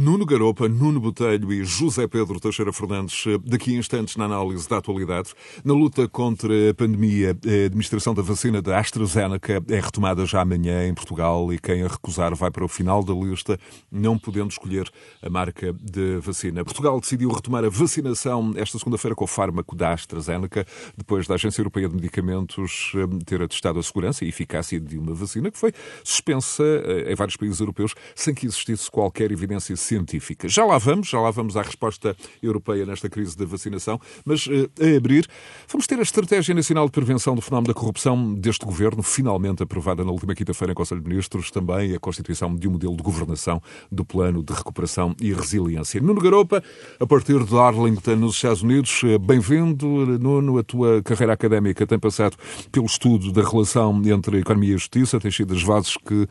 Nuno 0.00 0.24
Garopa, 0.24 0.68
Nuno 0.68 1.00
Botelho 1.00 1.52
e 1.52 1.64
José 1.64 2.06
Pedro 2.06 2.38
Teixeira 2.38 2.72
Fernandes, 2.72 3.24
daqui 3.44 3.74
a 3.74 3.78
instantes 3.80 4.14
na 4.14 4.26
análise 4.26 4.68
da 4.68 4.76
atualidade. 4.76 5.30
Na 5.64 5.74
luta 5.74 6.06
contra 6.06 6.70
a 6.70 6.72
pandemia, 6.72 7.30
a 7.30 7.66
administração 7.66 8.14
da 8.14 8.22
vacina 8.22 8.62
da 8.62 8.78
AstraZeneca 8.78 9.60
é 9.68 9.80
retomada 9.80 10.24
já 10.24 10.40
amanhã 10.40 10.86
em 10.86 10.94
Portugal 10.94 11.52
e 11.52 11.58
quem 11.58 11.82
a 11.82 11.88
recusar 11.88 12.32
vai 12.36 12.48
para 12.48 12.64
o 12.64 12.68
final 12.68 13.02
da 13.02 13.12
lista, 13.12 13.58
não 13.90 14.16
podendo 14.16 14.52
escolher 14.52 14.88
a 15.20 15.28
marca 15.28 15.72
de 15.72 16.18
vacina. 16.18 16.64
Portugal 16.64 17.00
decidiu 17.00 17.32
retomar 17.32 17.64
a 17.64 17.68
vacinação 17.68 18.52
esta 18.54 18.78
segunda-feira 18.78 19.16
com 19.16 19.24
o 19.24 19.26
fármaco 19.26 19.74
da 19.74 19.92
AstraZeneca, 19.94 20.64
depois 20.96 21.26
da 21.26 21.34
Agência 21.34 21.60
Europeia 21.60 21.88
de 21.88 21.96
Medicamentos 21.96 22.92
eh, 22.94 23.24
ter 23.26 23.42
atestado 23.42 23.80
a 23.80 23.82
segurança 23.82 24.24
e 24.24 24.28
eficácia 24.28 24.78
de 24.78 24.96
uma 24.96 25.12
vacina 25.12 25.50
que 25.50 25.58
foi 25.58 25.72
suspensa 26.04 26.62
eh, 26.62 27.10
em 27.10 27.16
vários 27.16 27.36
países 27.36 27.58
europeus 27.58 27.96
sem 28.14 28.32
que 28.32 28.46
existisse 28.46 28.88
qualquer 28.88 29.32
evidência 29.32 29.74
científica. 29.88 30.48
Já 30.48 30.64
lá 30.64 30.78
vamos, 30.78 31.08
já 31.08 31.20
lá 31.20 31.30
vamos 31.30 31.56
à 31.56 31.62
resposta 31.62 32.16
europeia 32.42 32.84
nesta 32.86 33.08
crise 33.08 33.36
da 33.36 33.44
vacinação, 33.44 34.00
mas 34.24 34.46
uh, 34.46 34.70
a 34.80 34.96
abrir, 34.96 35.26
vamos 35.68 35.86
ter 35.86 35.98
a 35.98 36.02
Estratégia 36.02 36.54
Nacional 36.54 36.86
de 36.86 36.92
Prevenção 36.92 37.34
do 37.34 37.40
Fenómeno 37.40 37.72
da 37.72 37.78
Corrupção 37.78 38.34
deste 38.34 38.64
governo, 38.64 39.02
finalmente 39.02 39.62
aprovada 39.62 40.04
na 40.04 40.10
última 40.10 40.34
quinta-feira 40.34 40.72
em 40.72 40.74
Conselho 40.74 41.00
de 41.00 41.08
Ministros, 41.08 41.50
também 41.50 41.94
a 41.94 41.98
constituição 41.98 42.54
de 42.54 42.68
um 42.68 42.72
modelo 42.72 42.96
de 42.96 43.02
governação 43.02 43.60
do 43.90 44.04
Plano 44.04 44.42
de 44.42 44.52
Recuperação 44.52 45.14
e 45.20 45.32
Resiliência. 45.32 46.00
Nuno 46.00 46.20
Garopa, 46.20 46.62
a 46.98 47.06
partir 47.06 47.42
de 47.44 47.56
Arlington, 47.56 48.16
nos 48.16 48.36
Estados 48.36 48.62
Unidos, 48.62 49.02
eh, 49.04 49.18
bem-vindo, 49.18 49.86
Nuno, 50.18 50.58
a 50.58 50.62
tua 50.62 51.02
carreira 51.02 51.32
académica 51.32 51.86
tem 51.86 51.98
passado 51.98 52.36
pelo 52.70 52.86
estudo 52.86 53.32
da 53.32 53.42
relação 53.42 54.00
entre 54.04 54.38
economia 54.38 54.74
e 54.74 54.78
justiça, 54.78 55.20
tem 55.20 55.30
sido 55.30 55.54
das 55.54 55.62
vozes 55.62 55.96
que 55.96 56.14
uh, 56.14 56.28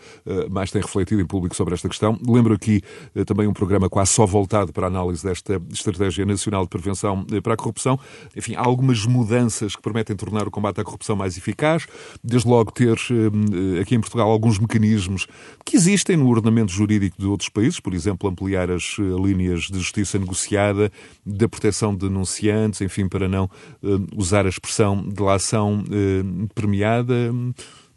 mais 0.50 0.72
têm 0.72 0.82
refletido 0.82 1.22
em 1.22 1.26
público 1.26 1.56
sobre 1.56 1.74
esta 1.74 1.88
questão. 1.88 2.18
Lembro 2.28 2.54
aqui 2.54 2.82
uh, 3.16 3.26
também 3.26 3.37
um 3.46 3.54
programa 3.54 3.90
quase 3.90 4.12
só 4.12 4.26
voltado 4.26 4.72
para 4.72 4.88
a 4.88 4.90
análise 4.90 5.24
desta 5.24 5.62
Estratégia 5.70 6.26
Nacional 6.26 6.64
de 6.64 6.70
Prevenção 6.70 7.26
eh, 7.32 7.42
para 7.42 7.54
a 7.54 7.58
Corrupção. 7.58 8.00
Enfim, 8.36 8.56
há 8.56 8.62
algumas 8.62 9.06
mudanças 9.06 9.76
que 9.76 9.82
permitem 9.82 10.16
tornar 10.16 10.48
o 10.48 10.52
combate 10.52 10.80
à 10.80 10.84
corrupção 10.84 11.16
mais 11.16 11.38
eficaz. 11.38 11.86
Desde 12.24 12.48
logo 12.48 12.72
ter 12.72 12.98
eh, 12.98 13.82
aqui 13.82 13.96
em 13.96 14.00
Portugal 14.00 14.32
alguns 14.32 14.58
mecanismos 14.58 15.28
que 15.66 15.76
existem 15.76 16.16
no 16.16 16.30
ordenamento 16.30 16.72
jurídico 16.72 17.18
de 17.20 17.28
outros 17.28 17.50
países, 17.50 17.80
por 17.80 17.94
exemplo, 17.94 18.30
ampliar 18.30 18.72
as 18.72 18.96
eh, 18.98 19.04
linhas 19.04 19.64
de 19.64 19.78
justiça 19.78 20.18
negociada, 20.18 20.90
da 21.26 21.50
proteção 21.50 21.94
de 21.94 22.08
denunciantes, 22.08 22.80
enfim, 22.80 23.10
para 23.10 23.28
não 23.28 23.50
usar 24.16 24.46
a 24.46 24.50
expressão 24.50 25.08
de 25.08 25.22
la 25.22 25.36
ação 25.36 25.84
premiada. 26.56 27.34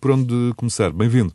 Por 0.00 0.10
onde 0.10 0.52
começar? 0.56 0.90
Bem-vindo. 0.92 1.32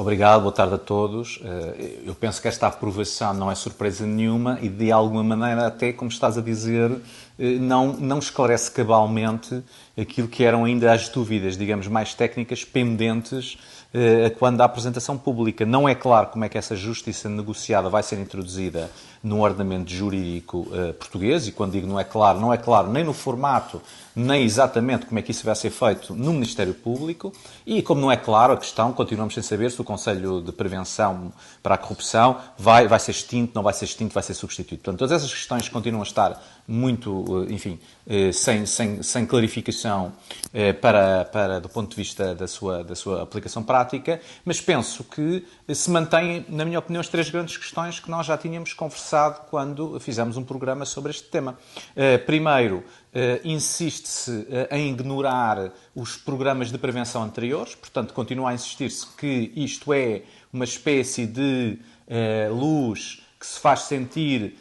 Obrigado, 0.00 0.42
boa 0.42 0.52
tarde 0.52 0.74
a 0.74 0.78
todos. 0.78 1.40
Eh, 1.42 2.02
eu 2.06 2.14
penso 2.14 2.40
que 2.40 2.46
esta 2.46 2.68
aprovação 2.68 3.34
não 3.34 3.50
é 3.50 3.54
surpresa 3.56 4.06
nenhuma 4.06 4.56
e, 4.62 4.68
de 4.68 4.92
alguma 4.92 5.24
maneira, 5.24 5.66
até 5.66 5.92
como 5.92 6.08
estás 6.08 6.38
a 6.38 6.40
dizer, 6.40 6.92
eh, 7.36 7.58
não, 7.58 7.94
não 7.94 8.20
esclarece 8.20 8.70
cabalmente 8.70 9.60
aquilo 10.00 10.28
que 10.28 10.44
eram 10.44 10.64
ainda 10.64 10.92
as 10.92 11.08
dúvidas, 11.08 11.56
digamos, 11.56 11.88
mais 11.88 12.14
técnicas 12.14 12.62
pendentes 12.62 13.58
quando 14.38 14.60
a 14.60 14.64
apresentação 14.64 15.16
pública. 15.16 15.64
Não 15.64 15.88
é 15.88 15.94
claro 15.94 16.28
como 16.28 16.44
é 16.44 16.48
que 16.48 16.58
essa 16.58 16.76
justiça 16.76 17.28
negociada 17.28 17.88
vai 17.88 18.02
ser 18.02 18.18
introduzida 18.18 18.90
no 19.22 19.40
ordenamento 19.40 19.90
jurídico 19.90 20.68
português, 20.98 21.48
e 21.48 21.52
quando 21.52 21.72
digo 21.72 21.86
não 21.86 21.98
é 21.98 22.04
claro, 22.04 22.38
não 22.38 22.52
é 22.52 22.56
claro 22.56 22.90
nem 22.90 23.02
no 23.02 23.12
formato 23.12 23.82
nem 24.14 24.42
exatamente 24.42 25.06
como 25.06 25.18
é 25.18 25.22
que 25.22 25.30
isso 25.30 25.44
vai 25.44 25.54
ser 25.54 25.70
feito 25.70 26.14
no 26.14 26.32
Ministério 26.32 26.74
Público 26.74 27.32
e, 27.64 27.82
como 27.82 28.00
não 28.00 28.10
é 28.10 28.16
claro 28.16 28.52
a 28.52 28.56
questão, 28.56 28.92
continuamos 28.92 29.34
sem 29.34 29.42
saber 29.42 29.70
se 29.70 29.80
o 29.80 29.84
Conselho 29.84 30.42
de 30.42 30.50
Prevenção 30.50 31.32
para 31.62 31.76
a 31.76 31.78
Corrupção 31.78 32.36
vai, 32.58 32.88
vai 32.88 32.98
ser 32.98 33.12
extinto, 33.12 33.52
não 33.54 33.62
vai 33.62 33.72
ser 33.72 33.84
extinto, 33.84 34.12
vai 34.12 34.22
ser 34.22 34.34
substituído. 34.34 34.82
Portanto, 34.82 34.98
todas 34.98 35.12
essas 35.12 35.32
questões 35.32 35.68
continuam 35.68 36.02
a 36.02 36.06
estar 36.06 36.42
muito, 36.68 37.46
eh, 37.48 37.54
enfim, 37.54 37.80
eh, 38.06 38.30
sem, 38.30 38.66
sem, 38.66 39.02
sem 39.02 39.24
clarificação 39.24 40.12
eh, 40.52 40.74
para, 40.74 41.24
para, 41.24 41.58
do 41.58 41.68
ponto 41.68 41.88
de 41.88 41.96
vista 41.96 42.34
da 42.34 42.46
sua, 42.46 42.84
da 42.84 42.94
sua 42.94 43.22
aplicação 43.22 43.62
prática, 43.62 44.20
mas 44.44 44.60
penso 44.60 45.02
que 45.02 45.46
se 45.74 45.90
mantêm, 45.90 46.44
na 46.50 46.66
minha 46.66 46.78
opinião, 46.78 47.00
as 47.00 47.08
três 47.08 47.30
grandes 47.30 47.56
questões 47.56 47.98
que 47.98 48.10
nós 48.10 48.26
já 48.26 48.36
tínhamos 48.36 48.74
conversado 48.74 49.46
quando 49.48 49.98
fizemos 49.98 50.36
um 50.36 50.44
programa 50.44 50.84
sobre 50.84 51.10
este 51.10 51.24
tema. 51.24 51.56
Primeiro, 52.26 52.84
insiste-se 53.44 54.46
em 54.70 54.90
ignorar 54.90 55.72
os 55.94 56.16
programas 56.16 56.72
de 56.72 56.78
prevenção 56.78 57.22
anteriores, 57.22 57.74
portanto, 57.74 58.12
continua 58.12 58.50
a 58.50 58.54
insistir-se 58.54 59.06
que 59.16 59.52
isto 59.54 59.92
é 59.92 60.22
uma 60.52 60.64
espécie 60.64 61.26
de 61.26 61.78
luz 62.50 63.22
que 63.38 63.46
se 63.46 63.60
faz 63.60 63.82
sentir 63.82 64.56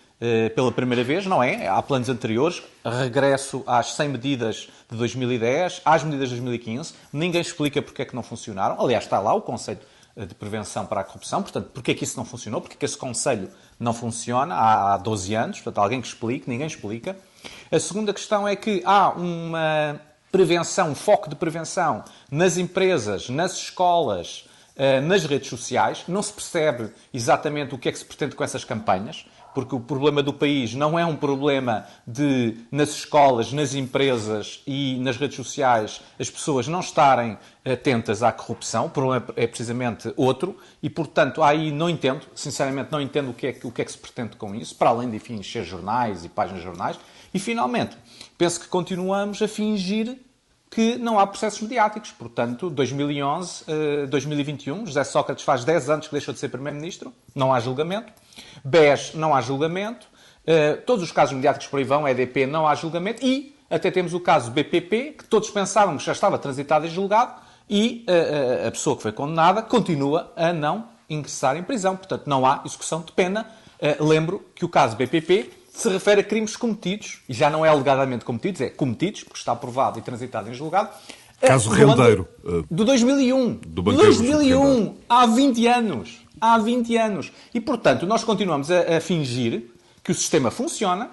pela 0.55 0.72
primeira 0.72 1.03
vez, 1.03 1.25
não 1.25 1.44
é? 1.44 1.67
Há 1.67 1.81
planos 1.81 2.09
anteriores, 2.09 2.63
regresso 2.83 3.63
às 3.67 3.94
100 3.94 4.09
medidas 4.09 4.67
de 4.89 4.97
2010, 4.97 5.81
às 5.85 6.03
medidas 6.03 6.29
de 6.29 6.35
2015, 6.35 6.94
ninguém 7.13 7.41
explica 7.41 7.81
porque 7.81 8.01
é 8.01 8.05
que 8.05 8.16
não 8.16 8.23
funcionaram. 8.23 8.81
Aliás, 8.81 9.03
está 9.03 9.19
lá 9.19 9.33
o 9.33 9.41
conceito 9.41 9.85
eh, 10.17 10.25
de 10.25 10.33
prevenção 10.33 10.83
para 10.85 11.01
a 11.01 11.03
corrupção, 11.03 11.44
portanto, 11.44 11.69
porque 11.72 11.91
é 11.91 11.94
que 11.94 12.03
isso 12.03 12.17
não 12.17 12.25
funcionou, 12.25 12.59
porque 12.59 12.75
é 12.75 12.77
que 12.79 12.85
esse 12.85 12.97
conselho 12.97 13.50
não 13.79 13.94
funciona 13.94 14.56
há 14.56 14.97
12 14.97 15.35
anos, 15.35 15.57
portanto, 15.61 15.77
alguém 15.77 16.01
que 16.01 16.07
explique, 16.07 16.50
ninguém 16.50 16.66
explica. 16.66 17.16
A 17.72 17.79
segunda 17.79 18.11
questão 18.11 18.47
é 18.47 18.56
que 18.56 18.81
há 18.83 19.09
uma 19.09 20.01
prevenção, 20.31 20.89
um 20.89 20.95
foco 20.95 21.29
de 21.29 21.35
prevenção 21.35 22.03
nas 22.31 22.57
empresas, 22.57 23.29
nas 23.29 23.53
escolas, 23.53 24.50
eh, 24.75 25.00
nas 25.01 25.23
redes 25.23 25.50
sociais, 25.50 26.03
não 26.07 26.23
se 26.23 26.33
percebe 26.33 26.89
exatamente 27.13 27.75
o 27.75 27.77
que 27.77 27.88
é 27.88 27.91
que 27.91 28.00
se 28.00 28.06
pretende 28.06 28.35
com 28.35 28.44
essas 28.44 28.63
campanhas 28.63 29.25
porque 29.57 29.73
o 29.73 29.79
problema 29.79 30.22
do 30.22 30.31
país 30.31 30.75
não 30.75 31.00
é 31.00 31.03
um 31.03 31.16
problema 31.16 31.88
de, 32.06 32.56
nas 32.72 32.90
escolas, 32.90 33.51
nas 33.51 33.73
empresas 33.73 34.62
e 34.68 35.00
nas 35.00 35.18
redes 35.18 35.35
sociais, 35.35 36.00
as 36.19 36.29
pessoas 36.29 36.68
não 36.68 36.79
estarem 36.79 37.40
atentas 37.66 38.22
à 38.22 38.31
corrupção. 38.31 38.85
O 38.85 38.90
problema 38.91 39.25
é 39.35 39.47
precisamente 39.47 40.13
outro 40.16 40.56
e, 40.84 40.91
portanto, 40.91 41.41
aí 41.41 41.72
não 41.72 41.90
entendo, 41.90 42.22
sinceramente, 42.35 42.91
não 42.91 43.01
entendo 43.01 43.31
o 43.31 43.34
que 43.34 43.47
é 43.47 43.53
que, 43.53 43.66
o 43.66 43.72
que, 43.72 43.81
é 43.81 43.85
que 43.85 43.91
se 43.91 43.97
pretende 43.97 44.35
com 44.35 44.53
isso, 44.53 44.75
para 44.75 44.91
além 44.91 45.09
de, 45.09 45.34
encher 45.34 45.63
jornais 45.63 46.24
e 46.24 46.29
páginas 46.29 46.59
de 46.59 46.68
jornais. 46.68 47.00
E, 47.34 47.39
finalmente, 47.39 47.97
penso 48.38 48.59
que 48.59 48.68
continuamos 48.68 49.41
a 49.41 49.47
fingir 49.47 50.19
que 50.69 50.97
não 50.97 51.19
há 51.19 51.25
processos 51.25 51.61
mediáticos. 51.61 52.11
Portanto, 52.11 52.69
2011, 52.69 53.66
2021, 54.09 54.85
José 54.85 55.03
Sócrates 55.03 55.44
faz 55.44 55.63
10 55.63 55.89
anos 55.89 56.07
que 56.07 56.13
deixou 56.13 56.33
de 56.33 56.39
ser 56.39 56.50
Primeiro-Ministro, 56.50 57.13
não 57.33 57.53
há 57.53 57.59
julgamento. 57.59 58.11
BES, 58.63 59.13
não 59.13 59.33
há 59.33 59.41
julgamento. 59.41 60.07
Uh, 60.47 60.81
todos 60.85 61.03
os 61.03 61.11
casos 61.11 61.35
mediáticos 61.35 61.67
por 61.67 61.77
aí 61.77 61.83
vão, 61.83 62.07
EDP, 62.07 62.45
não 62.45 62.67
há 62.67 62.75
julgamento. 62.75 63.25
E 63.25 63.56
até 63.69 63.91
temos 63.91 64.13
o 64.13 64.19
caso 64.19 64.51
BPP, 64.51 65.16
que 65.17 65.25
todos 65.25 65.50
pensávamos 65.50 66.03
que 66.03 66.07
já 66.07 66.13
estava 66.13 66.38
transitado 66.38 66.85
e 66.85 66.89
julgado, 66.89 67.41
e 67.69 68.06
uh, 68.07 68.67
a 68.67 68.72
pessoa 68.72 68.95
que 68.95 69.01
foi 69.01 69.11
condenada 69.11 69.61
continua 69.61 70.31
a 70.35 70.53
não 70.53 70.88
ingressar 71.09 71.57
em 71.57 71.63
prisão. 71.63 71.95
Portanto, 71.95 72.23
não 72.27 72.45
há 72.45 72.61
execução 72.66 73.01
de 73.01 73.11
pena. 73.11 73.47
Lembro 74.00 74.44
que 74.56 74.66
o 74.66 74.69
caso 74.69 74.95
BPP 74.97 75.51
se 75.77 75.89
refere 75.89 76.21
a 76.21 76.23
crimes 76.23 76.55
cometidos, 76.55 77.21
e 77.27 77.33
já 77.33 77.49
não 77.49 77.65
é 77.65 77.69
alegadamente 77.69 78.25
cometidos, 78.25 78.61
é 78.61 78.69
cometidos, 78.69 79.23
porque 79.23 79.38
está 79.39 79.51
aprovado 79.51 79.99
e 79.99 80.01
transitado 80.01 80.49
em 80.49 80.53
julgado. 80.53 80.89
Caso 81.39 81.69
Rendeiro. 81.69 82.27
Do 82.69 82.83
2001. 82.83 83.53
Do 83.67 83.83
2001, 83.83 84.95
há 85.07 85.25
20 85.27 85.67
anos 85.67 86.27
há 86.39 86.57
20 86.57 86.97
anos. 86.97 87.31
E, 87.53 87.59
portanto, 87.59 88.05
nós 88.05 88.23
continuamos 88.23 88.71
a, 88.71 88.97
a 88.97 89.01
fingir 89.01 89.71
que 90.03 90.12
o 90.12 90.15
sistema 90.15 90.50
funciona, 90.50 91.09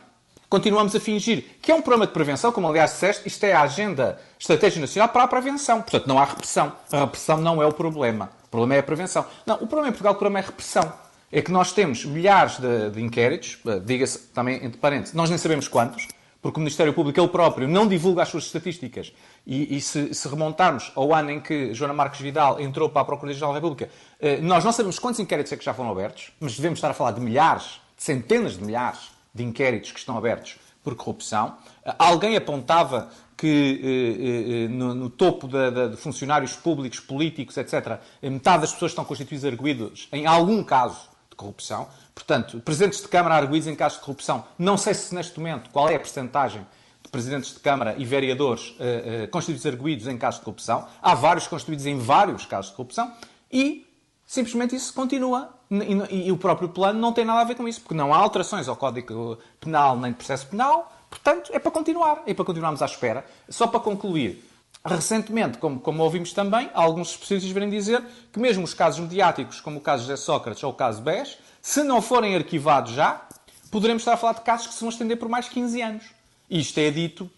continuamos 0.49 0.94
a 0.94 1.00
fingir 1.00 1.44
que 1.60 1.72
é 1.72 1.75
um 1.75 1.82
programa 1.82 2.06
de 2.06 2.12
prevenção, 2.12 2.52
como 2.52 2.69
aliás 2.69 2.93
disseste, 2.93 3.26
isto 3.26 3.43
é 3.44 3.52
a 3.52 3.62
Agenda 3.62 4.20
Estratégia 4.38 4.81
Nacional 4.81 5.08
para 5.08 5.25
a 5.25 5.28
Prevenção. 5.28 5.82
Portanto, 5.82 6.06
não 6.06 6.19
há 6.19 6.25
repressão. 6.25 6.72
A 6.93 7.00
repressão 7.00 7.38
não 7.38 7.62
é 7.62 7.67
o 7.67 7.72
problema. 7.72 8.31
O 8.44 8.49
problema 8.49 8.75
é 8.75 8.78
a 8.78 8.82
prevenção. 8.82 9.25
Não, 9.44 9.56
o 9.56 9.67
problema 9.67 9.88
em 9.88 9.93
Portugal, 9.93 10.12
o 10.12 10.17
problema 10.17 10.38
é 10.38 10.43
a 10.43 10.46
repressão. 10.46 10.93
É 11.36 11.42
que 11.42 11.50
nós 11.50 11.72
temos 11.72 12.04
milhares 12.04 12.60
de, 12.60 12.90
de 12.90 13.02
inquéritos, 13.02 13.58
eh, 13.66 13.81
diga-se 13.81 14.20
também 14.28 14.64
entre 14.64 14.78
parênteses, 14.78 15.14
nós 15.14 15.28
nem 15.28 15.36
sabemos 15.36 15.66
quantos, 15.66 16.06
porque 16.40 16.58
o 16.58 16.60
Ministério 16.60 16.94
Público, 16.94 17.19
ele 17.19 17.26
próprio, 17.26 17.66
não 17.66 17.88
divulga 17.88 18.22
as 18.22 18.28
suas 18.28 18.44
estatísticas. 18.44 19.12
E, 19.44 19.76
e 19.76 19.81
se, 19.81 20.14
se, 20.14 20.28
remontarmos 20.28 20.92
ao 20.94 21.12
ano 21.12 21.32
em 21.32 21.40
que 21.40 21.75
Joana 21.75 21.92
Marques 21.92 22.20
Vidal 22.20 22.60
entrou 22.60 22.88
para 22.88 23.02
a 23.02 23.04
Procuradoria-Geral 23.04 23.52
da 23.52 23.58
República, 23.58 23.90
eh, 24.20 24.36
nós 24.36 24.64
não 24.64 24.70
sabemos 24.70 25.00
quantos 25.00 25.19
inquéritos 25.19 25.52
é 25.52 25.56
que 25.56 25.64
já 25.64 25.75
foram 25.75 25.90
abertos, 25.90 26.31
mas 26.38 26.54
devemos 26.54 26.76
estar 26.76 26.92
a 26.92 26.94
falar 26.94 27.10
de 27.10 27.20
milhares, 27.20 27.81
de 27.96 28.04
centenas 28.04 28.56
de 28.56 28.62
milhares 28.62 29.10
de 29.34 29.42
inquéritos 29.42 29.90
que 29.90 29.98
estão 29.98 30.16
abertos 30.16 30.56
por 30.84 30.94
corrupção. 30.94 31.56
Eh, 31.84 31.92
alguém 31.98 32.36
apontava 32.36 33.10
que 33.36 34.69
no, 34.70 34.94
no, 34.94 35.10
topo 35.10 35.48
de 35.48 35.96
funcionários 35.96 36.54
públicos, 36.54 37.00
políticos, 37.00 37.56
etc., 37.56 37.98
metade 38.22 38.60
das 38.60 38.72
pessoas 38.72 38.92
estão 38.92 39.04
constituídas 39.04 39.44
arguídos 39.44 40.08
em 40.12 40.25
algum 40.25 40.62
caso 40.62 41.12
de 41.34 41.38
corrupção. 41.38 41.88
Portanto, 42.14 42.60
presidentes 42.60 43.02
de 43.02 43.08
Câmara 43.08 43.34
arguídos 43.34 43.69
em 43.69 43.75
casos 43.75 43.98
de 43.98 44.04
corrupção. 44.04 44.44
Não 44.58 44.76
sei 44.76 44.94
se 44.94 45.14
neste 45.14 45.38
momento 45.38 45.70
qual 45.70 45.88
é 45.88 45.96
a 45.96 45.98
percentagem 45.98 46.66
de 47.02 47.10
presidentes 47.10 47.52
de 47.52 47.60
Câmara 47.60 47.94
e 47.98 48.04
vereadores 48.04 48.70
uh, 48.70 49.25
uh, 49.25 49.28
constituídos 49.28 49.66
arguídos 49.66 50.06
em 50.06 50.16
casos 50.16 50.40
de 50.40 50.44
corrupção. 50.44 50.86
Há 51.02 51.14
vários 51.14 51.46
constituídos 51.46 51.86
em 51.86 51.98
vários 51.98 52.46
casos 52.46 52.70
de 52.70 52.76
corrupção. 52.76 53.12
E 53.52 53.84
Simplesmente 54.26 54.75
isso 54.75 54.92
continua. 54.92 55.50
E, 55.70 56.26
e, 56.28 56.32
o 56.32 56.36
próprio 56.36 56.69
plano 56.69 56.98
não 56.98 57.12
tem 57.12 57.25
nada 57.25 57.40
a 57.40 57.44
ver 57.44 57.54
com 57.54 57.69
isso, 57.69 57.81
porque 57.81 57.94
não 57.94 58.14
há 58.14 58.16
alterações 58.16 58.69
ao 58.69 58.76
Código 58.76 59.38
Penal 59.60 59.98
nem 59.98 60.12
de 60.12 60.16
processo 60.16 60.46
penal. 60.46 60.92
Portanto, 61.10 61.50
é 61.52 61.58
para 61.58 61.70
continuar. 61.70 62.22
É 62.26 62.34
para 62.34 62.44
continuarmos 62.44 62.82
à 62.82 62.86
espera. 62.86 63.25
Só 63.48 63.66
para 63.66 63.81
concluir, 63.81 64.44
recentemente, 64.84 65.56
como, 65.58 65.81
como 65.81 66.02
ouvimos 66.02 66.32
também, 66.32 66.69
alguns 66.75 67.10
especialistas 67.12 67.52
vêm 67.52 67.70
dizer 67.70 68.02
que 68.31 68.38
mesmo 68.38 68.64
os 68.64 68.75
casos 68.75 69.00
mediáticos, 69.00 69.60
como 69.60 69.78
o 69.78 69.81
caso 69.81 70.06
de 70.06 70.16
Sócrates 70.19 70.62
ou 70.62 70.70
o 70.70 70.75
caso 70.75 71.00
BES, 71.00 71.38
se 71.62 71.82
não 71.82 72.02
forem 72.02 72.36
arquivados 72.36 72.92
já, 72.92 73.26
poderemos 73.70 74.02
estar 74.02 74.12
a 74.12 74.16
falar 74.16 74.34
de 74.34 74.42
casos 74.42 74.66
que 74.66 74.75
se 74.75 74.81
vão 74.81 74.90
estender 74.90 75.16
por 75.16 75.28
mais 75.28 75.48
15 75.48 75.81
anos. 75.81 76.04
Isto 76.50 76.78
é 76.78 76.90
dito 76.90 77.31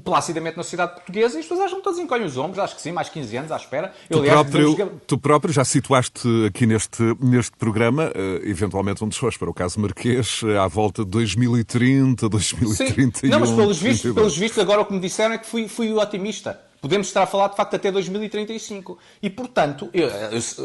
placidamente 0.00 0.56
na 0.56 0.62
sociedade 0.62 0.94
portuguesa 0.94 1.36
e 1.36 1.40
as 1.40 1.46
pessoas 1.46 1.66
acham 1.66 1.78
que 1.78 1.84
todos 1.84 1.98
encolhem 1.98 2.26
os 2.26 2.36
ombros, 2.36 2.58
acho 2.58 2.74
que 2.74 2.82
sim, 2.82 2.92
mais 2.92 3.08
15 3.08 3.36
anos 3.36 3.52
à 3.52 3.56
espera. 3.56 3.92
Eu, 4.10 4.18
tu, 4.18 4.22
aliás, 4.22 4.50
próprio, 4.50 5.00
tu 5.06 5.18
próprio 5.18 5.52
já 5.52 5.64
situaste 5.64 6.28
aqui 6.46 6.66
neste, 6.66 7.02
neste 7.20 7.56
programa, 7.56 8.06
uh, 8.06 8.48
eventualmente 8.48 9.02
um 9.04 9.08
desfecho 9.08 9.38
para 9.38 9.50
o 9.50 9.54
caso 9.54 9.80
Marquês, 9.80 10.42
uh, 10.42 10.58
à 10.58 10.68
volta 10.68 11.04
de 11.04 11.10
2030, 11.10 12.28
2031. 12.28 13.12
Sim. 13.14 13.28
Não, 13.28 13.40
mas 13.40 13.50
pelos 13.50 13.78
vistos, 13.78 14.12
pelos 14.12 14.36
vistos, 14.36 14.58
agora 14.58 14.80
o 14.80 14.84
que 14.84 14.92
me 14.92 15.00
disseram 15.00 15.34
é 15.34 15.38
que 15.38 15.46
fui, 15.46 15.68
fui 15.68 15.92
otimista. 15.92 16.60
Podemos 16.84 17.06
estar 17.06 17.22
a 17.22 17.26
falar, 17.26 17.48
de 17.48 17.56
facto, 17.56 17.76
até 17.76 17.90
2035. 17.90 18.98
E, 19.22 19.30
portanto, 19.30 19.88
eu, 19.94 20.06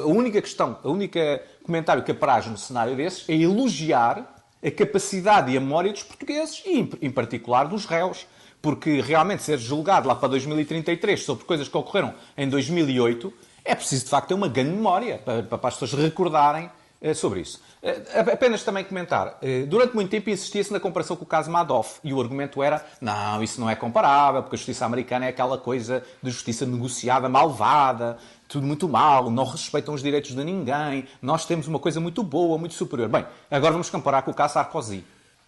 a 0.03 0.05
única 0.05 0.41
questão, 0.41 0.77
a 0.83 0.89
única 0.89 1.41
comentário 1.63 2.03
que 2.03 2.11
apraz 2.11 2.45
no 2.45 2.57
cenário 2.57 2.93
desses 2.93 3.23
é 3.29 3.35
elogiar 3.35 4.35
a 4.61 4.69
capacidade 4.69 5.49
e 5.53 5.55
a 5.55 5.61
memória 5.61 5.93
dos 5.93 6.03
portugueses 6.03 6.61
e, 6.65 6.89
em 7.01 7.09
particular, 7.09 7.69
dos 7.69 7.85
réus 7.85 8.27
porque 8.61 8.99
realmente 8.99 9.43
ser 9.43 9.57
julgado 9.57 10.09
lá 10.09 10.15
para 10.15 10.27
2033 10.27 11.23
sobre 11.23 11.45
coisas 11.45 11.69
que 11.69 11.77
ocorreram 11.77 12.13
em 12.37 12.49
2008, 12.49 13.33
é 13.63 13.73
preciso 13.73 14.03
de 14.03 14.09
facto 14.09 14.27
ter 14.27 14.33
uma 14.33 14.49
grande 14.49 14.71
memória 14.71 15.19
para, 15.19 15.43
para 15.43 15.69
as 15.69 15.77
pessoas 15.77 16.03
recordarem 16.03 16.69
sobre 17.13 17.41
isso. 17.41 17.61
Eh, 17.81 18.03
apenas 18.33 18.63
também 18.63 18.83
comentar. 18.83 19.37
Eh, 19.41 19.63
durante 19.63 19.95
muito 19.95 20.09
tempo 20.09 20.29
insistia-se 20.29 20.71
na 20.71 20.79
comparação 20.79 21.15
com 21.15 21.23
o 21.23 21.27
caso 21.27 21.49
Madoff 21.49 21.99
e 22.03 22.13
o 22.13 22.19
argumento 22.19 22.61
era 22.61 22.85
não, 22.99 23.41
isso 23.41 23.59
não 23.59 23.69
é 23.69 23.75
comparável, 23.75 24.41
porque 24.41 24.55
a 24.55 24.57
justiça 24.57 24.85
americana 24.85 25.25
é 25.25 25.29
aquela 25.29 25.57
coisa 25.57 26.03
de 26.21 26.29
justiça 26.29 26.65
negociada, 26.65 27.29
malvada, 27.29 28.17
tudo 28.49 28.67
muito 28.67 28.89
mal, 28.89 29.31
não 29.31 29.45
respeitam 29.45 29.93
os 29.93 30.03
direitos 30.03 30.35
de 30.35 30.43
ninguém, 30.43 31.07
nós 31.21 31.45
temos 31.45 31.67
uma 31.67 31.79
coisa 31.79 32.01
muito 32.01 32.21
boa, 32.21 32.57
muito 32.57 32.73
superior. 32.73 33.07
Bem, 33.07 33.25
agora 33.49 33.71
vamos 33.71 33.89
comparar 33.89 34.23
com 34.23 34.31
o 34.31 34.33
caso 34.33 34.55
Sarkozy 34.55 35.05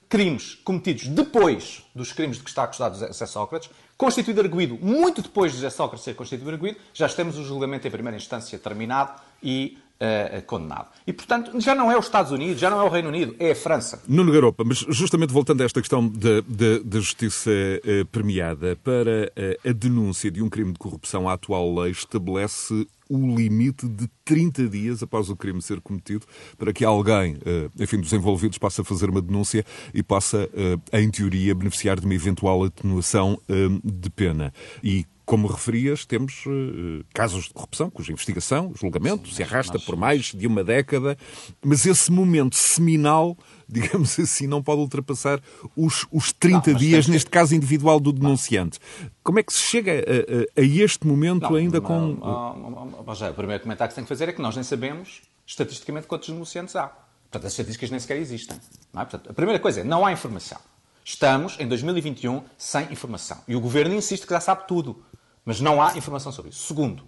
crimes 0.08 0.56
cometidos 0.56 1.08
depois 1.08 1.86
dos 1.96 2.12
crimes 2.12 2.36
de 2.36 2.44
que 2.44 2.50
está 2.50 2.64
acusado 2.64 3.00
José 3.00 3.26
Sócrates, 3.26 3.70
constituído 3.98 4.42
arguído 4.42 4.78
muito 4.82 5.22
depois 5.22 5.54
de 5.54 5.58
José 5.60 5.70
Sócrates 5.70 6.04
ser 6.04 6.16
constituído 6.16 6.52
arguído, 6.52 6.78
já 6.94 7.08
temos 7.08 7.38
o 7.38 7.46
julgamento 7.46 7.88
em 7.88 7.92
primeira 7.92 8.18
instância 8.18 8.60
terminado 8.60 9.14
e 9.42 9.78
uh, 10.02 10.42
condenado. 10.46 10.88
E, 11.06 11.14
portanto, 11.14 11.60
já 11.62 11.76
não 11.76 11.92
é 11.92 11.98
os 11.98 12.06
Estados 12.06 12.32
Unidos, 12.32 12.60
já 12.60 12.70
não 12.70 12.82
é 12.82 12.84
o 12.84 12.90
Reino 12.90 13.10
Unido, 13.10 13.36
é 13.40 13.52
a 13.52 13.56
França. 13.56 14.02
Nuno 14.08 14.32
Garopa, 14.32 14.64
mas 14.66 14.80
justamente 14.90 15.32
voltando 15.32 15.62
a 15.62 15.66
esta 15.66 15.80
questão 15.80 16.08
da, 16.08 17.00
justiça 17.00 17.52
uh, 17.52 18.06
premiada, 18.08 18.78
para 18.84 19.32
a 19.68 19.72
denúncia 19.72 20.32
de 20.32 20.42
um 20.42 20.50
crime 20.50 20.72
de 20.72 20.80
corrupção, 20.80 21.30
a 21.30 21.34
atual 21.34 21.74
lei 21.76 21.92
estabelece 21.92 22.88
o 23.10 23.36
limite 23.36 23.88
de 23.88 24.08
30 24.24 24.68
dias 24.70 25.04
após 25.04 25.30
o 25.30 25.36
crime 25.36 25.62
ser 25.62 25.82
cometido 25.82 26.26
para 26.58 26.72
que 26.72 26.86
alguém, 26.86 27.38
enfim, 27.78 28.00
dos 28.00 28.14
envolvidos, 28.14 28.58
possa 28.58 28.86
fazer 28.86 29.10
uma 29.10 29.22
denúncia 29.22 29.66
e 29.94 30.02
possa, 30.02 30.50
em 30.94 31.10
teoria, 31.12 31.54
beneficiar 31.54 32.00
de 32.00 32.06
uma 32.06 32.16
eventual 32.16 32.64
atenuação 32.64 33.38
de 33.84 34.10
pena. 34.10 34.54
E 34.82 35.06
como 35.32 35.48
referias, 35.48 36.04
temos 36.04 36.46
uh, 36.46 37.06
casos 37.14 37.46
de 37.46 37.54
corrupção 37.54 37.90
cuja 37.90 38.12
investigação, 38.12 38.74
julgamento, 38.76 39.30
Sim, 39.30 39.36
se 39.36 39.44
arrasta 39.44 39.80
por 39.80 39.96
mais 39.96 40.34
de 40.34 40.46
uma 40.46 40.62
década, 40.62 41.18
mas 41.64 41.86
esse 41.86 42.12
momento 42.12 42.58
seminal, 42.58 43.38
digamos 43.66 44.20
assim, 44.20 44.46
não 44.46 44.62
pode 44.62 44.82
ultrapassar 44.82 45.40
os, 45.74 46.06
os 46.12 46.34
30 46.34 46.72
não, 46.72 46.78
dias, 46.78 47.08
neste 47.08 47.28
que... 47.28 47.32
caso 47.32 47.56
individual 47.56 47.98
do 47.98 48.12
denunciante. 48.12 48.78
Não. 49.02 49.10
Como 49.24 49.40
é 49.40 49.44
que 49.44 49.54
se 49.54 49.60
chega 49.60 49.94
a, 49.94 50.60
a, 50.60 50.62
a 50.62 50.66
este 50.66 51.08
momento 51.08 51.44
não, 51.44 51.56
ainda 51.56 51.80
com. 51.80 52.12
o 52.12 53.34
primeiro 53.34 53.64
comentário 53.64 53.88
que 53.88 53.94
se 53.94 53.96
tem 53.96 54.04
que 54.04 54.10
fazer 54.10 54.28
é 54.28 54.34
que 54.34 54.42
nós 54.42 54.54
nem 54.54 54.66
sabemos, 54.66 55.22
estatisticamente, 55.48 56.08
quantos 56.08 56.28
denunciantes 56.28 56.76
há. 56.76 56.88
Portanto, 56.88 57.46
as 57.46 57.54
estatísticas 57.54 57.90
nem 57.90 58.02
sequer 58.02 58.18
existem. 58.18 58.58
É? 58.58 58.98
Portanto, 58.98 59.30
a 59.30 59.34
primeira 59.34 59.62
coisa 59.62 59.80
é, 59.80 59.84
não 59.86 60.06
há 60.06 60.12
informação. 60.12 60.60
Estamos, 61.06 61.58
em 61.58 61.70
2021, 61.70 62.44
sem 62.58 62.92
informação. 62.92 63.38
E 63.48 63.56
o 63.56 63.62
Governo 63.62 63.96
insiste 63.96 64.28
que 64.28 64.34
já 64.34 64.42
sabe 64.42 64.68
tudo. 64.68 65.02
Mas 65.46 65.60
não 65.60 65.82
há 65.82 65.98
informação 65.98 66.32
sobre 66.32 66.52
isso. 66.52 66.68
Segundo, 66.68 67.04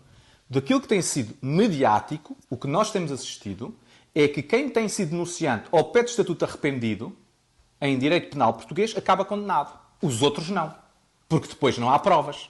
daquilo 0.50 0.82
que 0.82 0.88
tem 0.88 1.02
sido 1.02 1.36
mediático, 1.42 2.36
o 2.50 2.58
que 2.58 2.68
nós 2.68 2.92
temos 2.92 3.12
assistido 3.12 3.76
é 4.16 4.28
que 4.28 4.42
quem 4.42 4.70
tem 4.70 4.88
sido 4.88 5.12
denunciante 5.12 5.66
ou 5.72 5.86
pede 5.86 6.10
estatuto 6.10 6.46
arrependido 6.46 7.16
em 7.82 7.98
direito 7.98 8.32
penal 8.32 8.54
português 8.54 8.96
acaba 8.96 9.26
condenado. 9.26 9.78
Os 10.02 10.22
outros 10.22 10.50
não. 10.50 10.74
Porque 11.28 11.48
depois 11.48 11.78
não 11.78 11.90
há 11.90 12.00
provas. 12.00 12.50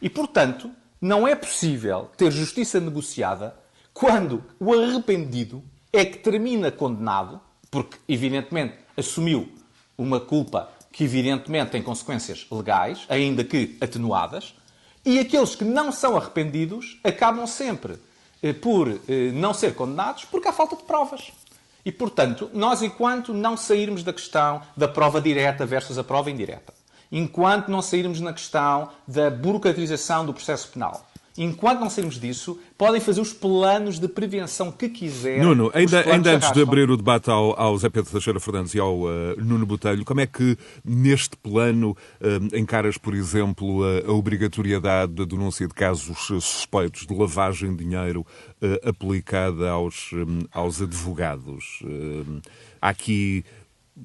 E, 0.00 0.08
portanto, 0.08 0.70
não 1.00 1.26
é 1.26 1.34
possível 1.34 2.10
ter 2.16 2.30
justiça 2.30 2.80
negociada 2.80 3.56
quando 3.92 4.44
o 4.58 4.72
arrependido 4.72 5.62
é 5.92 6.04
que 6.04 6.18
termina 6.18 6.70
condenado, 6.70 7.40
porque, 7.70 7.98
evidentemente, 8.08 8.74
assumiu 8.96 9.50
uma 9.98 10.20
culpa 10.20 10.70
que, 10.92 11.04
evidentemente, 11.04 11.72
tem 11.72 11.82
consequências 11.82 12.46
legais, 12.50 13.04
ainda 13.08 13.44
que 13.44 13.76
atenuadas, 13.80 14.54
e 15.10 15.18
aqueles 15.18 15.56
que 15.56 15.64
não 15.64 15.90
são 15.90 16.16
arrependidos 16.16 17.00
acabam 17.02 17.44
sempre 17.44 17.98
eh, 18.40 18.52
por 18.52 18.88
eh, 18.88 19.32
não 19.32 19.52
ser 19.52 19.74
condenados 19.74 20.24
porque 20.24 20.46
há 20.46 20.52
falta 20.52 20.76
de 20.76 20.84
provas. 20.84 21.32
E, 21.84 21.90
portanto, 21.90 22.48
nós, 22.52 22.80
enquanto 22.80 23.34
não 23.34 23.56
sairmos 23.56 24.04
da 24.04 24.12
questão 24.12 24.62
da 24.76 24.86
prova 24.86 25.20
direta 25.20 25.66
versus 25.66 25.98
a 25.98 26.04
prova 26.04 26.30
indireta, 26.30 26.72
enquanto 27.10 27.68
não 27.68 27.82
sairmos 27.82 28.20
na 28.20 28.32
questão 28.32 28.90
da 29.08 29.28
burocratização 29.30 30.24
do 30.24 30.32
processo 30.32 30.68
penal, 30.68 31.04
Enquanto 31.38 31.80
não 31.80 31.88
sairmos 31.88 32.18
disso, 32.18 32.58
podem 32.76 33.00
fazer 33.00 33.20
os 33.20 33.32
planos 33.32 33.98
de 33.98 34.08
prevenção 34.08 34.72
que 34.72 34.88
quiserem. 34.88 35.42
Nuno, 35.42 35.70
ainda, 35.72 36.00
ainda 36.10 36.34
antes 36.34 36.50
de 36.50 36.60
abrir 36.60 36.90
o 36.90 36.96
debate 36.96 37.30
ao, 37.30 37.58
ao 37.58 37.78
Zé 37.78 37.88
Pedro 37.88 38.10
Teixeira 38.10 38.40
Fernandes 38.40 38.74
e 38.74 38.80
ao 38.80 39.02
uh, 39.02 39.08
Nuno 39.38 39.64
Botelho, 39.64 40.04
como 40.04 40.20
é 40.20 40.26
que 40.26 40.56
neste 40.84 41.36
plano 41.36 41.96
uh, 42.20 42.56
encaras, 42.56 42.98
por 42.98 43.14
exemplo, 43.14 43.82
a, 43.84 44.10
a, 44.10 44.12
obrigatoriedade 44.12 45.12
da 45.12 45.24
denúncia 45.24 45.68
de 45.68 45.74
casos 45.74 46.18
suspeitos 46.18 47.06
de 47.06 47.14
lavagem 47.14 47.76
de 47.76 47.84
dinheiro 47.84 48.26
uh, 48.60 48.88
aplicada 48.88 49.70
aos, 49.70 50.12
um, 50.12 50.40
aos 50.52 50.82
advogados? 50.82 51.80
há 52.80 52.88
aqui 52.88 53.44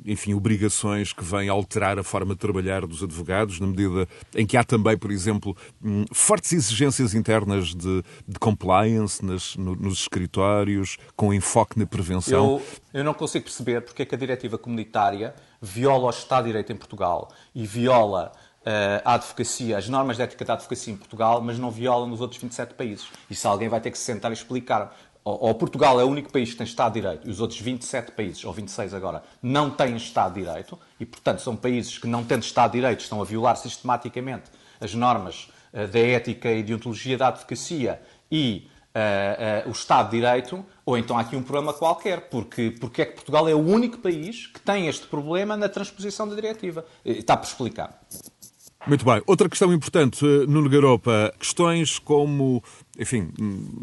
enfim, 0.05 0.33
obrigações 0.33 1.13
que 1.13 1.23
vêm 1.23 1.49
alterar 1.49 1.97
a 1.99 2.03
forma 2.03 2.33
de 2.33 2.39
trabalhar 2.39 2.85
dos 2.85 3.03
advogados, 3.03 3.59
na 3.59 3.67
medida 3.67 4.07
em 4.35 4.45
que 4.45 4.57
há 4.57 4.63
também, 4.63 4.97
por 4.97 5.11
exemplo, 5.11 5.55
hum, 5.83 6.05
fortes 6.11 6.53
exigências 6.53 7.13
internas 7.13 7.73
de, 7.73 8.03
de 8.27 8.39
compliance 8.39 9.23
nas, 9.23 9.55
no, 9.55 9.75
nos 9.75 9.99
escritórios, 9.99 10.97
com 11.15 11.33
enfoque 11.33 11.77
na 11.77 11.85
prevenção. 11.85 12.61
Eu, 12.93 12.99
eu 12.99 13.03
não 13.03 13.13
consigo 13.13 13.45
perceber 13.45 13.81
porque 13.81 14.01
é 14.01 14.05
que 14.05 14.15
a 14.15 14.17
diretiva 14.17 14.57
comunitária 14.57 15.33
viola 15.61 16.07
o 16.07 16.09
Estado 16.09 16.43
de 16.43 16.49
Direito 16.49 16.71
em 16.71 16.75
Portugal 16.75 17.29
e 17.53 17.65
viola 17.65 18.31
uh, 18.65 19.01
a 19.05 19.13
advocacia, 19.13 19.77
as 19.77 19.87
normas 19.87 20.17
de 20.17 20.23
ética 20.23 20.43
da 20.43 20.53
advocacia 20.53 20.93
em 20.93 20.97
Portugal, 20.97 21.41
mas 21.41 21.59
não 21.59 21.69
viola 21.69 22.07
nos 22.07 22.21
outros 22.21 22.41
27 22.41 22.73
países. 22.73 23.07
Isso 23.29 23.47
alguém 23.47 23.69
vai 23.69 23.79
ter 23.79 23.91
que 23.91 23.97
se 23.97 24.03
sentar 24.03 24.31
e 24.31 24.33
explicar 24.33 24.95
ou 25.25 25.55
Portugal 25.55 26.00
é 26.00 26.03
o 26.03 26.08
único 26.08 26.32
país 26.32 26.51
que 26.51 26.58
tem 26.58 26.67
Estado 26.67 26.94
de 26.94 27.01
Direito 27.01 27.27
e 27.27 27.32
os 27.32 27.41
outros 27.41 27.60
27 27.60 28.12
países, 28.12 28.46
ou 28.46 28.53
26 28.53 28.94
agora, 28.94 29.24
não 29.41 29.72
têm 29.72 29.96
Estado 29.96 30.36
de 30.36 30.41
Direito 30.41 30.77
e, 31.00 31.05
portanto, 31.05 31.41
são 31.41 31.55
países 31.55 31.98
que, 31.98 32.05
não 32.05 32.24
tendo 32.24 32.44
Estado 32.44 32.74
de 32.74 32.77
Direito, 32.77 33.00
estão 33.00 33.20
a 33.20 33.25
violar 33.25 33.58
sistematicamente 33.58 34.51
as 34.79 34.94
normas 34.94 35.50
uh, 35.74 35.88
da 35.88 36.00
ética 36.00 36.51
e 36.51 36.62
de 36.62 36.75
ontologia 36.75 37.17
da 37.17 37.29
advocacia 37.29 38.00
e 38.32 38.70
uh, 38.94 39.67
uh, 39.67 39.70
o 39.70 39.72
Estado 39.72 40.12
de 40.12 40.17
Direito, 40.17 40.63
ou 40.86 40.96
então 40.96 41.17
há 41.17 41.22
aqui 41.22 41.36
um 41.36 41.41
problema 41.41 41.74
qualquer, 41.74 42.29
porque, 42.29 42.70
porque 42.79 43.01
é 43.01 43.05
que 43.05 43.13
Portugal 43.13 43.50
é 43.50 43.55
o 43.55 43.60
único 43.60 43.98
país 43.98 44.46
que 44.46 44.62
tem 44.62 44.88
este 44.88 45.08
problema 45.08 45.58
na 45.58 45.67
transposição 45.67 46.29
da 46.29 46.36
diretiva. 46.36 46.86
Está 47.03 47.36
por 47.36 47.48
explicar. 47.48 48.00
Muito 48.88 49.03
bem. 49.03 49.20
Outra 49.25 49.50
questão 49.50 49.74
importante, 49.74 50.24
Nuno 50.48 50.70
Garopa, 50.70 51.34
questões 51.39 51.98
como 51.98 52.63
enfim, 52.97 53.29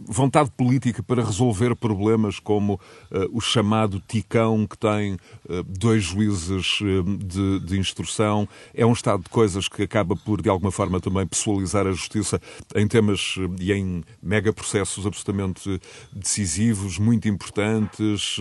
vontade 0.06 0.50
política 0.50 1.02
para 1.02 1.24
resolver 1.24 1.74
problemas 1.76 2.38
como 2.38 2.74
uh, 2.74 3.28
o 3.32 3.40
chamado 3.40 4.00
Ticão, 4.00 4.66
que 4.66 4.76
tem 4.76 5.14
uh, 5.14 5.62
dois 5.66 6.04
juízes 6.04 6.80
uh, 6.80 7.02
de, 7.18 7.60
de, 7.60 7.78
instrução. 7.78 8.48
É 8.74 8.86
um 8.86 8.92
estado 8.92 9.22
de 9.24 9.28
coisas 9.28 9.68
que 9.68 9.82
acaba 9.82 10.16
por, 10.16 10.40
de 10.40 10.48
alguma 10.48 10.70
forma, 10.70 11.00
também 11.00 11.26
pessoalizar 11.26 11.86
a 11.86 11.92
justiça 11.92 12.40
em 12.74 12.86
temas 12.88 13.36
e 13.60 13.72
em 13.72 14.02
mega 14.22 14.52
processos 14.52 15.06
absolutamente 15.06 15.80
decisivos, 16.12 16.98
muito 16.98 17.28
importantes. 17.28 18.36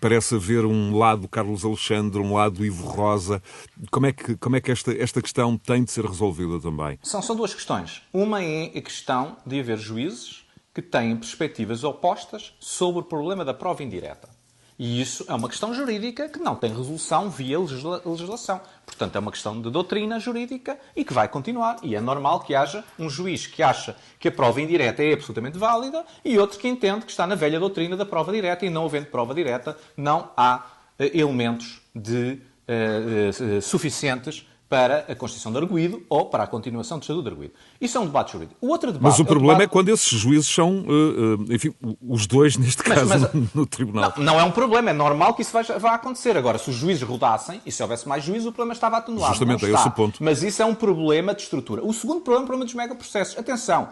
parece 0.00 0.36
haver 0.36 0.64
um 0.64 0.96
lado 0.96 1.28
Carlos 1.28 1.64
Alexandre, 1.64 2.20
um 2.20 2.34
lado 2.34 2.64
Ivo 2.64 2.86
Rosa. 2.86 3.42
Como 3.90 4.06
é 4.06 4.12
que, 4.12 4.36
como 4.36 4.56
é 4.56 4.60
que 4.60 4.70
esta, 4.70 4.92
esta 4.92 5.20
questão 5.20 5.56
tem 5.56 5.84
de 5.84 5.90
ser 5.90 6.04
resolvida 6.04 6.60
também? 6.60 6.98
São, 7.02 7.20
são 7.22 7.34
duas 7.34 7.54
questões. 7.54 8.02
Uma 8.12 8.42
é 8.42 8.66
a 8.66 8.80
questão 8.80 9.36
de 9.46 9.63
haver 9.64 9.78
juízes 9.78 10.44
que 10.72 10.82
têm 10.82 11.16
perspectivas 11.16 11.84
opostas 11.84 12.54
sobre 12.60 13.00
o 13.00 13.04
problema 13.04 13.44
da 13.44 13.54
prova 13.54 13.82
indireta. 13.82 14.28
E 14.76 15.00
isso 15.00 15.24
é 15.28 15.34
uma 15.34 15.48
questão 15.48 15.72
jurídica 15.72 16.28
que 16.28 16.40
não 16.40 16.56
tem 16.56 16.70
resolução 16.70 17.30
via 17.30 17.58
legisla 17.60 18.02
legislação. 18.04 18.60
Portanto, 18.84 19.14
é 19.14 19.18
uma 19.20 19.30
questão 19.30 19.62
de 19.62 19.70
doutrina 19.70 20.18
jurídica 20.18 20.76
e 20.96 21.04
que 21.04 21.12
vai 21.12 21.28
continuar. 21.28 21.76
E 21.82 21.94
é 21.94 22.00
normal 22.00 22.40
que 22.40 22.56
haja 22.56 22.82
um 22.98 23.08
juiz 23.08 23.46
que 23.46 23.62
acha 23.62 23.96
que 24.18 24.26
a 24.26 24.32
prova 24.32 24.60
indireta 24.60 25.00
é 25.02 25.12
absolutamente 25.12 25.56
válida 25.56 26.04
e 26.24 26.36
outro 26.38 26.58
que 26.58 26.66
entende 26.66 27.04
que 27.04 27.12
está 27.12 27.24
na 27.24 27.36
velha 27.36 27.60
doutrina 27.60 27.96
da 27.96 28.04
prova 28.04 28.32
direta 28.32 28.66
e 28.66 28.70
não 28.70 28.84
havendo 28.84 29.06
prova 29.06 29.32
direta, 29.32 29.78
não 29.96 30.30
há 30.36 30.66
uh, 30.98 31.04
elementos 31.16 31.80
de, 31.94 32.40
uh, 32.68 33.58
uh, 33.58 33.62
suficientes 33.62 34.44
para 34.74 35.04
a 35.08 35.14
constituição 35.14 35.52
de 35.52 35.58
arguído 35.58 36.02
ou 36.08 36.26
para 36.26 36.42
a 36.42 36.46
continuação 36.48 36.98
do 36.98 37.02
estatuto 37.02 37.22
de 37.22 37.30
arguído. 37.30 37.54
Isso 37.80 37.96
é 37.96 38.00
um 38.00 38.06
debate 38.06 38.32
jurídico. 38.32 38.56
O 38.60 38.70
outro 38.70 38.90
debate, 38.90 39.04
Mas 39.04 39.20
o 39.20 39.24
problema 39.24 39.52
é, 39.52 39.58
debate... 39.58 39.70
é 39.70 39.72
quando 39.72 39.88
esses 39.90 40.08
juízes 40.18 40.48
são, 40.48 40.80
uh, 40.80 41.36
uh, 41.36 41.54
enfim, 41.54 41.72
os 42.02 42.26
dois, 42.26 42.56
neste 42.58 42.82
caso, 42.82 43.06
mas, 43.06 43.22
mas, 43.22 43.54
no, 43.54 43.64
tribunal. 43.64 44.12
Não, 44.16 44.24
não, 44.24 44.40
é 44.40 44.42
um 44.42 44.50
problema, 44.50 44.90
é 44.90 44.92
normal 44.92 45.32
que 45.34 45.42
isso 45.42 45.52
vá, 45.52 45.62
vá, 45.78 45.94
acontecer. 45.94 46.36
Agora, 46.36 46.58
se 46.58 46.70
os 46.70 46.74
juízes 46.74 47.04
rodassem 47.04 47.62
e 47.64 47.70
se 47.70 47.84
houvesse 47.84 48.08
mais 48.08 48.24
juízes, 48.24 48.48
o 48.48 48.52
problema 48.52 48.72
estava 48.72 48.96
atenuado. 48.96 49.32
Justamente, 49.32 49.64
é 49.64 49.70
esse 49.70 49.86
o 49.86 49.92
ponto. 49.92 50.24
Mas 50.24 50.42
isso 50.42 50.60
é 50.60 50.64
um 50.64 50.74
problema 50.74 51.32
de 51.36 51.42
estrutura. 51.42 51.84
O 51.84 51.94
segundo 51.94 52.22
problema 52.22 52.42
é 52.42 52.44
o 52.44 52.46
problema 52.48 52.64
dos 52.64 52.74
megaprocessos. 52.74 53.38
Atenção, 53.38 53.90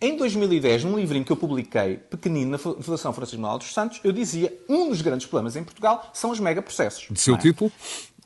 em 0.00 0.16
2010, 0.16 0.84
num 0.84 0.96
livrinho 0.96 1.24
que 1.24 1.32
eu 1.32 1.36
publiquei, 1.36 1.96
pequenino, 1.96 2.52
na 2.52 2.58
Fundação 2.58 3.12
Francisco 3.12 3.40
Manuel 3.40 3.58
dos 3.58 3.72
Santos, 3.72 3.98
eu 4.04 4.12
dizia 4.12 4.56
um 4.68 4.88
dos 4.88 5.02
grandes 5.02 5.26
problemas 5.26 5.56
em 5.56 5.64
Portugal 5.64 6.10
são 6.12 6.30
os 6.30 6.38
megaprocessos. 6.38 7.08
De 7.10 7.18
seu 7.18 7.34
é? 7.34 7.38
título? 7.38 7.72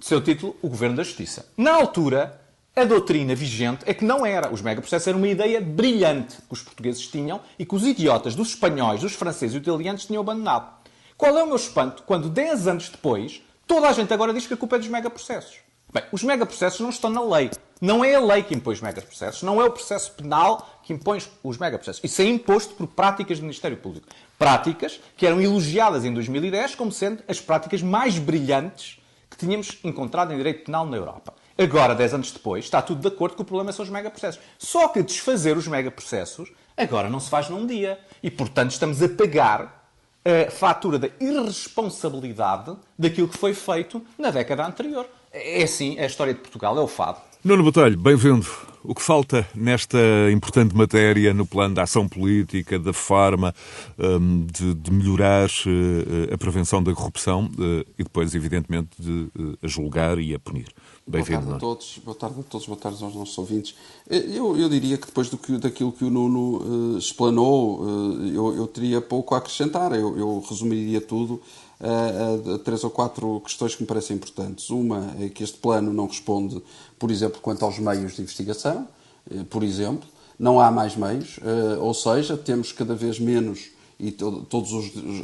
Seu 0.00 0.22
título, 0.22 0.56
o 0.62 0.68
Governo 0.68 0.96
da 0.96 1.02
Justiça. 1.02 1.46
Na 1.58 1.74
altura, 1.74 2.40
a 2.74 2.84
doutrina 2.84 3.34
vigente 3.34 3.84
é 3.84 3.92
que 3.92 4.02
não 4.02 4.24
era. 4.24 4.50
Os 4.50 4.62
megaprocessos 4.62 5.06
era 5.06 5.16
uma 5.16 5.28
ideia 5.28 5.60
brilhante 5.60 6.36
que 6.36 6.52
os 6.52 6.62
portugueses 6.62 7.06
tinham 7.06 7.38
e 7.58 7.66
que 7.66 7.74
os 7.74 7.84
idiotas 7.84 8.34
dos 8.34 8.48
espanhóis, 8.48 9.02
dos 9.02 9.12
franceses 9.12 9.54
e 9.54 9.58
italianos 9.58 10.06
tinham 10.06 10.22
abandonado. 10.22 10.72
Qual 11.18 11.36
é 11.36 11.42
o 11.42 11.46
meu 11.46 11.56
espanto 11.56 12.02
quando, 12.04 12.30
10 12.30 12.66
anos 12.66 12.88
depois, 12.88 13.42
toda 13.66 13.88
a 13.88 13.92
gente 13.92 14.12
agora 14.14 14.32
diz 14.32 14.46
que 14.46 14.54
a 14.54 14.56
culpa 14.56 14.76
é 14.76 14.78
dos 14.78 14.88
megaprocessos? 14.88 15.58
Bem, 15.92 16.04
os 16.10 16.22
megaprocessos 16.22 16.80
não 16.80 16.88
estão 16.88 17.10
na 17.10 17.22
lei. 17.22 17.50
Não 17.78 18.02
é 18.02 18.14
a 18.14 18.20
lei 18.20 18.42
que 18.42 18.54
impõe 18.54 18.74
os 18.74 18.80
megaprocessos, 18.80 19.42
não 19.42 19.60
é 19.60 19.64
o 19.64 19.70
processo 19.70 20.12
penal 20.12 20.80
que 20.82 20.94
impõe 20.94 21.18
os 21.42 21.58
megaprocessos. 21.58 22.02
Isso 22.02 22.22
é 22.22 22.24
imposto 22.24 22.72
por 22.74 22.86
práticas 22.86 23.38
do 23.38 23.42
Ministério 23.42 23.76
Público. 23.76 24.06
Práticas 24.38 24.98
que 25.14 25.26
eram 25.26 25.42
elogiadas 25.42 26.06
em 26.06 26.14
2010 26.14 26.74
como 26.74 26.90
sendo 26.90 27.22
as 27.28 27.38
práticas 27.38 27.82
mais 27.82 28.18
brilhantes 28.18 28.99
tínhamos 29.40 29.78
encontrado 29.82 30.32
em 30.32 30.36
direito 30.36 30.64
penal 30.64 30.86
na 30.86 30.96
Europa. 30.96 31.34
Agora, 31.58 31.94
10 31.94 32.14
anos 32.14 32.32
depois, 32.32 32.64
está 32.64 32.80
tudo 32.80 33.00
de 33.00 33.08
acordo 33.08 33.36
que 33.36 33.42
o 33.42 33.44
problema 33.44 33.72
são 33.72 33.84
os 33.84 33.90
megaprocessos. 33.90 34.40
Só 34.58 34.88
que 34.88 35.02
desfazer 35.02 35.56
os 35.56 35.66
megaprocessos 35.66 36.50
agora 36.76 37.10
não 37.10 37.20
se 37.20 37.28
faz 37.28 37.48
num 37.48 37.66
dia. 37.66 37.98
E, 38.22 38.30
portanto, 38.30 38.70
estamos 38.70 39.02
a 39.02 39.08
pagar 39.08 39.84
a 40.24 40.50
fatura 40.50 40.98
da 40.98 41.08
irresponsabilidade 41.20 42.76
daquilo 42.98 43.28
que 43.28 43.38
foi 43.38 43.54
feito 43.54 44.04
na 44.18 44.30
década 44.30 44.66
anterior. 44.66 45.06
É 45.32 45.62
assim, 45.62 45.98
a 45.98 46.06
história 46.06 46.34
de 46.34 46.40
Portugal 46.40 46.76
é 46.78 46.80
o 46.80 46.88
fado. 46.88 47.29
Nuno 47.42 47.62
Botelho, 47.62 47.98
bem-vindo. 47.98 48.46
O 48.84 48.94
que 48.94 49.00
falta 49.00 49.48
nesta 49.54 49.98
importante 50.30 50.76
matéria 50.76 51.32
no 51.32 51.46
plano 51.46 51.74
da 51.74 51.84
ação 51.84 52.06
política, 52.06 52.78
da 52.78 52.92
forma 52.92 53.54
um, 53.98 54.44
de, 54.44 54.74
de, 54.74 54.92
melhorar 54.92 55.48
uh, 55.48 56.34
a 56.34 56.36
prevenção 56.36 56.82
da 56.82 56.94
corrupção 56.94 57.50
uh, 57.58 57.80
e 57.98 58.04
depois, 58.04 58.34
evidentemente, 58.34 58.90
de 58.98 59.30
uh, 59.38 59.58
a 59.62 59.66
julgar 59.66 60.18
e 60.18 60.34
a 60.34 60.38
punir? 60.38 60.68
Bem-vindo. 61.06 61.40
Boa 61.40 61.50
tarde 61.50 61.56
a 61.56 61.60
todos, 61.60 62.00
boa 62.04 62.14
tarde 62.14 62.40
a 62.40 62.42
todos, 62.42 62.66
boa 62.66 62.78
tarde 62.78 63.04
aos 63.04 63.14
nossos 63.14 63.38
ouvintes. 63.38 63.74
Eu, 64.06 64.58
eu 64.58 64.68
diria 64.68 64.98
que 64.98 65.06
depois 65.06 65.30
do 65.30 65.38
que, 65.38 65.56
daquilo 65.56 65.92
que 65.92 66.04
o 66.04 66.10
Nuno 66.10 66.98
explanou, 66.98 68.18
eu, 68.34 68.54
eu, 68.54 68.66
teria 68.66 69.00
pouco 69.00 69.34
a 69.34 69.38
acrescentar. 69.38 69.92
Eu, 69.92 70.16
eu 70.18 70.44
resumiria 70.46 71.00
tudo 71.00 71.40
a, 71.80 72.54
a, 72.54 72.58
três 72.58 72.84
ou 72.84 72.90
quatro 72.90 73.40
questões 73.40 73.74
que 73.74 73.82
me 73.82 73.86
parecem 73.86 74.16
importantes. 74.16 74.68
Uma 74.70 75.14
é 75.18 75.28
que 75.28 75.42
este 75.42 75.58
plano 75.58 75.92
não 75.92 76.06
responde, 76.06 76.62
por 76.98 77.10
exemplo, 77.10 77.40
quanto 77.40 77.64
aos 77.64 77.78
meios 77.78 78.16
de 78.16 78.22
investigação, 78.22 78.86
eh, 79.30 79.44
por 79.48 79.62
exemplo, 79.62 80.06
não 80.38 80.60
há 80.60 80.70
mais 80.70 80.96
meios, 80.96 81.38
eh, 81.42 81.78
ou 81.78 81.94
seja, 81.94 82.36
temos 82.36 82.72
cada 82.72 82.94
vez 82.94 83.18
menos, 83.18 83.70
e 83.98 84.10
todas 84.12 84.70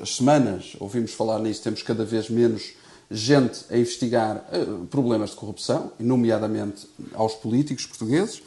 as 0.03 0.17
semanas 0.17 0.77
ouvimos 0.81 1.13
falar 1.13 1.39
nisso, 1.39 1.63
temos 1.63 1.83
cada 1.83 2.05
vez 2.05 2.29
menos 2.29 2.73
gente 3.11 3.65
a 3.71 3.79
investigar 3.79 4.47
eh, 4.51 4.67
problemas 4.91 5.31
de 5.31 5.37
corrupção, 5.37 5.93
nomeadamente 5.99 6.87
aos 7.15 7.35
políticos 7.35 7.87
portugueses. 7.87 8.43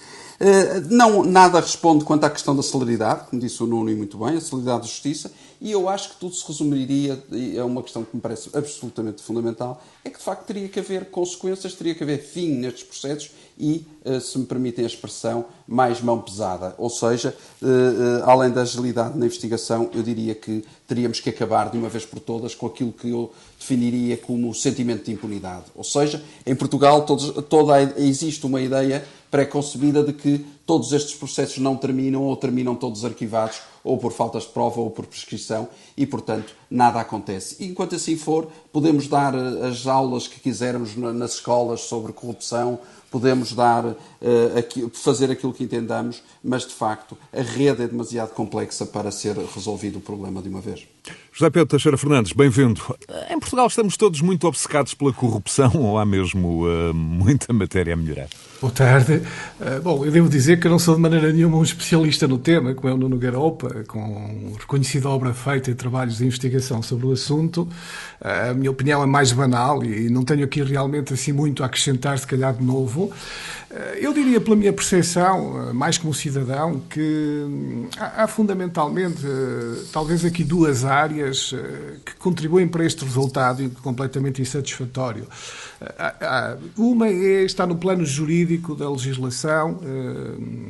Não, 0.90 1.22
nada 1.26 1.60
responde 1.60 2.06
quanto 2.06 2.24
à 2.24 2.30
questão 2.30 2.56
da 2.56 2.64
celeridade, 2.64 3.28
como 3.30 3.42
disse 3.42 3.62
o 3.62 3.68
Nuno 3.68 3.90
e 3.90 3.96
muito 3.96 4.18
bem, 4.18 4.38
a 4.38 4.40
celeridade 4.40 4.84
da 4.84 4.88
justiça, 4.88 5.30
e 5.62 5.72
eu 5.72 5.90
acho 5.90 6.10
que 6.12 6.16
tudo 6.16 6.34
se 6.34 6.48
resumiria, 6.48 7.22
e 7.32 7.58
é 7.58 7.64
uma 7.64 7.84
questão 7.84 8.04
que 8.04 8.16
me 8.16 8.22
parece 8.22 8.50
absolutamente 8.54 9.22
fundamental, 9.22 9.82
é 10.04 10.10
que 10.10 10.18
de 10.18 10.24
facto 10.24 10.46
teria 10.46 10.70
que 10.70 10.80
haver 10.80 11.10
consequências, 11.10 11.74
teria 11.74 11.94
que 11.94 12.04
haver 12.04 12.22
fim 12.22 12.56
nestes 12.56 12.84
processos 12.84 13.32
e, 13.60 13.86
eh, 14.06 14.22
se 14.22 14.40
me 14.40 14.46
permitem 14.46 14.86
a 14.86 14.88
expressão, 14.88 15.46
mais 15.68 16.00
mão 16.00 16.22
pesada. 16.22 16.74
Ou 16.78 16.90
seja, 16.90 17.36
eh, 17.62 17.66
eh, 17.66 18.24
além 18.24 18.52
da 18.52 18.62
agilidade 18.62 19.18
na 19.18 19.26
investigação, 19.26 19.90
eu 19.94 20.02
diria 20.02 20.34
que 20.34 20.64
teríamos 20.88 21.20
que 21.20 21.30
acabar 21.30 21.70
de 21.70 21.78
uma 21.78 21.90
vez 21.90 22.06
por 22.06 22.22
todas 22.22 22.56
com 22.56 22.66
aquilo 22.66 22.94
que 22.94 23.10
eu 23.10 23.32
definiria 23.60 24.16
como 24.16 24.56
sentimento 24.56 25.04
de 25.04 25.12
impunidade. 25.12 25.66
Ou 25.76 25.84
seja, 25.84 26.24
em 26.46 26.56
Portugal 26.56 27.06
todos, 27.06 27.32
toda, 27.50 27.82
existe 27.98 28.46
uma 28.46 28.62
ideia 28.62 29.06
pré-concebida 29.30 30.04
de 30.04 30.14
que 30.14 30.46
todos 30.66 30.92
estes 30.94 31.16
processos 31.16 31.58
não 31.58 31.76
terminam 31.76 32.24
ou 32.24 32.36
terminam 32.36 32.76
todos 32.76 33.04
arquivados 33.04 33.62
ou 33.84 33.98
por 33.98 34.12
faltas 34.12 34.44
de 34.44 34.50
prova 34.50 34.80
ou 34.82 34.92
por 34.92 35.06
prescrição 35.06 35.68
e, 35.98 36.06
portanto, 36.06 36.54
nada 36.70 37.00
acontece. 37.00 37.56
E, 37.60 37.68
enquanto 37.68 37.96
assim 37.96 38.16
for, 38.16 38.48
podemos 38.72 39.08
dar 39.08 39.34
eh, 39.34 39.68
as 39.68 39.88
aulas 39.88 40.28
que 40.28 40.40
quisermos 40.40 40.96
nas 40.96 41.36
escolas 41.36 41.82
sobre 41.82 42.14
corrupção, 42.14 42.80
podemos 43.10 43.54
dar, 43.54 43.86
uh, 43.86 43.96
aqui, 44.58 44.88
fazer 44.94 45.32
aquilo 45.32 45.52
que 45.52 45.64
entendamos, 45.64 46.22
mas, 46.44 46.68
de 46.68 46.74
facto, 46.74 47.18
a 47.34 47.42
rede 47.42 47.84
é 47.84 47.88
demasiado 47.88 48.30
complexa 48.36 48.86
para 48.86 49.10
ser 49.10 49.36
resolvido 49.36 49.98
o 49.98 50.02
problema 50.02 50.42
de 50.42 50.50
uma 50.50 50.62
vez. 50.62 50.88
José 51.34 51.50
Pedro 51.50 51.68
Teixeira 51.68 51.98
Fernandes, 51.98 52.34
bem-vindo. 52.34 52.82
Em 53.30 53.40
Portugal 53.40 53.66
estamos 53.66 53.98
todos 53.98 54.22
muito 54.22 54.48
obcecados 54.48 54.94
pela 54.94 55.12
corrupção 55.12 55.72
ou 55.76 55.98
há 55.98 56.06
mesmo 56.06 56.66
uh, 56.68 56.94
muita 56.94 57.52
matéria 57.52 57.94
a 57.94 57.98
melhorar? 57.98 58.30
Boa 58.62 58.74
tarde. 58.74 59.22
Uh, 59.58 59.82
bom, 59.82 60.04
eu 60.04 60.12
devo 60.12 60.28
dizer 60.28 60.60
que 60.60 60.68
eu 60.68 60.72
não 60.72 60.80
sou 60.80 60.94
de 60.94 61.00
maneira 61.00 61.32
nenhuma 61.32 61.58
um 61.58 61.64
especialista 61.64 62.28
no 62.28 62.38
tema, 62.38 62.74
como 62.74 62.90
é 62.90 62.94
o 62.94 62.98
Nuno 62.98 63.18
Garopa, 63.18 63.86
com 63.88 64.54
reconhecida 64.60 65.08
obra 65.08 65.34
feita 65.34 65.72
e 65.72 65.74
trabalhos 65.74 66.18
de 66.18 66.26
investigação 66.26 66.82
sobre 66.82 67.06
o 67.06 67.14
assunto. 67.14 67.62
Uh, 68.20 68.52
a 68.52 68.54
minha 68.54 68.70
opinião 68.70 69.02
é 69.02 69.06
mais 69.06 69.32
banal 69.32 69.82
e 69.82 70.10
não 70.10 70.26
tenho 70.26 70.44
aqui 70.44 70.62
realmente 70.62 71.14
assim 71.14 71.32
muito 71.32 71.64
a 71.64 71.68
acrescentar, 71.68 72.20
se 72.20 72.28
calhar 72.28 72.54
de 72.54 72.62
novo. 72.62 73.14
Eh, 73.72 74.00
eu 74.02 74.14
diria, 74.14 74.42
pela 74.42 74.56
minha 74.56 74.74
percepção, 74.74 75.70
eh, 75.70 75.74
mais 75.74 75.98
como 75.98 76.14
cidadão, 76.14 76.80
que 76.90 77.00
hum, 77.00 77.88
há, 77.98 78.28
fundamentalmente, 78.28 79.24
eh, 79.24 79.84
talvez 79.94 80.26
aqui 80.26 80.44
duas 80.44 80.84
áreas 80.84 81.54
que 82.06 82.16
contribuem 82.16 82.68
para 82.68 82.84
este 82.84 83.06
resultado 83.06 83.70
completamente 83.84 84.42
insatisfatório. 84.42 85.28
Uma 86.78 87.08
é, 87.08 87.44
está 87.44 87.66
no 87.66 87.76
plano 87.76 88.06
jurídico 88.06 88.76
da 88.76 88.90
legislação, 88.90 89.80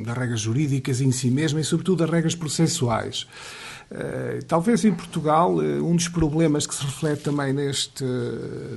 das 0.04 0.16
regras 0.16 0.40
jurídicas 0.40 1.00
em 1.00 1.10
si 1.10 1.30
mesma 1.30 1.60
e, 1.60 1.64
sobretudo, 1.64 1.98
das 1.98 2.10
regras 2.10 2.34
processuais. 2.34 3.26
Eh, 3.92 4.38
talvez 4.46 4.84
em 4.84 4.94
Portugal, 4.94 5.60
eh, 5.60 5.80
um 5.80 5.96
dos 5.96 6.06
problemas 6.06 6.64
que 6.64 6.74
se 6.74 6.84
reflete 6.84 7.24
também 7.24 7.52
neste, 7.52 8.04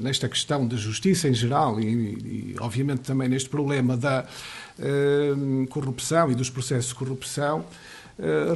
nesta 0.01 0.27
questão 0.27 0.67
da 0.67 0.75
justiça 0.75 1.27
em 1.27 1.33
geral 1.33 1.79
e, 1.79 1.85
e 1.85 2.55
obviamente, 2.59 3.01
também 3.01 3.29
neste 3.29 3.47
problema 3.47 3.95
da 3.95 4.25
uh, 4.79 5.67
corrupção 5.67 6.31
e 6.31 6.35
dos 6.35 6.49
processos 6.49 6.89
de 6.89 6.95
corrupção, 6.95 7.65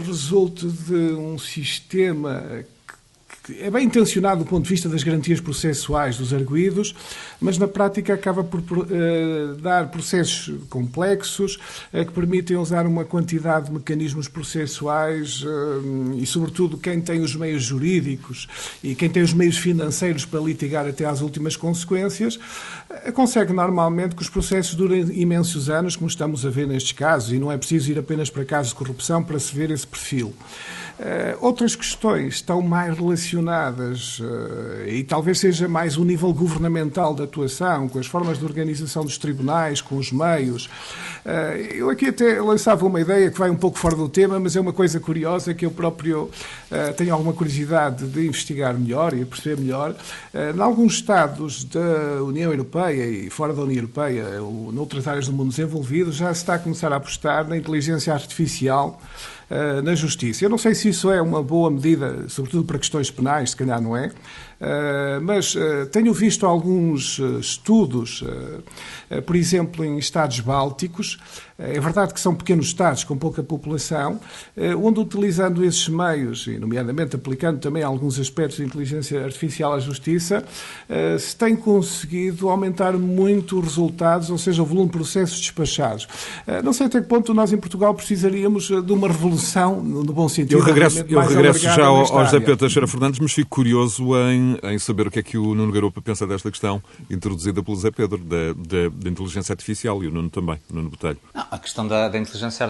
resulta 0.06 0.68
de 0.68 1.14
um 1.14 1.38
sistema 1.38 2.64
é 3.60 3.70
bem 3.70 3.86
intencionado 3.86 4.44
do 4.44 4.50
ponto 4.50 4.64
de 4.64 4.70
vista 4.70 4.90
das 4.90 5.04
garantias 5.04 5.40
processuais 5.40 6.18
dos 6.18 6.34
arguídos, 6.34 6.96
mas 7.40 7.58
na 7.58 7.68
prática 7.68 8.14
acaba 8.14 8.44
por 8.44 8.60
uh, 8.60 9.56
dar 9.62 9.90
processos 9.90 10.54
complexos 10.70 11.58
uh, 11.94 12.06
que 12.06 12.12
permitem 12.12 12.58
usar 12.58 12.86
uma 12.86 13.06
quantidade 13.06 13.68
de 13.68 13.74
mecanismos 13.74 14.28
processuais 14.28 15.44
uh, 15.44 16.18
e, 16.18 16.26
sobretudo, 16.26 16.78
quem 16.78 17.00
tem 17.00 17.22
os 17.22 17.36
meios 17.36 17.64
jurídicos 17.64 18.48
e 18.84 18.96
quem 18.96 19.10
tem 19.10 19.24
os 19.24 19.34
meios 19.34 19.58
financeiros 19.58 20.26
para 20.26 20.40
litigar 20.40 20.88
até 20.88 21.06
às 21.06 21.22
últimas 21.22 21.56
consequências, 21.56 22.40
consegue 23.14 23.54
normalmente 23.54 24.16
que 24.16 24.22
os 24.22 24.30
processos 24.30 24.76
durem 24.76 25.02
imensos 25.20 25.70
anos, 25.70 25.96
como 25.96 26.08
estamos 26.08 26.46
a 26.46 26.50
ver 26.50 26.68
nestes 26.68 26.92
casos, 26.92 27.32
e 27.32 27.40
não 27.40 27.52
é 27.52 27.58
preciso 27.58 27.92
ir 27.92 28.00
apenas 28.00 28.30
para 28.30 28.44
casos 28.46 28.72
de 28.72 28.76
corrupção 28.76 29.24
para 29.24 29.40
se 29.40 29.56
ver 29.56 29.72
esse 29.72 29.86
perfil. 29.86 30.34
Uh, 31.00 31.38
outras 31.46 31.76
questões 31.76 32.36
estão 32.36 32.60
mais 32.60 32.98
relacionadas 32.98 34.18
uh, 34.20 34.88
e 34.88 35.04
talvez 35.04 35.38
seja 35.38 35.68
mais 35.68 35.96
o 35.96 36.04
nível 36.04 36.34
governamental 36.34 37.14
de 37.14 37.22
atuação, 37.22 37.88
com 37.88 38.00
as 38.00 38.08
formas 38.08 38.40
de 38.40 38.46
organização 38.46 39.06
dos 39.06 39.16
tribunais, 39.16 39.80
com 39.80 39.96
os 39.98 40.12
meios. 40.12 40.66
Uh, 41.24 41.76
eu 41.76 41.90
aqui 41.92 42.08
até 42.08 42.42
lançava 42.42 42.84
uma 42.84 43.00
ideia 43.00 43.30
que 43.30 43.38
vai 43.38 43.48
um 43.48 43.56
pouco 43.56 43.78
fora 43.78 43.96
do 43.96 44.10
tema, 44.10 44.40
mas 44.40 44.56
é 44.56 44.60
uma 44.60 44.74
coisa 44.74 45.00
curiosa 45.00 45.54
que 45.54 45.66
eu 45.66 45.72
próprio 45.72 46.32
tenho 46.98 47.14
alguma 47.14 47.32
curiosidade 47.32 48.08
de 48.08 48.26
investigar 48.26 48.74
melhor 48.74 49.14
e 49.14 49.24
perceber 49.24 49.62
melhor. 49.62 49.96
em 50.34 50.60
alguns 50.60 50.96
Estados 50.96 51.64
da 51.64 52.24
União 52.24 52.52
Europeia 52.52 53.06
e 53.06 53.30
fora 53.30 53.54
da 53.54 53.62
União 53.62 53.78
Europeia, 53.78 54.42
ou 54.42 54.72
noutras 54.72 55.08
áreas 55.08 55.28
do 55.28 55.34
mundo 55.34 55.50
desenvolvido, 55.50 56.12
já 56.12 56.34
se 56.34 56.42
está 56.42 56.56
a 56.56 56.60
começar 56.60 56.92
a 56.92 56.98
apostar 56.98 57.48
na 57.48 57.56
inteligência 57.56 58.14
artificial 58.14 59.00
uh, 59.50 59.82
na 59.82 59.96
justiça. 59.96 60.46
Eu 60.46 60.50
não 60.50 60.58
sei 60.58 60.74
se 60.76 60.90
isso 60.90 61.12
é 61.12 61.22
uma 61.22 61.42
boa 61.42 61.70
medida, 61.70 62.28
sobretudo 62.28 62.64
para 62.64 62.78
questões 62.80 63.10
penais, 63.12 63.52
se 63.52 63.56
calhar 63.56 63.82
não 63.82 63.96
é, 63.96 64.08
uh, 64.08 65.22
mas 65.22 65.56
uh, 65.56 65.86
tenho 65.92 66.14
visto 66.14 66.46
alguns 66.46 67.20
estudos, 67.40 68.24
por 69.26 69.36
exemplo, 69.36 69.84
em 69.84 69.98
Estados 69.98 70.40
Bálticos, 70.40 71.20
é 71.58 71.80
verdade 71.80 72.14
que 72.14 72.20
são 72.20 72.36
pequenos 72.36 72.68
Estados 72.68 73.04
com 73.04 73.18
pouca 73.18 73.42
população, 73.42 74.20
onde 74.82 75.00
utilizando 75.00 75.64
esses 75.64 75.88
meios, 75.88 76.48
e 76.48 76.58
nomeadamente 76.60 77.16
aplicando 77.16 77.60
também 77.60 77.82
alguns 77.82 78.20
aspectos 78.20 78.58
de 78.58 78.64
inteligência 78.64 79.24
artificial 79.24 79.74
à 79.74 79.80
justiça, 79.80 80.44
se 81.18 81.36
tem 81.36 81.56
conseguido 81.56 82.50
aumentar 82.50 82.94
muito 82.94 83.60
os 83.60 83.66
resultados, 83.66 84.30
ou 84.30 84.38
seja, 84.38 84.62
o 84.62 84.66
volume 84.66 84.88
de 84.88 84.92
processos 84.92 85.40
despachados. 85.40 86.08
Não 86.64 86.74
sei 86.74 86.88
até 86.88 87.00
que 87.00 87.08
ponto 87.08 87.34
nós 87.34 87.54
em 87.54 87.58
Portugal 87.58 87.94
precisaríamos 87.96 88.68
de 88.68 88.94
uma 88.94 89.08
revolução 89.08 89.38
evolução, 89.38 89.82
no 89.84 90.14
bom 90.14 90.28
sentido. 90.28 90.58
Eu 90.58 90.64
regresso, 90.64 91.06
eu 91.08 91.20
regresso 91.20 91.60
já 91.60 91.86
ao, 91.86 91.98
ao 91.98 92.26
José 92.26 92.40
Pedro 92.40 92.58
Teixeira 92.58 92.88
Fernandes, 92.88 93.20
mas 93.20 93.34
fico 93.34 93.50
curioso 93.50 94.16
em, 94.18 94.58
em 94.64 94.80
saber 94.80 95.08
o 95.08 95.12
que 95.12 95.20
é 95.20 95.24
que 95.24 95.38
o 95.38 95.54
Nuno 95.54 95.72
Garopa 95.72 96.02
pensa 96.02 96.26
desta 96.26 96.50
questão 96.50 96.82
introduzida 97.10 97.62
pelo 97.62 97.76
José 97.76 97.92
Pedro, 97.92 98.18
da, 98.18 98.54
da, 98.54 98.90
da 98.90 99.10
inteligência 99.10 99.54
artificial, 99.54 100.04
e 100.04 100.08
o 100.08 100.12
Nuno 100.12 100.30
também, 100.30 100.58
o 100.72 100.76
Nuno 100.76 100.90
Botelho. 100.90 101.18
Não, 101.34 101.47
a 101.50 101.58
questão 101.58 101.88
da, 101.88 102.08
da 102.08 102.18
inteligência 102.18 102.66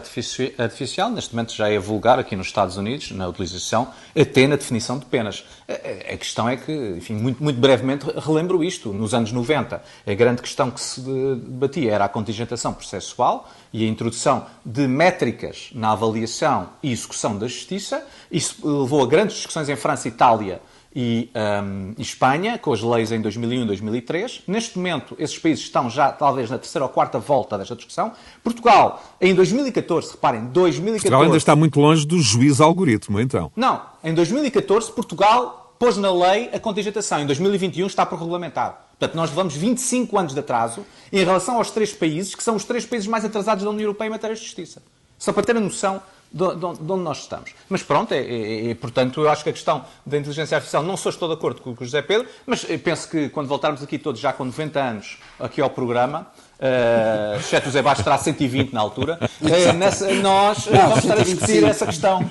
artificial, 0.58 1.10
neste 1.10 1.36
momento, 1.36 1.54
já 1.54 1.70
é 1.70 1.78
vulgar 1.80 2.20
aqui 2.20 2.36
nos 2.36 2.48
Estados 2.48 2.78
Unidos, 2.78 3.12
na 3.12 3.28
utilização, 3.28 3.90
até 4.20 4.48
na 4.48 4.56
definição 4.56 5.00
de 5.00 5.06
penas. 5.06 5.46
A, 5.68 6.14
a 6.14 6.18
questão 6.18 6.48
é 6.48 6.56
que, 6.58 6.72
enfim, 6.98 7.14
muito, 7.14 7.44
muito 7.44 7.60
brevemente, 7.60 8.06
relembro 8.20 8.64
isto. 8.64 8.94
Nos 8.94 9.14
anos 9.14 9.32
90, 9.32 9.82
a 10.06 10.14
grande 10.14 10.42
questão 10.42 10.72
que 10.72 10.80
se 10.80 11.02
debatia 11.02 11.92
era 11.92 12.06
a 12.06 12.10
contingentação 12.10 12.74
processual, 12.74 13.50
e 13.74 13.86
a 13.86 13.88
introdução 13.88 14.46
de 14.66 14.88
métricas 14.88 15.70
na 15.74 15.92
avaliação 15.92 16.70
e 16.82 16.92
execução 16.92 17.38
da 17.38 17.48
justiça. 17.48 18.06
Isso 18.32 18.56
levou 18.64 19.04
a 19.04 19.08
grandes 19.08 19.36
discussões 19.36 19.70
em 19.70 19.76
França, 19.76 20.08
Itália 20.08 20.62
e, 21.00 21.30
um, 21.36 21.94
e 21.96 22.02
Espanha, 22.02 22.58
com 22.58 22.74
as 22.74 22.82
leis 22.82 23.12
em 23.12 23.22
2001 23.22 23.62
e 23.62 23.68
2003. 23.68 24.42
Neste 24.48 24.80
momento, 24.80 25.16
esses 25.20 25.38
países 25.38 25.64
estão 25.64 25.92
já, 25.92 26.12
talvez, 26.12 26.50
na 26.50 26.58
terceira 26.58 26.86
ou 26.86 26.90
quarta 26.90 27.20
volta 27.20 27.56
desta 27.56 27.76
discussão. 27.76 28.14
Portugal, 28.44 29.04
em 29.22 29.36
2014, 29.36 30.14
reparem, 30.14 30.46
2014... 30.46 31.02
Portugal 31.04 31.22
ainda 31.22 31.38
está 31.38 31.56
muito 31.56 31.80
longe 31.80 32.04
do 32.04 32.20
juiz 32.20 32.60
algoritmo, 32.60 33.20
então. 33.20 33.52
Não, 33.56 33.80
em 34.04 34.12
2014, 34.12 34.92
Portugal 34.92 35.76
pôs 35.78 35.98
na 35.98 36.12
lei 36.12 36.50
a 36.52 36.60
contingentação. 36.60 37.20
Em 37.20 37.28
2021 37.28 37.86
está 37.86 38.04
por 38.04 38.18
regulamentar. 38.18 38.88
Portanto, 38.98 39.16
nós 39.16 39.30
levamos 39.30 39.56
25 39.56 40.18
anos 40.18 40.34
de 40.34 40.40
atraso 40.40 40.84
em 41.14 41.24
relação 41.24 41.58
aos 41.58 41.70
três 41.70 41.94
países, 41.94 42.34
que 42.34 42.44
são 42.44 42.56
os 42.56 42.66
três 42.66 42.88
países 42.88 43.08
mais 43.08 43.24
atrasados 43.24 43.64
da 43.64 43.70
União 43.70 43.84
Europeia 43.84 44.08
em 44.08 44.12
matéria 44.12 44.36
de 44.36 44.42
justiça. 44.42 44.82
Só 45.20 45.32
para 45.32 45.44
ter 45.44 45.56
a 45.56 45.60
noção 45.60 46.02
de, 46.32 46.44
onde 46.44 47.04
nós 47.04 47.20
estamos. 47.20 47.54
Mas 47.70 47.84
pronto, 47.84 48.14
é, 48.14 48.20
é, 48.20 48.72
é, 48.72 48.76
portanto, 48.76 49.22
eu 49.22 49.30
acho 49.30 49.44
que 49.44 49.50
a 49.50 49.54
questão 49.54 49.86
da 50.06 50.18
inteligência 50.18 50.56
artificial, 50.56 50.84
não 50.84 50.98
sou 50.98 51.10
estou 51.10 51.28
de 51.28 51.36
acordo 51.36 51.62
com 51.62 51.72
o 51.72 51.76
José 51.80 52.02
Pedro, 52.02 52.28
mas 52.46 52.64
penso 52.84 53.10
que 53.10 53.30
quando 53.30 53.48
voltarmos 53.48 53.82
aqui 53.82 53.98
todos 53.98 54.20
já 54.20 54.34
com 54.34 54.46
90 54.46 54.80
anos 54.80 55.18
aqui 55.40 55.62
ao 55.62 55.70
programa, 55.70 56.28
uh, 56.60 57.40
exceto 57.40 57.70
o 57.70 57.72
Zé 57.72 57.82
Bastos 57.82 58.04
terá 58.04 58.18
120 58.18 58.74
na 58.74 58.82
altura, 58.82 59.20
uh, 59.22 59.74
nessa, 59.74 60.14
nós 60.16 60.66
não, 60.68 60.90
vamos 60.90 61.04
estar 61.04 61.18
a 61.20 61.24
discutir 61.24 61.64
essa 61.64 61.86
questão. 61.86 62.30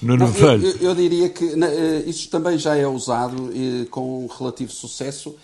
No 0.00 0.16
não, 0.16 0.26
eu, 0.34 0.60
eu, 0.60 0.76
eu, 0.80 0.94
diria 0.94 1.28
que 1.28 1.44
uh, 1.44 2.08
isso 2.08 2.28
também 2.30 2.58
já 2.58 2.76
é 2.76 2.86
usado 2.86 3.50
uh, 3.50 3.86
com 3.90 4.26
relativo 4.26 4.72
sucesso 4.72 5.36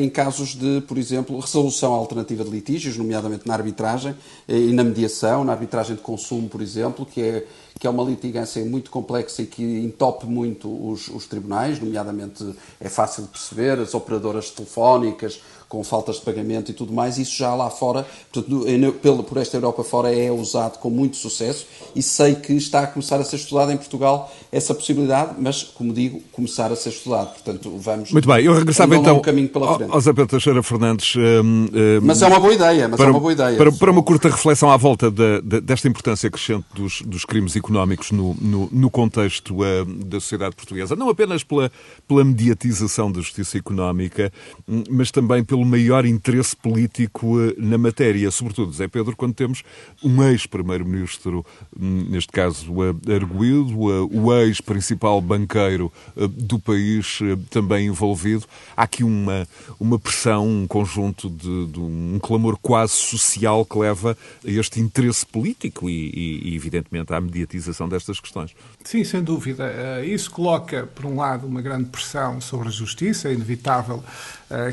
em 0.00 0.08
casos 0.08 0.54
de, 0.54 0.82
por 0.82 0.96
exemplo, 0.96 1.38
resolução 1.40 1.92
alternativa 1.92 2.44
de 2.44 2.50
litígios, 2.50 2.96
nomeadamente 2.96 3.46
na 3.46 3.54
arbitragem 3.54 4.14
e 4.46 4.72
na 4.72 4.84
mediação, 4.84 5.42
na 5.42 5.52
arbitragem 5.52 5.96
de 5.96 6.02
consumo, 6.02 6.48
por 6.48 6.62
exemplo, 6.62 7.04
que 7.04 7.20
é 7.20 7.44
que 7.82 7.86
é 7.88 7.90
uma 7.90 8.04
litigância 8.04 8.64
muito 8.64 8.92
complexa 8.92 9.42
e 9.42 9.46
que 9.46 9.62
entope 9.80 10.24
muito 10.24 10.68
os, 10.68 11.08
os 11.08 11.26
tribunais, 11.26 11.80
nomeadamente 11.80 12.54
é 12.78 12.88
fácil 12.88 13.24
de 13.24 13.30
perceber, 13.30 13.76
as 13.80 13.92
operadoras 13.92 14.50
telefónicas, 14.50 15.40
com 15.72 15.82
faltas 15.82 16.16
de 16.16 16.20
pagamento 16.20 16.70
e 16.70 16.74
tudo 16.74 16.92
mais, 16.92 17.16
isso 17.16 17.34
já 17.34 17.54
lá 17.54 17.70
fora, 17.70 18.06
portanto, 18.30 19.22
por 19.22 19.38
esta 19.38 19.56
Europa 19.56 19.82
fora 19.82 20.14
é 20.14 20.30
usado 20.30 20.78
com 20.78 20.90
muito 20.90 21.16
sucesso 21.16 21.66
e 21.96 22.02
sei 22.02 22.34
que 22.34 22.52
está 22.52 22.80
a 22.80 22.86
começar 22.86 23.18
a 23.18 23.24
ser 23.24 23.36
estudado 23.36 23.72
em 23.72 23.78
Portugal 23.78 24.30
essa 24.52 24.74
possibilidade, 24.74 25.36
mas, 25.38 25.62
como 25.62 25.94
digo, 25.94 26.22
começar 26.30 26.70
a 26.70 26.76
ser 26.76 26.90
estudado. 26.90 27.32
Portanto, 27.32 27.74
vamos... 27.78 28.12
Muito 28.12 28.28
bem, 28.28 28.44
eu 28.44 28.52
regressava 28.52 28.94
então 28.94 29.16
um 29.16 29.22
caminho 29.22 29.48
pela 29.48 29.76
frente. 29.76 29.90
ao 29.90 29.98
Zé 29.98 30.12
Pedro 30.12 30.26
Teixeira 30.26 30.62
Fernandes. 30.62 31.16
Um, 31.16 31.20
um, 31.20 31.68
mas 32.02 32.20
é 32.20 32.26
uma 32.26 32.38
boa 32.38 32.52
ideia, 32.52 32.86
mas 32.86 32.98
para, 32.98 33.08
é 33.08 33.10
uma 33.10 33.18
boa 33.18 33.32
ideia. 33.32 33.56
Para, 33.56 33.72
para 33.72 33.90
uma 33.90 34.02
curta 34.02 34.28
reflexão 34.28 34.70
à 34.70 34.76
volta 34.76 35.10
de, 35.10 35.40
de, 35.40 35.62
desta 35.62 35.88
importância 35.88 36.30
crescente 36.30 36.66
dos, 36.74 37.00
dos 37.00 37.24
crimes 37.24 37.56
económicos 37.56 38.10
no, 38.10 38.36
no, 38.42 38.68
no 38.70 38.90
contexto 38.90 39.56
uh, 39.62 39.86
da 39.86 40.20
sociedade 40.20 40.54
portuguesa, 40.54 40.94
não 40.94 41.08
apenas 41.08 41.42
pela, 41.42 41.72
pela 42.06 42.22
mediatização 42.22 43.10
da 43.10 43.22
justiça 43.22 43.56
económica, 43.56 44.30
hum, 44.68 44.84
mas 44.90 45.10
também 45.10 45.42
pelo 45.42 45.64
maior 45.64 46.04
interesse 46.04 46.54
político 46.54 47.40
eh, 47.40 47.54
na 47.56 47.78
matéria, 47.78 48.30
sobretudo, 48.30 48.70
Zé 48.72 48.86
Pedro, 48.86 49.16
quando 49.16 49.32
temos 49.32 49.62
um 50.04 50.22
ex-primeiro-ministro, 50.22 51.42
hum, 51.74 52.04
neste 52.10 52.30
caso 52.30 52.70
arguído, 53.10 53.80
o 53.80 54.41
ex-principal 54.44 55.20
banqueiro 55.20 55.92
eh, 56.16 56.28
do 56.28 56.58
país 56.58 57.18
eh, 57.22 57.36
também 57.50 57.86
envolvido. 57.86 58.44
Há 58.76 58.84
aqui 58.84 59.04
uma, 59.04 59.46
uma 59.78 59.98
pressão, 59.98 60.46
um 60.46 60.66
conjunto 60.66 61.28
de, 61.28 61.66
de 61.66 61.80
um 61.80 62.18
clamor 62.20 62.58
quase 62.60 62.92
social 62.92 63.64
que 63.64 63.78
leva 63.78 64.16
a 64.44 64.50
este 64.50 64.80
interesse 64.80 65.24
político 65.24 65.88
e, 65.88 66.48
e, 66.50 66.56
evidentemente, 66.56 67.12
à 67.12 67.20
mediatização 67.20 67.88
destas 67.88 68.20
questões. 68.20 68.52
Sim, 68.84 69.04
sem 69.04 69.22
dúvida. 69.22 70.04
Isso 70.04 70.30
coloca, 70.30 70.88
por 70.94 71.06
um 71.06 71.16
lado, 71.16 71.46
uma 71.46 71.62
grande 71.62 71.88
pressão 71.88 72.40
sobre 72.40 72.68
a 72.68 72.70
justiça, 72.70 73.28
é 73.28 73.32
inevitável 73.32 74.02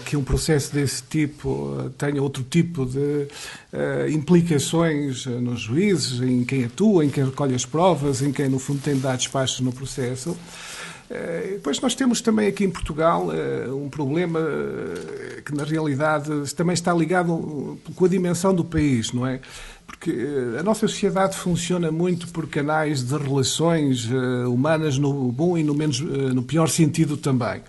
que 0.05 0.17
um 0.17 0.23
processo 0.23 0.73
desse 0.73 1.01
tipo 1.03 1.77
eh, 1.79 1.89
tenha 1.97 2.21
outro 2.21 2.43
tipo 2.43 2.85
de 2.85 3.27
implicações 4.11 5.25
eh, 5.25 5.29
nos 5.29 5.61
juízes, 5.61 6.21
em 6.21 6.43
quem 6.43 6.65
atua, 6.65 7.05
em 7.05 7.09
quem 7.09 7.23
recolhe 7.23 7.55
as 7.55 7.65
provas, 7.65 8.21
em 8.21 8.31
quem, 8.31 8.49
no 8.49 8.59
fundo, 8.59 8.81
tem 8.81 8.95
de 8.95 9.01
dar 9.01 9.15
despachos 9.59 9.61
no 9.61 9.71
processo. 9.71 10.31
Uh, 10.31 11.53
depois 11.53 11.81
nós 11.81 11.95
temos 11.95 12.21
também 12.21 12.47
aqui 12.47 12.63
em 12.63 12.69
Portugal 12.69 13.27
uh, 13.27 13.75
um 13.75 13.89
problema 13.89 14.39
que, 15.45 15.53
na 15.55 15.63
realidade, 15.63 16.29
também 16.53 16.73
está 16.73 16.93
ligado 16.93 17.79
com 17.95 18.05
a 18.05 18.07
dimensão 18.07 18.53
do 18.53 18.63
país, 18.63 19.11
não 19.11 19.25
é? 19.25 19.39
Porque 19.85 20.15
a 20.57 20.63
nossa 20.63 20.87
sociedade 20.87 21.35
funciona 21.35 21.91
muito 21.91 22.27
por 22.27 22.47
canais 22.47 23.03
de 23.03 23.17
relações 23.17 24.05
humanas 24.47 24.99
no 24.99 25.31
bom 25.31 25.57
e 25.57 25.63
no, 25.63 25.73
menos, 25.73 25.99
no 25.99 26.43
pior 26.43 26.69
sentido 26.69 27.17
também. 27.17 27.61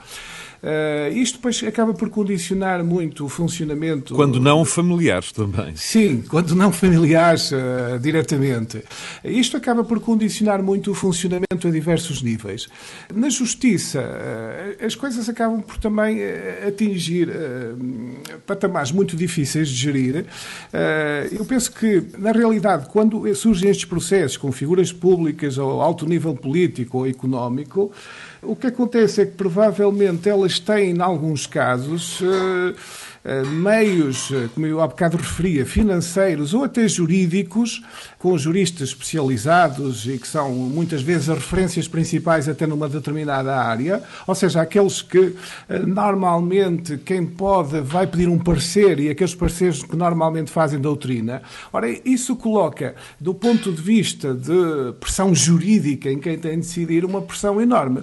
Uh, 0.62 1.10
isto 1.14 1.36
depois 1.36 1.62
acaba 1.62 1.94
por 1.94 2.10
condicionar 2.10 2.84
muito 2.84 3.24
o 3.24 3.28
funcionamento. 3.28 4.14
Quando 4.14 4.38
não 4.38 4.62
familiares 4.64 5.32
também. 5.32 5.74
Sim, 5.74 6.22
quando 6.28 6.54
não 6.54 6.70
familiares 6.70 7.50
uh, 7.50 7.98
diretamente. 7.98 8.82
Isto 9.24 9.56
acaba 9.56 9.82
por 9.82 10.00
condicionar 10.00 10.62
muito 10.62 10.90
o 10.90 10.94
funcionamento 10.94 11.66
a 11.66 11.70
diversos 11.70 12.22
níveis. 12.22 12.68
Na 13.14 13.30
justiça, 13.30 14.00
uh, 14.00 14.84
as 14.84 14.94
coisas 14.94 15.28
acabam 15.30 15.62
por 15.62 15.78
também 15.78 16.18
atingir 16.66 17.28
patamares 18.46 18.92
muito 18.92 19.16
difíceis 19.16 19.68
de 19.68 19.74
gerir. 19.74 20.26
eu 21.32 21.44
penso 21.44 21.72
que, 21.72 22.02
na 22.18 22.32
realidade, 22.32 22.86
quando 22.90 23.32
surgem 23.34 23.70
estes 23.70 23.84
processos 23.86 24.36
com 24.36 24.52
figuras 24.52 24.92
públicas 24.92 25.56
ou 25.58 25.80
alto 25.80 26.06
nível 26.06 26.34
político 26.34 26.98
ou 26.98 27.06
económico, 27.06 27.92
o 28.42 28.56
que 28.56 28.68
acontece 28.68 29.22
é 29.22 29.26
que 29.26 29.32
provavelmente 29.32 30.28
elas 30.28 30.58
têm, 30.58 30.90
em 30.90 31.00
alguns 31.00 31.46
casos, 31.46 32.20
uh, 32.20 32.74
meios, 33.52 34.30
uh, 34.30 34.48
como 34.54 34.66
eu 34.66 34.80
há 34.80 34.86
bocado 34.86 35.16
referia, 35.16 35.66
financeiros 35.66 36.54
ou 36.54 36.64
até 36.64 36.88
jurídicos, 36.88 37.82
com 38.18 38.36
juristas 38.38 38.88
especializados 38.90 40.06
e 40.06 40.18
que 40.18 40.26
são 40.26 40.50
muitas 40.52 41.02
vezes 41.02 41.28
as 41.28 41.38
referências 41.38 41.86
principais 41.86 42.48
até 42.48 42.66
numa 42.66 42.88
determinada 42.88 43.54
área, 43.56 44.02
ou 44.26 44.34
seja, 44.34 44.60
aqueles 44.60 45.02
que 45.02 45.34
normalmente 45.86 46.98
quem 46.98 47.24
pode 47.24 47.80
vai 47.80 48.06
pedir 48.06 48.28
um 48.28 48.38
parecer 48.38 49.00
e 49.00 49.08
aqueles 49.08 49.34
pareceres 49.34 49.82
que 49.82 49.96
normalmente 49.96 50.50
fazem 50.50 50.78
doutrina. 50.78 51.42
Ora, 51.72 51.88
isso 52.04 52.36
coloca, 52.36 52.94
do 53.18 53.34
ponto 53.34 53.72
de 53.72 53.80
vista 53.80 54.34
de 54.34 54.92
pressão 54.98 55.34
jurídica 55.34 56.10
em 56.10 56.18
quem 56.18 56.38
tem 56.38 56.52
de 56.52 56.66
decidir, 56.66 57.04
uma 57.04 57.22
pressão 57.22 57.60
enorme. 57.60 58.02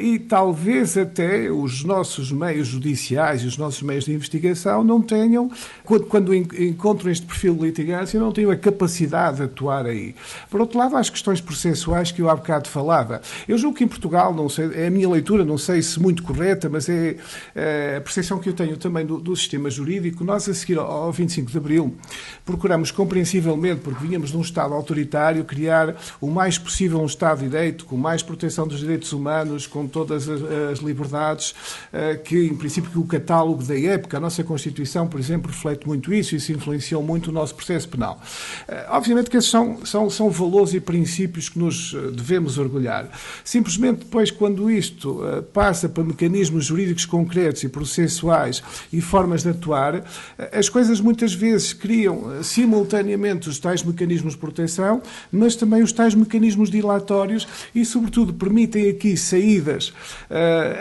E 0.00 0.18
talvez 0.18 0.96
até 0.96 1.50
os 1.50 1.84
nossos 1.84 2.32
meios 2.32 2.68
judiciais 2.68 3.42
e 3.42 3.46
os 3.46 3.58
nossos 3.58 3.82
meios 3.82 4.04
de 4.04 4.09
investigação 4.12 4.84
não 4.84 5.00
tenham, 5.00 5.50
quando, 5.84 6.06
quando 6.06 6.34
encontram 6.34 7.10
este 7.10 7.26
perfil 7.26 7.54
de 7.54 7.62
litigância, 7.62 8.18
não 8.18 8.32
tenham 8.32 8.50
a 8.50 8.56
capacidade 8.56 9.38
de 9.38 9.42
atuar 9.44 9.86
aí. 9.86 10.14
Por 10.48 10.60
outro 10.60 10.78
lado, 10.78 10.96
há 10.96 11.00
as 11.00 11.10
questões 11.10 11.40
processuais 11.40 12.12
que 12.12 12.22
eu 12.22 12.28
há 12.28 12.36
bocado 12.36 12.68
falava. 12.68 13.20
Eu 13.48 13.58
julgo 13.58 13.76
que 13.76 13.84
em 13.84 13.88
Portugal, 13.88 14.34
não 14.34 14.48
sei, 14.48 14.70
é 14.74 14.86
a 14.86 14.90
minha 14.90 15.08
leitura, 15.08 15.44
não 15.44 15.58
sei 15.58 15.82
se 15.82 16.00
muito 16.00 16.22
correta, 16.22 16.68
mas 16.68 16.88
é, 16.88 17.16
é 17.54 17.96
a 17.96 18.00
percepção 18.00 18.38
que 18.38 18.48
eu 18.48 18.52
tenho 18.52 18.76
também 18.76 19.04
do, 19.04 19.18
do 19.18 19.34
sistema 19.36 19.70
jurídico. 19.70 20.24
Nós, 20.24 20.48
a 20.48 20.54
seguir 20.54 20.78
ao 20.78 21.12
25 21.12 21.50
de 21.50 21.58
Abril, 21.58 21.96
procuramos 22.44 22.90
compreensivelmente, 22.90 23.80
porque 23.80 24.04
vínhamos 24.04 24.30
de 24.30 24.36
um 24.36 24.40
Estado 24.40 24.74
autoritário, 24.74 25.44
criar 25.44 25.96
o 26.20 26.28
mais 26.28 26.58
possível 26.58 27.00
um 27.00 27.06
Estado 27.06 27.38
de 27.38 27.48
Direito, 27.48 27.84
com 27.84 27.96
mais 27.96 28.22
proteção 28.22 28.66
dos 28.66 28.80
direitos 28.80 29.12
humanos, 29.12 29.66
com 29.66 29.86
todas 29.86 30.28
as, 30.28 30.42
as 30.72 30.78
liberdades, 30.78 31.54
eh, 31.92 32.16
que, 32.16 32.46
em 32.46 32.56
princípio, 32.56 32.90
que 32.90 32.98
o 32.98 33.04
catálogo 33.04 33.62
da 33.62 33.74
época, 34.00 34.16
a 34.16 34.20
nossa 34.20 34.42
Constituição, 34.42 35.06
por 35.06 35.20
exemplo, 35.20 35.50
reflete 35.50 35.86
muito 35.86 36.12
isso, 36.12 36.34
e 36.34 36.38
isso 36.38 36.52
influenciou 36.52 37.02
muito 37.02 37.28
o 37.28 37.32
nosso 37.32 37.54
processo 37.54 37.88
penal. 37.88 38.20
Eh, 38.66 38.86
obviamente 38.90 39.30
que 39.30 39.36
esses 39.36 39.50
são, 39.50 39.84
são, 39.84 40.08
são 40.10 40.30
valores 40.30 40.74
e 40.74 40.80
princípios 40.80 41.48
que 41.48 41.58
nos 41.58 41.94
eh, 41.94 42.10
devemos 42.10 42.58
orgulhar. 42.58 43.08
Simplesmente 43.44 44.00
depois, 44.00 44.30
quando 44.30 44.70
isto 44.70 45.20
passa 45.52 45.88
para 45.88 46.02
mecanismos 46.02 46.66
jurídicos 46.66 47.04
concretos 47.04 47.62
e 47.62 47.68
processuais 47.68 48.62
e 48.92 49.00
formas 49.00 49.42
de 49.42 49.50
atuar, 49.50 50.04
as 50.52 50.68
coisas 50.68 51.00
muitas 51.00 51.34
vezes 51.34 51.72
criam 51.72 52.42
simultaneamente 52.42 53.48
os 53.48 53.58
tais 53.58 53.82
mecanismos 53.82 54.32
de 54.34 54.38
proteção, 54.38 55.02
mas 55.30 55.56
também 55.56 55.82
os 55.82 55.92
tais 55.92 56.14
mecanismos 56.14 56.70
dilatórios 56.70 57.46
e, 57.74 57.84
sobretudo, 57.84 58.32
permitem 58.32 58.88
aqui 58.88 59.16
saídas 59.16 59.92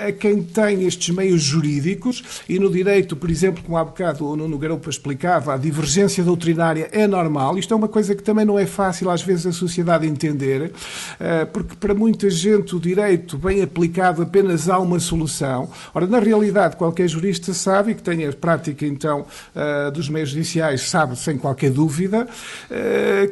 a 0.07 0.11
quem 0.11 0.41
tem 0.41 0.85
estes 0.85 1.13
meios 1.13 1.41
jurídicos 1.41 2.23
e 2.47 2.59
no 2.59 2.69
direito, 2.71 3.08
por 3.15 3.29
exemplo, 3.29 3.63
como 3.63 3.77
há 3.77 3.83
bocado 3.83 4.27
o 4.27 4.35
Nuno 4.35 4.57
Garoupa 4.57 4.89
explicava, 4.89 5.53
a 5.53 5.57
divergência 5.57 6.23
doutrinária 6.23 6.89
é 6.91 7.07
normal. 7.07 7.57
Isto 7.57 7.73
é 7.73 7.77
uma 7.77 7.87
coisa 7.87 8.15
que 8.15 8.23
também 8.23 8.45
não 8.45 8.57
é 8.57 8.65
fácil 8.65 9.09
às 9.09 9.21
vezes 9.21 9.45
a 9.45 9.51
sociedade 9.51 10.07
entender, 10.07 10.71
uh, 10.71 11.45
porque 11.51 11.75
para 11.75 11.93
muita 11.93 12.29
gente 12.29 12.75
o 12.75 12.79
direito 12.79 13.37
bem 13.37 13.61
aplicado 13.61 14.21
apenas 14.21 14.69
há 14.69 14.79
uma 14.79 14.99
solução. 14.99 15.69
Ora, 15.93 16.07
na 16.07 16.19
realidade, 16.19 16.75
qualquer 16.75 17.07
jurista 17.07 17.53
sabe 17.53 17.91
e 17.91 17.95
que 17.95 18.03
tenha 18.03 18.31
prática 18.33 18.85
então 18.85 19.25
uh, 19.55 19.91
dos 19.91 20.09
meios 20.09 20.29
judiciais 20.29 20.81
sabe 20.89 21.15
sem 21.17 21.37
qualquer 21.37 21.71
dúvida 21.71 22.27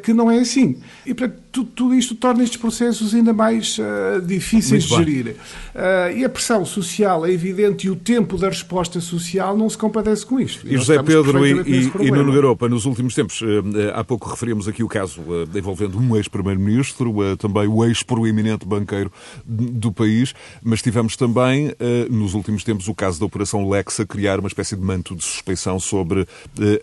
que 0.03 0.13
não 0.13 0.29
é 0.29 0.39
assim. 0.39 0.79
E, 1.05 1.13
portanto, 1.13 1.46
tudo, 1.57 1.71
tudo 1.71 1.95
isto 1.95 2.15
torna 2.15 2.43
estes 2.43 2.59
processos 2.59 3.13
ainda 3.13 3.33
mais 3.33 3.77
uh, 3.79 4.21
difíceis 4.21 4.83
de 4.83 4.95
gerir. 4.95 5.27
Uh, 5.27 6.17
e 6.17 6.25
a 6.25 6.29
pressão 6.29 6.65
social 6.65 7.25
é 7.25 7.31
evidente 7.31 7.87
e 7.87 7.89
o 7.89 7.95
tempo 7.95 8.37
da 8.37 8.49
resposta 8.49 8.99
social 8.99 9.57
não 9.57 9.69
se 9.69 9.77
compadece 9.77 10.25
com 10.25 10.39
isto. 10.39 10.67
E, 10.67 10.73
e 10.73 10.77
José 10.77 11.01
Pedro 11.01 11.45
e, 11.45 11.51
e, 11.61 11.91
e 12.07 12.11
Nuno 12.11 12.31
Garopa, 12.31 12.69
nos 12.69 12.85
últimos 12.85 13.15
tempos, 13.15 13.41
uh, 13.41 13.45
há 13.93 14.03
pouco 14.03 14.29
referimos 14.29 14.67
aqui 14.67 14.83
o 14.83 14.87
caso 14.87 15.21
envolvendo 15.55 15.97
um 15.97 16.15
ex-primeiro-ministro, 16.15 17.13
também 17.37 17.67
o 17.67 17.83
ex-proeminente 17.85 18.65
banqueiro 18.65 19.11
do 19.45 19.91
país, 19.91 20.33
mas 20.61 20.81
tivemos 20.81 21.15
também, 21.15 21.73
nos 22.09 22.33
últimos 22.33 22.63
tempos, 22.63 22.87
o 22.87 22.93
caso 22.93 23.19
da 23.19 23.25
Operação 23.25 23.69
Lex 23.69 23.99
a 23.99 24.05
criar 24.05 24.39
uma 24.39 24.47
espécie 24.47 24.75
de 24.75 24.81
manto 24.81 25.15
de 25.15 25.23
suspeição 25.23 25.79
sobre 25.79 26.27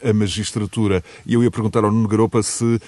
a 0.02 0.12
magistratura. 0.12 1.02
E 1.26 1.34
eu 1.34 1.42
ia 1.42 1.50
perguntar 1.50 1.84
ao 1.84 1.92
Nuno 1.92 2.08
Garopa 2.08 2.42
se, 2.42 2.80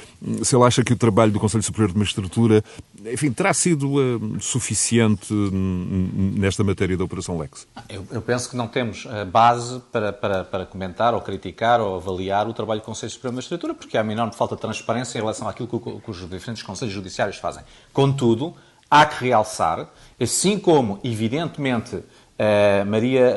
se 0.43 0.57
ele 0.57 0.65
acha 0.65 0.83
que 0.83 0.93
o 0.93 0.97
trabalho 0.97 1.33
do 1.33 1.41
Conselho 1.41 1.63
Superior 1.63 1.76
de 1.87 1.99
Magistratura, 1.99 2.65
enfim, 3.05 3.33
terá 3.33 3.53
sido 3.53 3.95
uh, 3.95 4.41
suficiente 4.41 5.33
nesta 5.33 6.65
matéria 6.65 6.97
da 6.97 7.05
Operação 7.05 7.39
Lex? 7.39 7.67
Eu, 7.89 8.07
eu, 8.11 8.23
penso 8.23 8.49
que 8.49 8.57
não 8.57 8.67
temos 8.67 9.05
uh, 9.05 9.25
base 9.27 9.81
para, 9.93 10.13
para, 10.13 10.45
para 10.45 10.67
comentar 10.67 11.15
ou 11.15 11.21
criticar 11.21 11.81
ou 11.81 11.97
avaliar 11.97 12.49
o 12.49 12.53
trabalho 12.53 12.81
do 12.81 12.85
Conselho 12.85 13.11
Superior 13.11 13.33
de 13.33 13.37
Magistratura, 13.37 13.75
porque 13.75 13.99
há 13.99 14.03
uma 14.03 14.13
enorme 14.13 14.35
falta 14.35 14.55
de 14.55 14.61
transparência 14.61 15.19
em 15.19 15.21
relação 15.21 15.49
àquilo 15.49 15.69
que, 15.69 16.01
que 16.01 16.11
os 16.11 16.31
diferentes 16.31 16.63
Conselhos 16.63 16.95
Judiciários 16.95 17.37
fazem. 17.37 17.63
Contudo, 17.93 18.55
há 18.91 19.05
que 19.05 19.25
realçar, 19.25 19.89
assim 20.19 20.59
como, 20.59 20.99
evidentemente, 21.05 22.03
Uh, 22.37 22.85
Maria 22.85 23.35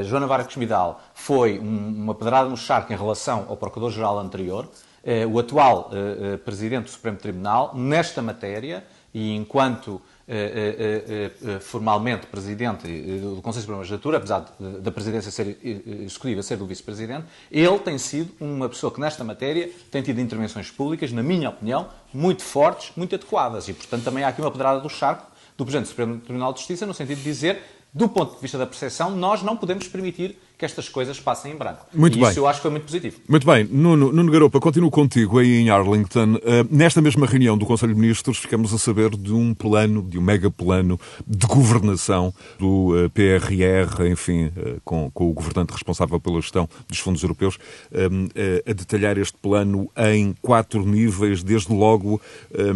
uh, 0.00 0.04
Joana 0.04 0.26
Vargas 0.26 0.54
Vidal 0.54 0.98
foi 1.12 1.58
um, 1.58 1.88
uma 1.88 2.14
pedrada 2.14 2.48
no 2.48 2.56
charco 2.56 2.90
em 2.90 2.96
relação 2.96 3.44
ao 3.50 3.56
Procurador-Geral 3.56 4.18
anterior, 4.18 4.66
eh, 4.66 4.89
o 5.32 5.38
atual 5.38 5.90
eh, 5.92 6.34
eh, 6.34 6.36
Presidente 6.36 6.84
do 6.84 6.90
Supremo 6.90 7.16
Tribunal 7.16 7.74
nesta 7.74 8.20
matéria 8.20 8.84
e 9.12 9.34
enquanto 9.34 10.00
formalmente 11.60 12.24
Presidente 12.28 12.86
do 13.18 13.42
Conselho 13.42 13.62
Supremo 13.62 13.82
de 13.82 13.90
Magistratura, 13.90 14.18
apesar 14.18 14.56
da 14.80 14.92
Presidência 14.92 15.28
ser 15.32 15.58
executiva 15.64 16.40
ser 16.44 16.56
do 16.56 16.66
Vice-Presidente, 16.66 17.24
ele 17.50 17.78
tem 17.80 17.98
sido 17.98 18.32
uma 18.38 18.68
pessoa 18.68 18.92
que 18.92 19.00
nesta 19.00 19.24
matéria 19.24 19.68
tem 19.90 20.00
tido 20.02 20.20
intervenções 20.20 20.70
públicas, 20.70 21.10
na 21.10 21.24
minha 21.24 21.50
opinião, 21.50 21.88
muito 22.14 22.44
fortes, 22.44 22.92
muito 22.96 23.12
adequadas. 23.16 23.66
E, 23.66 23.72
portanto, 23.72 24.04
também 24.04 24.22
há 24.22 24.28
aqui 24.28 24.40
uma 24.40 24.52
pedrada 24.52 24.78
do 24.78 24.88
charco 24.88 25.26
do 25.58 25.64
Presidente 25.64 25.86
do 25.86 25.90
Supremo 25.90 26.18
Tribunal 26.20 26.52
de 26.52 26.60
Justiça 26.60 26.86
no 26.86 26.94
sentido 26.94 27.18
de 27.18 27.24
dizer, 27.24 27.60
do 27.92 28.08
ponto 28.08 28.36
de 28.36 28.40
vista 28.40 28.56
da 28.56 28.66
percepção, 28.66 29.10
nós 29.10 29.42
não 29.42 29.56
podemos 29.56 29.88
permitir 29.88 30.38
que 30.60 30.66
estas 30.66 30.90
coisas 30.90 31.18
passem 31.18 31.52
em 31.52 31.56
branco. 31.56 31.86
Muito 31.94 32.18
e 32.18 32.20
bem. 32.20 32.28
isso 32.28 32.38
eu 32.38 32.46
acho 32.46 32.58
que 32.58 32.62
foi 32.62 32.70
muito 32.70 32.84
positivo. 32.84 33.16
Muito 33.26 33.46
bem. 33.46 33.64
Nuno, 33.64 34.12
Nuno 34.12 34.30
Garopa, 34.30 34.60
continuo 34.60 34.90
contigo 34.90 35.38
aí 35.38 35.56
em 35.56 35.70
Arlington. 35.70 36.34
Uh, 36.34 36.68
nesta 36.70 37.00
mesma 37.00 37.26
reunião 37.26 37.56
do 37.56 37.64
Conselho 37.64 37.94
de 37.94 38.00
Ministros, 38.00 38.36
ficamos 38.36 38.74
a 38.74 38.78
saber 38.78 39.08
de 39.16 39.32
um 39.32 39.54
plano, 39.54 40.02
de 40.02 40.18
um 40.18 40.22
mega 40.22 40.50
plano 40.50 41.00
de 41.26 41.46
governação 41.46 42.34
do 42.58 42.94
uh, 42.94 43.08
PRR, 43.08 44.06
enfim, 44.10 44.48
uh, 44.48 44.78
com, 44.84 45.10
com, 45.10 45.30
o 45.30 45.32
governante 45.32 45.72
responsável 45.72 46.20
pela 46.20 46.38
gestão 46.42 46.68
dos 46.86 46.98
fundos 46.98 47.22
europeus, 47.22 47.58
a 48.66 48.72
detalhar 48.72 49.16
este 49.16 49.36
plano 49.38 49.90
em 49.96 50.34
quatro 50.42 50.84
níveis, 50.84 51.42
desde 51.42 51.72
logo 51.72 52.20
um, 52.54 52.74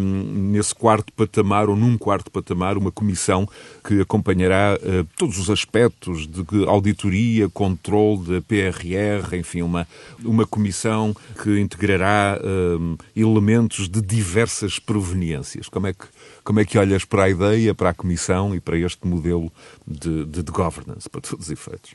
nesse 0.50 0.74
quarto 0.74 1.12
patamar, 1.12 1.68
ou 1.68 1.76
num 1.76 1.98
quarto 1.98 2.30
patamar, 2.30 2.78
uma 2.78 2.90
comissão 2.90 3.46
que 3.86 4.00
acompanhará 4.00 4.78
todos 5.16 5.38
os 5.38 5.50
aspectos 5.50 6.26
de 6.26 6.64
auditoria, 6.66 7.48
controle 7.48 7.73
controle 7.74 8.24
da 8.24 8.42
PRR, 8.42 9.36
enfim, 9.36 9.62
uma, 9.62 9.86
uma 10.24 10.46
comissão 10.46 11.14
que 11.42 11.58
integrará 11.58 12.38
um, 12.42 12.96
elementos 13.16 13.88
de 13.88 14.00
diversas 14.00 14.78
proveniências. 14.78 15.68
Como 15.68 15.86
é, 15.86 15.92
que, 15.92 16.06
como 16.42 16.60
é 16.60 16.64
que 16.64 16.78
olhas 16.78 17.04
para 17.04 17.24
a 17.24 17.30
ideia, 17.30 17.74
para 17.74 17.90
a 17.90 17.94
comissão 17.94 18.54
e 18.54 18.60
para 18.60 18.78
este 18.78 19.06
modelo 19.06 19.52
de, 19.86 20.24
de, 20.24 20.42
de 20.42 20.52
governance, 20.52 21.08
para 21.08 21.20
todos 21.20 21.46
os 21.46 21.50
efeitos? 21.50 21.94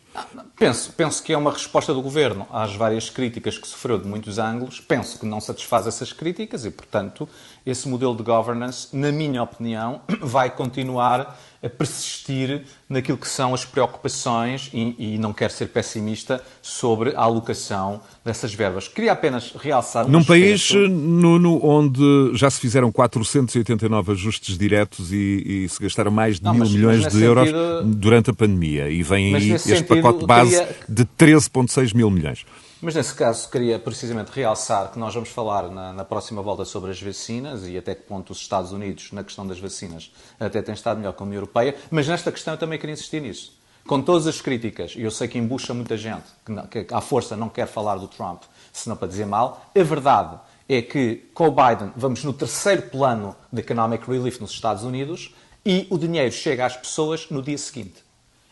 Penso, 0.58 0.94
penso 0.94 1.24
que 1.24 1.34
é 1.34 1.38
uma 1.38 1.52
resposta 1.52 1.94
do 1.94 2.02
governo 2.02 2.48
às 2.52 2.76
várias 2.76 3.10
críticas 3.10 3.58
que 3.58 3.68
sofreu 3.68 3.98
de 3.98 4.08
muitos 4.08 4.38
ângulos. 4.38 4.80
Penso 4.80 5.20
que 5.20 5.26
não 5.26 5.42
satisfaz 5.42 5.88
essas 5.88 6.14
críticas 6.14 6.66
e, 6.66 6.72
portanto, 6.72 7.28
esse 7.66 7.88
modelo 7.88 8.16
de 8.16 8.24
governance, 8.24 8.96
na 8.96 9.12
minha 9.12 9.42
opinião, 9.42 10.02
vai 10.22 10.50
continuar 10.50 11.38
a 11.62 11.68
persistir 11.68 12.64
naquilo 12.88 13.18
que 13.18 13.28
são 13.28 13.54
as 13.54 13.66
preocupações 13.66 14.70
e, 14.74 14.96
e, 14.98 15.18
não 15.18 15.34
quero 15.34 15.52
ser 15.52 15.68
pessimista 15.68 16.42
sobre 16.62 17.14
a 17.16 17.22
alocação 17.22 18.00
dessas 18.24 18.54
verbas. 18.54 18.88
Queria 18.88 19.12
apenas 19.12 19.54
realçar 19.60 20.06
um 20.06 20.10
Num 20.10 20.20
aspecto... 20.20 20.40
país, 20.42 20.72
Nuno, 20.90 21.60
onde 21.62 22.32
já 22.34 22.50
se 22.50 22.62
fizeram 22.62 22.94
489 22.94 24.14
ajustes 24.14 24.58
diretos 24.58 25.12
e, 25.12 25.66
e 25.66 25.70
se 25.70 25.82
gastaram 25.82 26.12
mais 26.12 26.38
de 26.38 26.46
não, 26.46 26.54
mil 26.54 26.62
mas, 26.62 26.72
milhões 26.72 27.04
mas 27.04 27.14
de 27.14 27.24
euros 27.24 27.50
durante 27.84 28.30
a 28.30 28.34
pandemia 28.34 28.90
e 28.90 29.04
vem 29.04 29.36
aí 29.36 29.52
este 29.52 29.70
sentido, 29.70 30.02
pacote 30.02 30.26
base 30.26 30.52
queria... 30.52 30.76
de 30.88 31.06
13,6 31.06 31.96
mil 31.96 32.10
milhões. 32.10 32.46
Mas 32.82 32.96
nesse 32.96 33.14
caso 33.14 33.50
queria 33.50 33.78
precisamente 33.78 34.32
realçar 34.32 34.90
que 34.92 34.98
nós 34.98 35.14
vamos 35.14 35.30
falar 35.30 35.70
na, 35.70 35.92
na, 35.92 36.06
próxima 36.06 36.42
volta 36.42 36.64
sobre 36.64 36.92
as 36.92 37.02
vacinas 37.02 37.68
e 37.68 37.78
até 37.78 37.94
que 37.94 38.04
ponto 38.04 38.32
os 38.32 38.40
Estados 38.40 38.72
Unidos, 38.72 39.12
na 39.12 39.22
questão 39.22 39.46
das 39.46 39.60
vacinas, 39.60 40.14
até 40.40 40.62
têm 40.62 40.74
estado 40.74 40.98
melhor 40.98 41.12
que 41.12 41.22
a 41.22 41.26
União 41.26 41.40
Europeia, 41.40 41.76
mas 41.92 42.08
nesta 42.08 42.32
questão 42.32 42.54
eu 42.54 42.58
também 42.58 42.80
queria 42.80 42.94
insistir 42.94 43.22
nisso. 43.22 43.60
Com 43.86 44.02
todas 44.02 44.28
as 44.28 44.40
críticas, 44.40 44.94
e 44.96 45.02
eu 45.02 45.12
sei 45.12 45.28
que 45.28 45.38
embucha 45.38 45.74
muita 45.74 45.98
gente 45.98 46.26
que, 46.46 46.52
não, 46.54 46.68
que 46.68 46.86
à 46.92 47.02
força 47.02 47.36
não 47.36 47.50
quer 47.50 47.68
falar 47.68 47.98
do 47.98 48.08
Trump, 48.08 48.44
senão 48.72 48.96
para 48.96 49.10
dizer 49.10 49.26
mal, 49.26 49.66
a 49.76 49.84
verdade 49.84 50.40
é 50.70 50.82
que 50.82 51.26
com 51.34 51.48
o 51.48 51.52
Biden 51.52 51.92
vamos 51.98 52.24
no 52.24 52.32
terceiro 52.32 52.84
plano 52.84 53.36
de 53.52 53.60
economic 53.60 54.10
relief 54.10 54.40
nos 54.40 54.52
Estados 54.52 54.84
Unidos 54.84 55.34
e 55.70 55.86
o 55.92 56.00
dinheiro 56.00 56.32
chega 56.32 56.66
às 56.66 56.76
pessoas 56.76 57.28
no 57.30 57.44
dia 57.44 57.58
seguinte. 57.60 58.04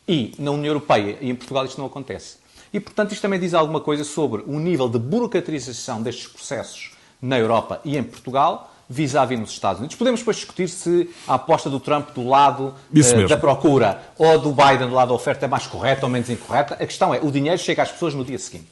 E 0.08 0.36
na 0.38 0.51
União 0.51 0.67
Europeia 0.67 1.17
e 1.19 1.32
em 1.32 1.36
Portugal 1.36 1.65
isto 1.65 1.80
não 1.80 1.88
acontece. 1.88 2.38
E, 2.71 2.80
portanto, 2.80 3.12
isto 3.12 3.23
também 3.23 3.39
diz 3.39 3.56
alguma 3.56 3.82
coisa 3.82 4.03
sobre 4.03 4.43
o 4.45 4.60
nível 4.60 4.88
de 4.88 4.99
burocratização 4.99 5.99
destes 5.99 6.27
processos 6.27 6.91
na 7.19 7.39
Europa 7.39 7.82
e 7.84 7.97
em 7.97 8.03
Portugal, 8.03 8.71
vis-à-vis 8.88 9.39
nos 9.39 9.49
Estados 9.49 9.80
Unidos. 9.80 9.97
Podemos 9.97 10.19
depois 10.19 10.38
discutir 10.38 10.69
se 10.69 11.10
a 11.27 11.34
aposta 11.34 11.71
do 11.71 11.80
Trump 11.80 12.10
do 12.12 12.27
lado 12.27 12.75
uh, 12.91 13.27
da 13.27 13.36
procura 13.36 13.99
ou 14.15 14.38
do 14.38 14.51
Biden 14.51 14.88
do 14.88 14.93
lado 14.93 15.08
da 15.08 15.15
oferta 15.15 15.45
é 15.45 15.47
mais 15.47 15.65
correta 15.65 16.06
ou 16.06 16.12
menos 16.12 16.30
incorreta. 16.30 16.75
A 16.75 16.86
questão 16.86 17.12
é, 17.15 17.19
o 17.19 17.32
dinheiro 17.32 17.58
chega 17.58 17.82
às 17.82 17.91
pessoas 17.91 18.13
no 18.13 18.23
dia 18.23 18.38
seguinte. 18.38 18.69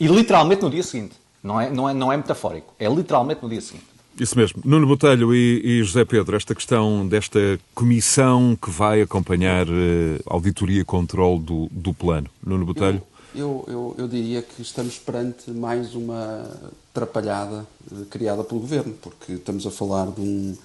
E 0.00 0.06
literalmente 0.06 0.62
no 0.62 0.70
dia 0.70 0.82
seguinte. 0.82 1.16
Não 1.42 1.60
é, 1.60 1.68
não 1.68 1.90
é, 1.90 1.92
não 1.92 2.10
é 2.10 2.16
metafórico. 2.16 2.72
É 2.78 2.88
literalmente 2.88 3.42
no 3.42 3.50
dia 3.50 3.60
seguinte. 3.60 3.93
Isso 4.18 4.38
mesmo. 4.38 4.62
Nuno 4.64 4.86
Botelho 4.86 5.34
e, 5.34 5.60
e, 5.64 5.82
José 5.82 6.04
Pedro, 6.04 6.36
esta 6.36 6.54
questão 6.54 7.06
desta 7.06 7.58
comissão 7.74 8.56
que 8.60 8.70
vai 8.70 9.02
acompanhar 9.02 9.68
uh, 9.68 10.22
auditoria 10.26 10.82
e 10.82 10.84
controle 10.84 11.40
do, 11.40 11.68
do 11.70 11.92
plano. 11.92 12.28
Nuno 12.44 12.64
Botelho? 12.64 13.02
Eu, 13.34 13.64
eu, 13.66 13.94
eu, 13.98 14.06
diria 14.06 14.42
que 14.42 14.62
estamos 14.62 14.96
perante 14.96 15.50
mais 15.50 15.96
uma 15.96 16.48
atrapalhada 16.90 17.66
uh, 17.90 18.04
criada 18.06 18.44
pelo 18.44 18.60
Governo, 18.60 18.94
porque 19.02 19.32
estamos 19.32 19.66
a 19.66 19.70
falar 19.72 20.06
de 20.12 20.20
um, 20.20 20.56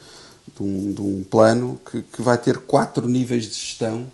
de 0.55 0.63
um, 0.63 0.93
de 0.93 1.01
um 1.01 1.23
plano 1.23 1.79
que, 1.89 2.03
que, 2.03 2.21
vai 2.21 2.37
ter 2.37 2.59
quatro 2.59 3.07
níveis 3.07 3.45
de 3.45 3.55
gestão, 3.55 4.05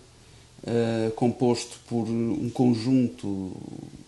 uh, 0.64 1.12
composto 1.12 1.78
por 1.90 2.08
um 2.08 2.50
conjunto 2.50 3.52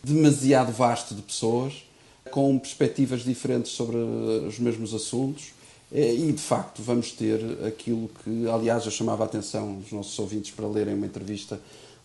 demasiado 0.01 0.71
vasto 0.71 1.13
de 1.13 1.21
pessoas, 1.21 1.86
com 2.27 2.57
perspectivas 2.59 3.23
diferentes 3.23 3.71
sobre 3.71 3.97
os 3.97 4.59
mesmos 4.59 4.93
assuntos. 4.93 5.57
E, 5.91 6.31
de 6.33 6.41
facto, 6.41 6.81
vamos 6.81 7.11
ter 7.11 7.39
aquilo 7.65 8.09
que, 8.23 8.47
aliás, 8.49 8.85
eu 8.85 8.91
chamava 8.91 9.23
a 9.23 9.25
atenção 9.25 9.75
dos 9.75 9.91
nossos 9.91 10.19
ouvintes 10.19 10.51
para 10.51 10.67
lerem 10.67 10.93
uma 10.93 11.05
entrevista 11.05 11.59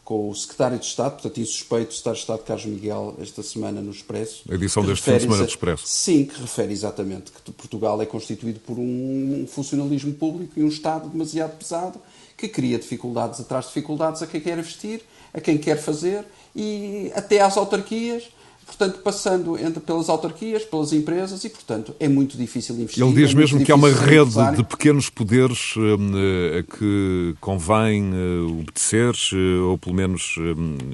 com 0.04 0.28
o 0.28 0.34
secretário 0.34 0.78
de 0.78 0.84
Estado, 0.84 1.12
portanto, 1.12 1.40
insuspeito, 1.40 1.90
o 1.90 1.92
secretário 1.92 2.16
de 2.16 2.22
Estado 2.22 2.42
Carlos 2.42 2.66
Miguel, 2.66 3.16
esta 3.20 3.42
semana 3.42 3.80
no 3.80 3.90
Expresso. 3.90 4.42
A 4.50 4.54
edição 4.54 4.84
deste 4.84 5.04
fim 5.04 5.16
de 5.16 5.20
semana 5.22 5.42
do 5.42 5.48
Expresso. 5.48 5.86
Sim, 5.86 6.24
que 6.24 6.40
refere 6.40 6.72
exatamente 6.72 7.30
que 7.30 7.52
Portugal 7.52 8.00
é 8.02 8.06
constituído 8.06 8.60
por 8.60 8.78
um 8.78 9.46
funcionalismo 9.48 10.12
público 10.14 10.52
e 10.56 10.62
um 10.62 10.68
Estado 10.68 11.08
demasiado 11.08 11.56
pesado 11.56 12.00
que 12.36 12.48
cria 12.48 12.78
dificuldades 12.78 13.40
atrás 13.40 13.66
de 13.66 13.70
dificuldades 13.70 14.22
a 14.22 14.26
quem 14.26 14.40
quer 14.40 14.58
investir, 14.58 15.02
a 15.32 15.40
quem 15.40 15.56
quer 15.56 15.80
fazer 15.80 16.24
e 16.54 17.12
até 17.14 17.40
às 17.40 17.56
autarquias 17.56 18.24
portanto, 18.66 18.98
passando 19.00 19.58
entre, 19.58 19.80
pelas 19.80 20.08
autarquias, 20.08 20.64
pelas 20.64 20.92
empresas 20.92 21.44
e, 21.44 21.48
portanto, 21.48 21.94
é 21.98 22.08
muito 22.08 22.36
difícil 22.36 22.74
investir. 22.76 23.04
Ele 23.04 23.14
diz 23.14 23.32
é 23.32 23.34
mesmo 23.34 23.64
que 23.64 23.72
há 23.72 23.74
uma 23.74 23.90
rede 23.90 24.56
de 24.56 24.64
pequenos 24.64 25.08
poderes 25.08 25.74
a 26.58 26.76
que 26.76 27.34
convém 27.40 28.12
uh, 28.12 28.60
obedecer 28.60 29.14
uh, 29.32 29.70
ou, 29.70 29.78
pelo 29.78 29.94
menos, 29.94 30.36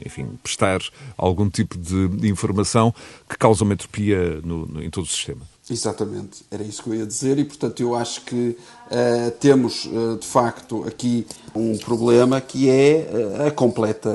enfim, 0.04 0.28
prestar 0.42 0.80
algum 1.16 1.48
tipo 1.48 1.76
de 1.78 2.28
informação 2.28 2.94
que 3.28 3.36
causa 3.36 3.64
uma 3.64 3.74
entropia 3.74 4.40
no, 4.42 4.66
no, 4.66 4.82
em 4.82 4.90
todo 4.90 5.04
o 5.04 5.08
sistema. 5.08 5.42
Exatamente, 5.70 6.46
era 6.50 6.62
isso 6.62 6.82
que 6.82 6.88
eu 6.88 6.94
ia 6.94 7.04
dizer, 7.04 7.38
e 7.38 7.44
portanto 7.44 7.80
eu 7.80 7.94
acho 7.94 8.22
que 8.22 8.56
uh, 8.86 9.30
temos 9.38 9.84
uh, 9.84 10.16
de 10.18 10.26
facto 10.26 10.84
aqui 10.84 11.26
um 11.54 11.76
problema 11.76 12.40
que 12.40 12.70
é 12.70 13.06
a 13.46 13.50
completa 13.50 14.10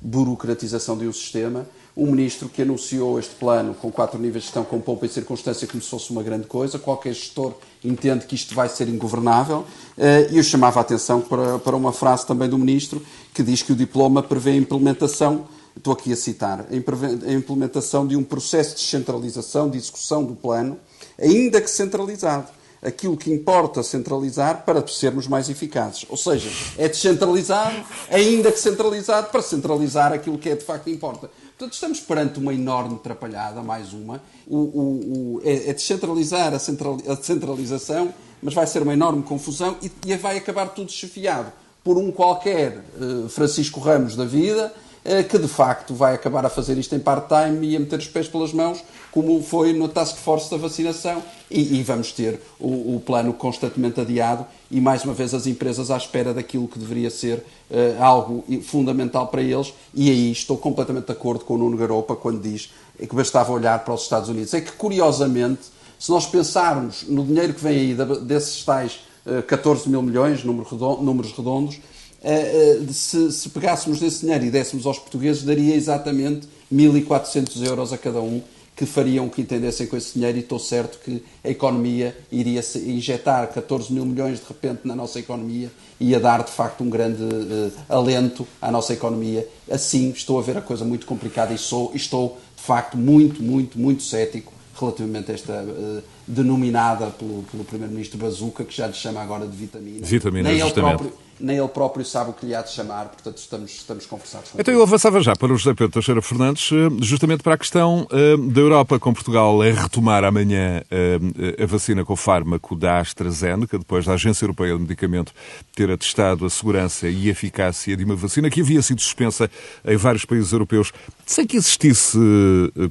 burocratização 0.00 0.96
de 0.96 1.06
um 1.06 1.12
sistema 1.12 1.66
um 1.96 2.10
ministro 2.10 2.48
que 2.48 2.60
anunciou 2.60 3.18
este 3.18 3.34
plano 3.36 3.74
com 3.74 3.90
quatro 3.90 4.18
níveis 4.18 4.42
de 4.42 4.48
gestão 4.48 4.64
com 4.64 4.78
pompa 4.78 5.06
e 5.06 5.08
circunstância 5.08 5.66
como 5.66 5.82
se 5.82 5.88
fosse 5.88 6.10
uma 6.10 6.22
grande 6.22 6.46
coisa. 6.46 6.78
Qualquer 6.78 7.14
gestor 7.14 7.54
entende 7.82 8.26
que 8.26 8.34
isto 8.34 8.54
vai 8.54 8.68
ser 8.68 8.86
ingovernável. 8.88 9.64
Eh, 9.96 10.28
e 10.32 10.36
eu 10.36 10.42
chamava 10.42 10.78
a 10.78 10.82
atenção 10.82 11.22
para, 11.22 11.58
para 11.58 11.74
uma 11.74 11.94
frase 11.94 12.26
também 12.26 12.50
do 12.50 12.58
ministro 12.58 13.02
que 13.32 13.42
diz 13.42 13.62
que 13.62 13.72
o 13.72 13.76
diploma 13.76 14.22
prevê 14.22 14.50
a 14.50 14.56
implementação, 14.56 15.48
estou 15.74 15.94
aqui 15.94 16.12
a 16.12 16.16
citar, 16.16 16.66
a 16.70 17.32
implementação 17.32 18.06
de 18.06 18.14
um 18.14 18.22
processo 18.22 18.70
de 18.70 18.82
descentralização, 18.82 19.70
de 19.70 19.78
execução 19.78 20.22
do 20.22 20.34
plano, 20.34 20.78
ainda 21.18 21.62
que 21.62 21.70
centralizado 21.70 22.48
aquilo 22.82 23.16
que 23.16 23.32
importa 23.32 23.82
centralizar 23.82 24.64
para 24.64 24.86
sermos 24.86 25.26
mais 25.26 25.48
eficazes. 25.48 26.06
Ou 26.08 26.16
seja, 26.16 26.48
é 26.78 26.88
descentralizado, 26.88 27.74
ainda 28.10 28.52
que 28.52 28.60
centralizado, 28.60 29.28
para 29.30 29.42
centralizar 29.42 30.12
aquilo 30.12 30.38
que 30.38 30.50
é 30.50 30.54
de 30.54 30.64
facto 30.64 30.88
importa. 30.88 31.28
Portanto, 31.58 31.72
estamos 31.72 32.00
perante 32.00 32.38
uma 32.38 32.52
enorme 32.52 32.96
atrapalhada, 32.96 33.62
mais 33.62 33.94
uma. 33.94 34.22
O, 34.46 34.56
o, 34.56 35.36
o, 35.36 35.40
é, 35.42 35.70
é 35.70 35.72
descentralizar 35.72 36.52
a, 36.52 36.56
a, 36.56 37.16
centralização, 37.16 38.12
mas 38.42 38.52
vai 38.52 38.66
ser 38.66 38.82
uma 38.82 38.92
enorme 38.92 39.22
confusão 39.22 39.74
e, 39.82 39.90
e 40.04 40.16
vai 40.16 40.36
acabar 40.36 40.68
tudo 40.68 40.92
chefiado 40.92 41.50
por 41.82 41.96
um 41.96 42.12
qualquer 42.12 42.84
uh, 43.00 43.28
Francisco 43.30 43.80
Ramos 43.80 44.14
da 44.14 44.26
vida, 44.26 44.70
uh, 45.02 45.24
que 45.26 45.38
de 45.38 45.48
facto 45.48 45.94
vai 45.94 46.14
acabar 46.14 46.44
a 46.44 46.50
fazer 46.50 46.76
isto 46.76 46.94
em 46.94 46.98
part-time 47.00 47.66
e 47.68 47.76
a 47.76 47.80
meter 47.80 48.00
os 48.00 48.08
pés 48.08 48.28
pelas 48.28 48.52
mãos, 48.52 48.84
como 49.10 49.42
foi 49.42 49.72
no 49.72 49.88
Task 49.88 50.18
Force 50.18 50.50
da 50.50 50.58
vacinação, 50.58 51.22
e, 51.50 51.78
e 51.78 51.82
vamos 51.82 52.12
ter 52.12 52.38
o, 52.60 52.96
o, 52.96 53.00
plano 53.00 53.32
constantemente 53.32 53.98
adiado 53.98 54.46
e, 54.70 54.80
mais 54.80 55.04
uma 55.04 55.14
vez, 55.14 55.32
as 55.32 55.46
empresas 55.46 55.90
à 55.90 55.96
espera 55.96 56.34
daquilo 56.34 56.66
que 56.66 56.78
deveria 56.78 57.10
ser 57.10 57.38
uh, 57.70 58.02
algo 58.02 58.44
fundamental 58.62 59.28
para 59.28 59.40
eles. 59.40 59.72
E 59.94 60.10
aí 60.10 60.32
estou 60.32 60.56
completamente 60.56 61.06
de 61.06 61.12
acordo 61.12 61.44
com 61.44 61.54
o 61.54 61.58
Nuno 61.58 61.76
Garopa 61.76 62.16
quando 62.16 62.40
diz 62.40 62.72
que 62.98 63.14
bastava 63.14 63.52
olhar 63.52 63.84
para 63.84 63.94
os 63.94 64.02
Estados 64.02 64.28
Unidos. 64.28 64.52
É 64.54 64.60
que, 64.60 64.72
curiosamente, 64.72 65.62
se 65.98 66.10
nós 66.10 66.26
pensarmos 66.26 67.04
no 67.08 67.24
dinheiro 67.24 67.54
que 67.54 67.62
vem 67.62 67.78
aí 67.78 67.96
desses 68.22 68.64
tais 68.64 69.00
uh, 69.24 69.42
14 69.42 69.88
mil 69.88 70.02
milhões, 70.02 70.42
números 70.42 71.32
redondos, 71.32 71.76
uh, 71.76 72.92
se, 72.92 73.30
se 73.30 73.48
pegássemos 73.50 74.00
desse 74.00 74.22
dinheiro 74.22 74.46
e 74.46 74.50
dessemos 74.50 74.84
aos 74.84 74.98
portugueses, 74.98 75.44
daria 75.44 75.76
exatamente 75.76 76.48
1.400 76.72 77.64
euros 77.64 77.92
a 77.92 77.98
cada 77.98 78.20
um 78.20 78.42
que 78.76 78.84
fariam 78.84 79.26
que 79.30 79.40
entendessem 79.40 79.86
com 79.86 79.96
esse 79.96 80.12
dinheiro 80.12 80.36
e 80.36 80.42
estou 80.42 80.58
certo 80.58 80.98
que 81.02 81.24
a 81.42 81.48
economia 81.48 82.14
iria 82.30 82.60
injetar 82.84 83.50
14 83.50 83.90
mil 83.90 84.04
milhões 84.04 84.38
de 84.38 84.44
repente 84.46 84.82
na 84.84 84.94
nossa 84.94 85.18
economia 85.18 85.72
e 85.98 86.10
ia 86.10 86.20
dar 86.20 86.44
de 86.44 86.50
facto 86.50 86.84
um 86.84 86.90
grande 86.90 87.22
uh, 87.22 87.72
alento 87.88 88.46
à 88.60 88.70
nossa 88.70 88.92
economia. 88.92 89.48
Assim 89.70 90.10
estou 90.10 90.38
a 90.38 90.42
ver 90.42 90.58
a 90.58 90.60
coisa 90.60 90.84
muito 90.84 91.06
complicada 91.06 91.54
e 91.54 91.58
sou, 91.58 91.90
estou 91.94 92.38
de 92.54 92.62
facto 92.62 92.98
muito, 92.98 93.42
muito, 93.42 93.78
muito 93.78 94.02
cético 94.02 94.52
relativamente 94.78 95.30
a 95.30 95.34
esta 95.34 95.62
uh, 95.62 96.02
denominada 96.26 97.06
pelo, 97.06 97.44
pelo 97.44 97.64
Primeiro-Ministro 97.64 98.18
Bazuca, 98.18 98.64
que 98.64 98.74
já 98.74 98.86
lhe 98.86 98.94
chama 98.94 99.22
agora 99.22 99.46
de 99.46 99.56
vitamina. 99.56 100.04
Vitamina, 100.04 100.48
nem 100.48 100.58
justamente. 100.58 101.02
Ele 101.02 101.10
próprio, 101.10 101.26
nem 101.38 101.58
ele 101.58 101.68
próprio 101.68 102.04
sabe 102.04 102.30
o 102.30 102.32
que 102.32 102.46
lhe 102.46 102.54
há 102.54 102.62
de 102.62 102.72
chamar, 102.72 103.06
portanto 103.06 103.36
estamos, 103.38 103.70
estamos 103.70 104.06
conversados 104.06 104.50
com 104.50 104.60
Então 104.60 104.74
eu 104.74 104.82
avançava 104.82 105.20
já 105.20 105.36
para 105.36 105.52
o 105.52 105.56
José 105.56 105.72
Pedro 105.74 105.92
Teixeira 105.92 106.20
Fernandes, 106.20 106.70
eh, 106.72 107.04
justamente 107.04 107.42
para 107.42 107.54
a 107.54 107.58
questão 107.58 108.08
uh, 108.10 108.38
da 108.50 108.60
Europa 108.60 108.98
com 108.98 109.12
Portugal 109.12 109.60
a 109.60 109.66
retomar 109.66 110.24
amanhã 110.24 110.82
uh, 110.82 111.62
a 111.62 111.66
vacina 111.66 112.04
com 112.04 112.14
o 112.14 112.16
fármaco 112.16 112.74
da 112.74 112.98
AstraZeneca, 112.98 113.78
depois 113.78 114.04
da 114.04 114.14
Agência 114.14 114.44
Europeia 114.44 114.72
do 114.72 114.80
Medicamento 114.80 115.32
ter 115.74 115.90
atestado 115.90 116.44
a 116.46 116.50
segurança 116.50 117.06
e 117.06 117.28
eficácia 117.28 117.96
de 117.96 118.04
uma 118.04 118.16
vacina 118.16 118.50
que 118.50 118.62
havia 118.62 118.82
sido 118.82 119.00
suspensa 119.00 119.50
em 119.86 119.96
vários 119.96 120.24
países 120.24 120.52
europeus 120.52 120.92
sem 121.24 121.46
que 121.46 121.56
existisse 121.56 122.18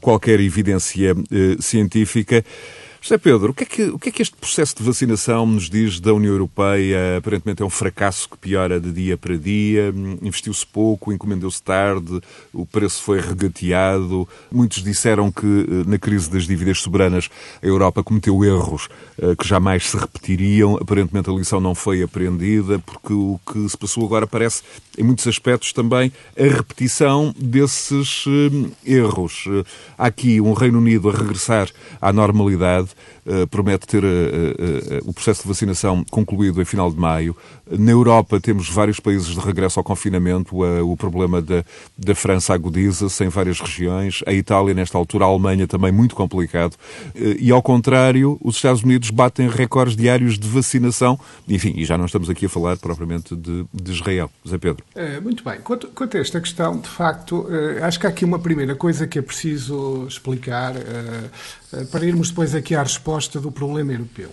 qualquer 0.02 0.40
evidência 0.40 1.16
científica. 1.60 2.44
José 3.06 3.20
Pedro, 3.20 3.52
o 3.52 3.54
que, 3.54 3.62
é 3.62 3.66
que, 3.68 3.84
o 3.84 4.00
que, 4.00 4.10
é 4.10 4.12
que, 4.12 4.22
este 4.24 4.36
processo 4.36 4.76
de 4.78 4.82
vacinação 4.82 5.46
nos 5.46 5.70
diz 5.70 6.00
da 6.00 6.12
União 6.12 6.34
Europeia? 6.34 7.18
Aparentemente 7.20 7.62
é 7.62 7.66
um 7.66 7.70
fracasso 7.70 8.28
que 8.28 8.36
piora 8.36 8.80
de 8.80 8.92
dia 8.92 9.16
para 9.16 9.38
dia, 9.38 9.94
investiu-se 10.24 10.66
pouco, 10.66 11.14
encomendou-se 11.14 11.62
tarde, 11.62 12.20
o 12.52 12.66
preço 12.66 13.04
foi 13.04 13.22
regateado. 13.22 14.28
Muitos 14.52 14.82
disseram 14.82 15.32
que 15.32 15.46
eh, 15.46 15.88
na 15.88 16.00
crise 16.00 16.32
das 16.32 16.48
dívidas 16.48 16.80
soberanas 16.80 17.30
a 17.62 17.68
Europa 17.68 18.02
cometeu 18.02 18.44
erros 18.44 18.90
eh, 19.22 19.36
que 19.36 19.48
jamais 19.48 19.88
se 19.88 19.96
repetiriam. 19.96 20.76
Aparentemente 20.82 21.30
a 21.30 21.34
lição 21.34 21.60
não 21.60 21.76
foi 21.76 22.02
aprendida, 22.02 22.80
porque 22.80 23.14
o 23.14 23.40
que 23.46 23.70
se 23.70 23.78
passou 23.78 24.04
agora 24.04 24.26
parece, 24.26 24.64
em 24.98 25.04
muitos 25.04 25.28
aspectos, 25.28 25.72
também 25.74 26.12
a 26.36 26.44
repetição 26.44 27.32
desses 27.38 28.26
eh, 28.28 28.72
erros. 28.84 29.48
Há 29.96 30.08
aqui 30.08 30.42
um 30.42 30.54
Reino 30.54 30.80
Unido 30.80 31.08
a 31.08 31.14
regressar 31.14 31.70
à 32.02 32.12
normalidade 32.12 32.95
uh, 33.26 33.48
promete 33.48 33.88
ter 33.88 34.04
uh, 34.04 34.08
uh, 34.08 35.10
o 35.10 35.14
processo 35.14 35.44
de 35.44 35.48
vacinação 35.48 36.04
concluído 36.10 36.62
em 36.62 36.66
final 36.66 36.92
de 36.92 36.98
maio. 36.98 37.36
Na 37.70 37.92
Europa 37.92 38.40
temos 38.40 38.70
vários 38.70 39.00
países 39.00 39.28
de 39.28 39.40
regresso 39.40 39.80
ao 39.80 39.84
confinamento. 39.84 40.56
o 40.64 40.96
problema 40.96 41.42
da, 41.42 41.64
da 41.98 42.14
França 42.14 42.54
agudiza-se 42.54 43.24
em 43.24 43.30
várias 43.30 43.60
regiões. 43.60 44.22
A 44.26 44.34
Itália, 44.34 44.74
nesta 44.74 44.98
altura, 44.98 45.26
a 45.26 45.28
Alemanha 45.28 45.68
também 45.68 45.92
muito 45.92 46.16
complicado. 46.16 46.76
e, 47.16 47.52
ao 47.52 47.62
contrário, 47.62 48.38
os 48.42 48.58
Estados 48.58 48.84
Unidos 48.84 49.10
batem 49.10 49.50
recordes 49.50 49.96
diários 49.96 50.38
de 50.38 50.48
vacinação. 50.48 51.20
Enfim, 51.50 51.74
e 51.76 51.86
já 51.86 51.98
não 51.98 52.06
estamos 52.06 52.30
aqui 52.30 52.46
a 52.46 52.50
falar 52.50 52.78
propriamente 52.78 53.36
de, 53.36 53.66
de 53.74 53.92
Israel. 53.92 54.30
Zé 54.48 54.60
Pedro. 54.60 54.84
Muito 55.24 55.44
bem. 55.44 55.60
Quanto, 55.62 55.88
quanto, 55.88 56.18
a 56.18 56.20
esta 56.20 56.40
questão, 56.40 56.80
de 56.80 56.90
facto, 56.90 57.48
acho 57.82 58.00
que 58.00 58.06
há 58.06 58.10
aqui 58.10 58.24
uma 58.24 58.38
primeira 58.38 58.76
coisa 58.76 59.08
que 59.08 59.18
é 59.18 59.22
preciso 59.24 60.06
explicar 60.08 60.76
para 61.92 62.06
irmos 62.06 62.30
depois 62.30 62.56
aqui 62.56 62.76
à 62.76 62.84
resposta 62.84 63.40
do 63.40 63.52
problema 63.52 63.92
europeu. 63.94 64.30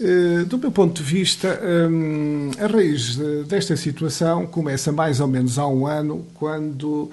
Eh, 0.00 0.44
do 0.44 0.58
meu 0.58 0.70
ponto 0.70 1.02
de 1.02 1.02
vista, 1.02 1.60
hum, 1.90 2.50
a 2.58 2.66
raiz 2.66 3.16
desta 3.46 3.76
situação 3.76 4.46
começa 4.46 4.92
mais 4.92 5.18
ou 5.18 5.26
menos 5.26 5.58
há 5.58 5.66
um 5.66 5.86
ano, 5.86 6.24
quando 6.34 7.10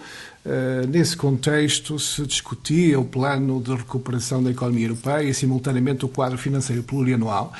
nesse 0.88 1.17
contexto, 1.17 1.97
se 1.97 2.25
discutia 2.25 2.99
o 2.99 3.05
plano 3.05 3.62
de 3.62 3.73
recuperação 3.73 4.43
da 4.43 4.51
economia 4.51 4.86
europeia 4.86 5.23
e, 5.23 5.34
simultaneamente, 5.34 6.05
o 6.05 6.08
quadro 6.08 6.38
financeiro 6.38 6.84
plurianual. 6.84 7.51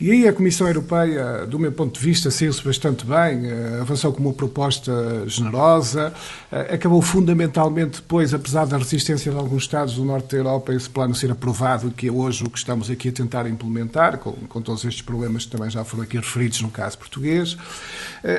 E 0.00 0.10
aí 0.10 0.28
a 0.28 0.32
Comissão 0.32 0.66
Europeia, 0.66 1.46
do 1.46 1.58
meu 1.58 1.72
ponto 1.72 1.98
de 1.98 2.04
vista, 2.04 2.30
saiu-se 2.30 2.62
bastante 2.62 3.06
bem, 3.06 3.46
uh, 3.46 3.80
avançou 3.80 4.12
com 4.12 4.20
uma 4.20 4.32
proposta 4.32 4.92
generosa, 5.26 6.12
uh, 6.52 6.74
acabou 6.74 7.00
fundamentalmente 7.00 8.00
depois, 8.02 8.34
apesar 8.34 8.66
da 8.66 8.76
resistência 8.76 9.32
de 9.32 9.38
alguns 9.38 9.64
Estados 9.64 9.94
do 9.94 10.04
norte 10.04 10.32
da 10.32 10.36
Europa, 10.36 10.74
esse 10.74 10.90
plano 10.90 11.14
ser 11.14 11.30
aprovado, 11.30 11.90
que 11.90 12.08
é 12.08 12.12
hoje 12.12 12.44
o 12.44 12.50
que 12.50 12.58
estamos 12.58 12.90
aqui 12.90 13.08
a 13.08 13.12
tentar 13.12 13.48
implementar, 13.48 14.18
com, 14.18 14.32
com 14.32 14.60
todos 14.60 14.84
estes 14.84 15.00
problemas 15.00 15.46
que 15.46 15.52
também 15.52 15.70
já 15.70 15.82
foram 15.84 16.04
aqui 16.04 16.18
referidos 16.18 16.60
no 16.60 16.68
caso 16.68 16.98
português. 16.98 17.56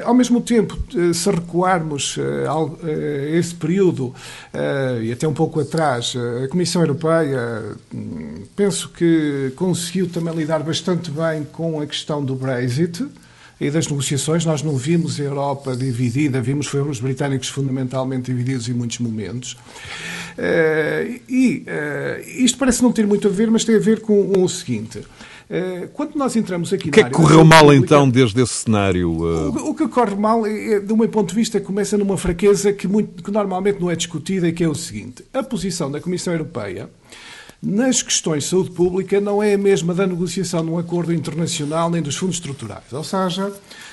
Ao 0.04 0.14
mesmo 0.14 0.42
tempo, 0.42 0.78
se 1.14 1.30
recuarmos 1.32 2.18
a 2.48 3.38
esse 3.38 3.56
período, 3.56 3.95
uh, 4.04 5.02
e 5.02 5.12
até 5.12 5.28
um 5.28 5.34
pouco 5.34 5.60
atrás, 5.60 6.14
eh, 6.16 6.46
a 6.46 6.48
Comissão 6.48 6.82
Europeia, 6.82 7.76
hum, 7.94 8.44
penso 8.56 8.90
que 8.90 9.52
conseguiu 9.56 10.10
também 10.10 10.34
lidar 10.36 10.62
bastante 10.64 11.10
bem 11.12 11.44
com 11.44 11.82
a 11.82 11.86
questão 11.86 12.24
do 12.24 12.36
Brexit 12.36 13.06
e 13.60 13.72
das 13.72 13.88
negociações. 13.88 14.46
Nós 14.46 14.62
não 14.62 14.76
vimos 14.76 15.20
a 15.20 15.24
Europa 15.24 15.76
dividida, 15.76 16.42
vimos 16.42 16.68
foi 16.68 16.82
os 16.82 17.00
britânicos 17.00 17.48
fundamentalmente 17.50 18.32
divididos 18.32 18.68
em 18.70 18.74
muitos 18.74 19.00
momentos. 19.00 19.54
Uh, 20.38 21.20
e 21.30 21.66
isto 22.38 22.58
parece 22.58 22.84
não 22.84 22.92
ter 22.92 23.08
muito 23.08 23.28
a 23.28 23.32
ver, 23.32 23.50
mas 23.50 23.64
tem 23.64 23.76
a 23.76 23.80
ver 23.80 24.02
com 24.02 24.44
o 24.44 24.50
seguinte. 24.50 25.02
Eh, 25.50 25.90
quando 25.94 26.16
nós 26.16 26.36
entramos 26.36 26.74
aqui 26.74 26.90
O 26.90 26.92
que 26.92 27.00
é 27.02 27.04
que 27.04 27.12
correu 27.12 27.46
mal 27.46 27.72
então 27.74 28.10
desde 28.10 28.42
esse 28.42 28.54
cenário? 28.54 29.12
O, 29.12 29.70
o, 29.70 29.76
que 29.76 29.88
corre 29.88 30.16
mal, 30.16 30.46
é, 30.46 30.80
do 30.80 30.98
meu 30.98 31.08
ponto 31.08 31.30
de 31.30 31.36
vista, 31.36 31.60
começa 31.60 31.98
numa 31.98 32.18
fraqueza 32.18 32.74
que, 32.74 32.88
muito, 32.88 33.24
que 33.24 33.30
normalmente 33.30 33.80
não 33.80 33.92
é 33.92 33.96
discutida, 33.96 34.52
que 34.52 34.64
é 34.64 34.68
o 34.68 34.74
seguinte: 34.74 35.24
a 35.34 35.44
posição 35.44 35.92
da 35.92 36.02
Comissão 36.02 36.34
Europeia 36.34 36.90
nas 37.62 38.02
questões 38.02 38.44
de 38.44 38.50
saúde 38.50 38.72
pública 38.72 39.20
não 39.22 39.42
é 39.42 39.54
a 39.54 39.58
mesma 39.58 39.94
da 39.94 40.06
negociação 40.06 40.64
de 40.64 40.70
um 40.70 40.78
acordo 40.78 41.14
internacional 41.14 41.90
nem 41.90 42.02
dos 42.02 42.16
fundos 42.16 42.36
estruturais. 42.36 42.92
Ou 42.92 43.04
seja, 43.04 43.52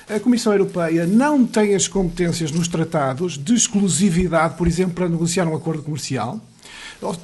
a 0.08 0.20
Comissão 0.20 0.52
Europeia 0.52 1.06
não 1.06 1.46
tem 1.46 1.74
as 1.74 1.86
competências 1.86 2.50
nos 2.50 2.68
tratados 2.68 3.38
de 3.38 3.54
exclusividade, 3.54 4.56
por 4.56 4.66
exemplo, 4.66 4.94
para 4.94 5.08
negociar 5.08 5.46
um 5.46 5.54
acordo 5.54 5.82
comercial 5.82 6.40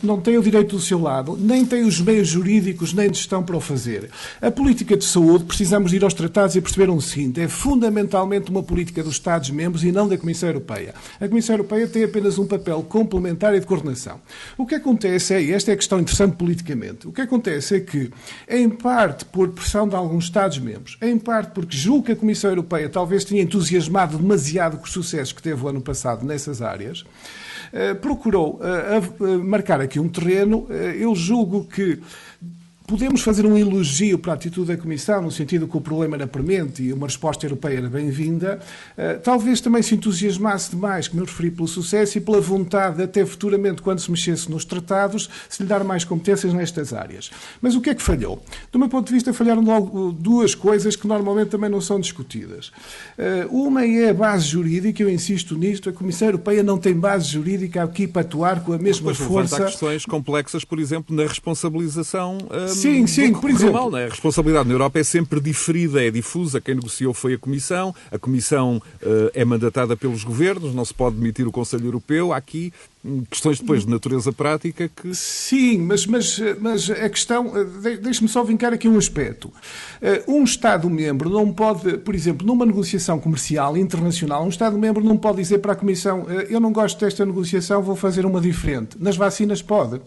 não 0.02 0.20
tem 0.20 0.36
o 0.36 0.42
direito 0.42 0.76
do 0.76 0.82
seu 0.82 1.00
lado, 1.00 1.36
nem 1.38 1.64
tem 1.64 1.84
os 1.84 2.00
meios 2.00 2.28
jurídicos 2.28 2.92
nem 2.92 3.10
de 3.10 3.18
gestão 3.18 3.42
para 3.42 3.56
o 3.56 3.60
fazer. 3.60 4.10
A 4.40 4.50
política 4.50 4.96
de 4.96 5.04
saúde, 5.04 5.44
precisamos 5.44 5.92
ir 5.92 6.02
aos 6.04 6.14
tratados 6.14 6.56
e 6.56 6.60
perceber 6.60 6.90
o 6.90 7.00
seguinte, 7.00 7.40
é 7.40 7.48
fundamentalmente 7.48 8.50
uma 8.50 8.62
política 8.62 9.02
dos 9.02 9.14
Estados-membros 9.14 9.84
e 9.84 9.92
não 9.92 10.08
da 10.08 10.18
Comissão 10.18 10.48
Europeia. 10.48 10.94
A 11.20 11.28
Comissão 11.28 11.54
Europeia 11.54 11.86
tem 11.86 12.04
apenas 12.04 12.38
um 12.38 12.46
papel 12.46 12.82
complementar 12.82 13.54
e 13.54 13.60
de 13.60 13.66
coordenação. 13.66 14.20
O 14.56 14.66
que 14.66 14.74
acontece 14.74 15.34
é, 15.34 15.42
e 15.42 15.52
esta 15.52 15.70
é 15.70 15.74
a 15.74 15.76
questão 15.76 16.00
interessante 16.00 16.36
politicamente, 16.36 17.06
o 17.06 17.12
que 17.12 17.20
acontece 17.20 17.76
é 17.76 17.80
que, 17.80 18.10
em 18.48 18.68
parte 18.68 19.24
por 19.24 19.48
pressão 19.48 19.88
de 19.88 19.94
alguns 19.94 20.24
Estados-membros, 20.24 20.98
em 21.00 21.18
parte 21.18 21.52
porque 21.52 21.76
julgo 21.76 22.06
que 22.06 22.12
a 22.12 22.16
Comissão 22.16 22.50
Europeia 22.50 22.88
talvez 22.88 23.24
tenha 23.24 23.42
entusiasmado 23.42 24.18
demasiado 24.18 24.78
com 24.78 24.84
os 24.84 24.92
sucessos 24.92 25.32
que 25.32 25.42
teve 25.42 25.62
o 25.64 25.68
ano 25.68 25.80
passado 25.80 26.24
nessas 26.24 26.60
áreas, 26.60 27.04
procurou 28.00 28.60
eh, 28.62 29.36
marcar 29.38 29.80
aqui 29.80 30.00
um 30.00 30.08
terreno. 30.08 30.66
Eh, 30.70 30.96
eu 31.00 31.14
julgo 31.14 31.64
que 31.64 32.00
Podemos 32.88 33.20
fazer 33.20 33.44
um 33.44 33.54
elogio 33.54 34.18
para 34.18 34.32
a 34.32 34.34
atitude 34.34 34.68
da 34.68 34.76
Comissão, 34.78 35.20
no 35.20 35.30
sentido 35.30 35.68
que 35.68 35.76
o 35.76 35.80
problema 35.80 36.16
era 36.16 36.26
premente 36.26 36.82
e 36.82 36.90
uma 36.90 37.06
resposta 37.06 37.44
europeia 37.44 37.76
era 37.76 37.88
bem-vinda. 37.90 38.60
Uh, 38.96 39.20
talvez 39.22 39.60
também 39.60 39.82
se 39.82 39.94
entusiasmasse 39.94 40.70
demais, 40.70 41.06
como 41.06 41.20
eu 41.20 41.26
referi, 41.26 41.50
pelo 41.50 41.68
sucesso 41.68 42.16
e 42.16 42.20
pela 42.22 42.40
vontade, 42.40 43.02
até 43.02 43.26
futuramente, 43.26 43.82
quando 43.82 43.98
se 43.98 44.10
mexesse 44.10 44.50
nos 44.50 44.64
tratados, 44.64 45.28
se 45.50 45.62
lhe 45.62 45.68
dar 45.68 45.84
mais 45.84 46.02
competências 46.02 46.54
nestas 46.54 46.94
áreas. 46.94 47.30
Mas 47.60 47.74
o 47.74 47.82
que 47.82 47.90
é 47.90 47.94
que 47.94 48.00
falhou? 48.00 48.42
Do 48.72 48.78
meu 48.78 48.88
ponto 48.88 49.08
de 49.08 49.12
vista, 49.12 49.34
falharam 49.34 49.62
logo 49.62 50.10
duas 50.10 50.54
coisas 50.54 50.96
que 50.96 51.06
normalmente 51.06 51.50
também 51.50 51.68
não 51.68 51.82
são 51.82 52.00
discutidas. 52.00 52.68
Uh, 53.18 53.54
uma 53.54 53.84
é 53.84 54.08
a 54.08 54.14
base 54.14 54.46
jurídica, 54.46 55.02
eu 55.02 55.10
insisto 55.10 55.54
nisto, 55.58 55.90
a 55.90 55.92
Comissão 55.92 56.28
Europeia 56.28 56.62
não 56.62 56.78
tem 56.78 56.94
base 56.94 57.28
jurídica 57.28 57.82
aqui 57.82 58.06
para 58.06 58.22
atuar 58.22 58.64
com 58.64 58.72
a 58.72 58.78
mesma 58.78 59.10
Mas, 59.10 59.18
força. 59.18 59.62
Há 59.62 59.66
questões 59.66 60.06
complexas, 60.06 60.64
por 60.64 60.78
exemplo, 60.78 61.14
na 61.14 61.24
responsabilização. 61.24 62.38
Sim, 62.78 63.06
sim, 63.06 63.32
por 63.32 63.50
exemplo. 63.50 63.74
Mal, 63.74 63.90
né? 63.90 64.06
A 64.06 64.08
responsabilidade 64.08 64.68
na 64.68 64.74
Europa 64.74 64.98
é 64.98 65.04
sempre 65.04 65.40
diferida, 65.40 66.04
é 66.04 66.10
difusa. 66.10 66.60
Quem 66.60 66.74
negociou 66.74 67.12
foi 67.12 67.34
a 67.34 67.38
Comissão, 67.38 67.94
a 68.10 68.18
Comissão 68.18 68.76
uh, 69.02 69.30
é 69.34 69.44
mandatada 69.44 69.96
pelos 69.96 70.24
governos, 70.24 70.74
não 70.74 70.84
se 70.84 70.94
pode 70.94 71.16
demitir 71.16 71.46
o 71.46 71.52
Conselho 71.52 71.86
Europeu. 71.86 72.32
Há 72.32 72.36
aqui 72.36 72.72
hum, 73.04 73.24
questões 73.30 73.60
depois 73.60 73.84
de 73.84 73.90
natureza 73.90 74.32
prática 74.32 74.88
que. 74.88 75.14
Sim, 75.14 75.78
mas, 75.78 76.06
mas, 76.06 76.40
mas 76.60 76.90
a 76.90 77.08
questão. 77.08 77.52
Eh, 77.84 77.96
deixe-me 77.96 78.28
só 78.28 78.44
vincar 78.44 78.72
aqui 78.72 78.88
um 78.88 78.96
aspecto. 78.96 79.52
Eh, 80.00 80.22
um 80.28 80.44
Estado-membro 80.44 81.28
não 81.28 81.52
pode, 81.52 81.98
por 81.98 82.14
exemplo, 82.14 82.46
numa 82.46 82.64
negociação 82.64 83.18
comercial 83.18 83.76
internacional, 83.76 84.44
um 84.44 84.48
Estado-membro 84.48 85.02
não 85.02 85.16
pode 85.16 85.38
dizer 85.38 85.58
para 85.58 85.72
a 85.72 85.76
Comissão: 85.76 86.26
eu 86.48 86.60
não 86.60 86.72
gosto 86.72 87.00
desta 87.00 87.24
negociação, 87.26 87.82
vou 87.82 87.96
fazer 87.96 88.24
uma 88.24 88.40
diferente. 88.40 88.96
Nas 89.00 89.16
vacinas 89.16 89.62
pode 89.62 90.00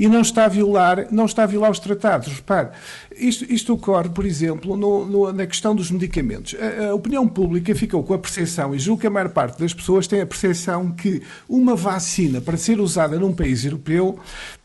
e 0.00 0.08
não 0.08 0.22
está 0.22 0.46
a 0.46 0.48
violar, 0.48 1.08
não 1.10 1.26
está 1.26 1.42
a 1.42 1.46
violar 1.46 1.70
os 1.70 1.78
tratados. 1.78 2.32
Repare, 2.32 2.70
isto, 3.14 3.44
isto 3.52 3.74
ocorre, 3.74 4.08
por 4.08 4.24
exemplo, 4.24 4.74
no, 4.74 5.04
no, 5.04 5.30
na 5.30 5.46
questão 5.46 5.76
dos 5.76 5.90
medicamentos. 5.90 6.56
A, 6.58 6.86
a, 6.86 6.94
opinião 6.94 7.28
pública 7.28 7.74
ficou 7.74 8.02
com 8.02 8.14
a 8.14 8.18
percepção, 8.18 8.74
e 8.74 8.78
julgo 8.78 9.02
que 9.02 9.06
a 9.06 9.10
maior 9.10 9.28
parte 9.28 9.60
das 9.60 9.74
pessoas 9.74 10.06
tem 10.06 10.22
a 10.22 10.26
percepção 10.26 10.90
que 10.90 11.20
uma 11.46 11.76
vacina, 11.76 12.40
para 12.40 12.56
ser 12.56 12.80
usada 12.80 13.18
num 13.18 13.34
país 13.34 13.62
europeu, 13.62 14.18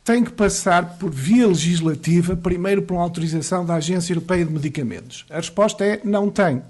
tem 0.06 0.24
que 0.24 0.32
passar 0.32 0.98
por 0.98 1.12
via 1.12 1.46
legislativa, 1.46 2.38
primeiro 2.38 2.84
por 2.84 2.94
uma 2.94 3.04
autorização 3.04 3.66
da 3.66 3.76
Agência 3.76 4.14
Europeia 4.14 4.46
de 4.46 4.54
Medicamentos. 4.54 5.26
A 5.30 5.36
resposta 5.36 5.84
é 5.84 6.00
não 6.02 6.30
tem. 6.30 6.62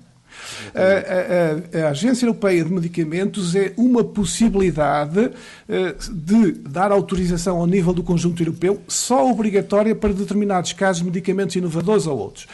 A, 0.74 1.82
a, 1.82 1.88
a, 1.88 1.90
Agência 1.90 2.26
Europeia 2.26 2.64
de 2.64 2.72
Medicamentos 2.72 3.56
é 3.56 3.74
uma 3.78 4.04
possibilidade 4.04 5.32
eh, 5.68 5.96
de 6.12 6.52
dar 6.52 6.92
autorização 6.92 7.58
ao 7.58 7.68
nível 7.68 7.94
do 7.94 8.04
conjunto 8.04 8.42
europeu, 8.42 8.82
só 8.88 9.30
obrigatória 9.30 9.96
para 9.96 10.14
determinados 10.14 10.74
casos 10.74 11.02
de 11.02 11.06
medicamentos 11.06 11.56
inovadores 11.56 12.08
ou 12.08 12.18
outros. 12.18 12.48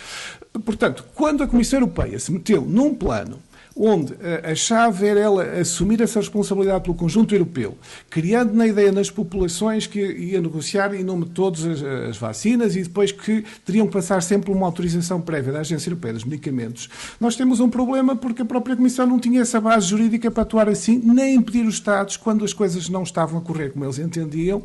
Portanto, 0.65 1.05
quando 1.15 1.43
a 1.43 1.47
Comissão 1.47 1.79
Europeia 1.79 2.19
se 2.19 2.31
meteu 2.31 2.61
num 2.61 2.93
plano 2.93 3.39
onde 3.83 4.13
a 4.43 4.53
chave 4.53 5.07
era 5.07 5.19
ela 5.19 5.43
assumir 5.59 6.01
essa 6.01 6.19
responsabilidade 6.19 6.83
pelo 6.83 6.95
conjunto 6.95 7.33
europeu, 7.33 7.75
criando 8.09 8.53
na 8.53 8.67
ideia 8.67 8.91
nas 8.91 9.09
populações 9.09 9.87
que 9.87 9.99
ia 9.99 10.39
negociar 10.39 10.93
em 10.93 11.03
nome 11.03 11.25
de 11.25 11.31
todas 11.31 11.65
as, 11.65 11.81
as, 11.81 12.17
vacinas 12.17 12.75
e 12.75 12.83
depois 12.83 13.11
que 13.11 13.43
teriam 13.65 13.87
que 13.87 13.93
passar 13.93 14.21
sempre 14.21 14.51
uma 14.51 14.67
autorização 14.67 15.19
prévia 15.19 15.51
da 15.51 15.61
Agência 15.61 15.89
Europeia 15.89 16.13
dos 16.13 16.23
Medicamentos. 16.23 16.89
Nós 17.19 17.35
temos 17.35 17.59
um 17.59 17.69
problema 17.69 18.15
porque 18.15 18.43
a 18.43 18.45
própria 18.45 18.75
Comissão 18.75 19.07
não 19.07 19.19
tinha 19.19 19.41
essa 19.41 19.59
base 19.59 19.87
jurídica 19.87 20.29
para 20.29 20.43
atuar 20.43 20.69
assim, 20.69 21.01
nem 21.03 21.35
impedir 21.35 21.65
os 21.65 21.75
Estados, 21.75 22.17
quando 22.17 22.45
as 22.45 22.53
coisas 22.53 22.87
não 22.87 23.01
estavam 23.01 23.39
a 23.39 23.41
correr 23.41 23.71
como 23.71 23.83
eles 23.83 23.97
entendiam, 23.97 24.61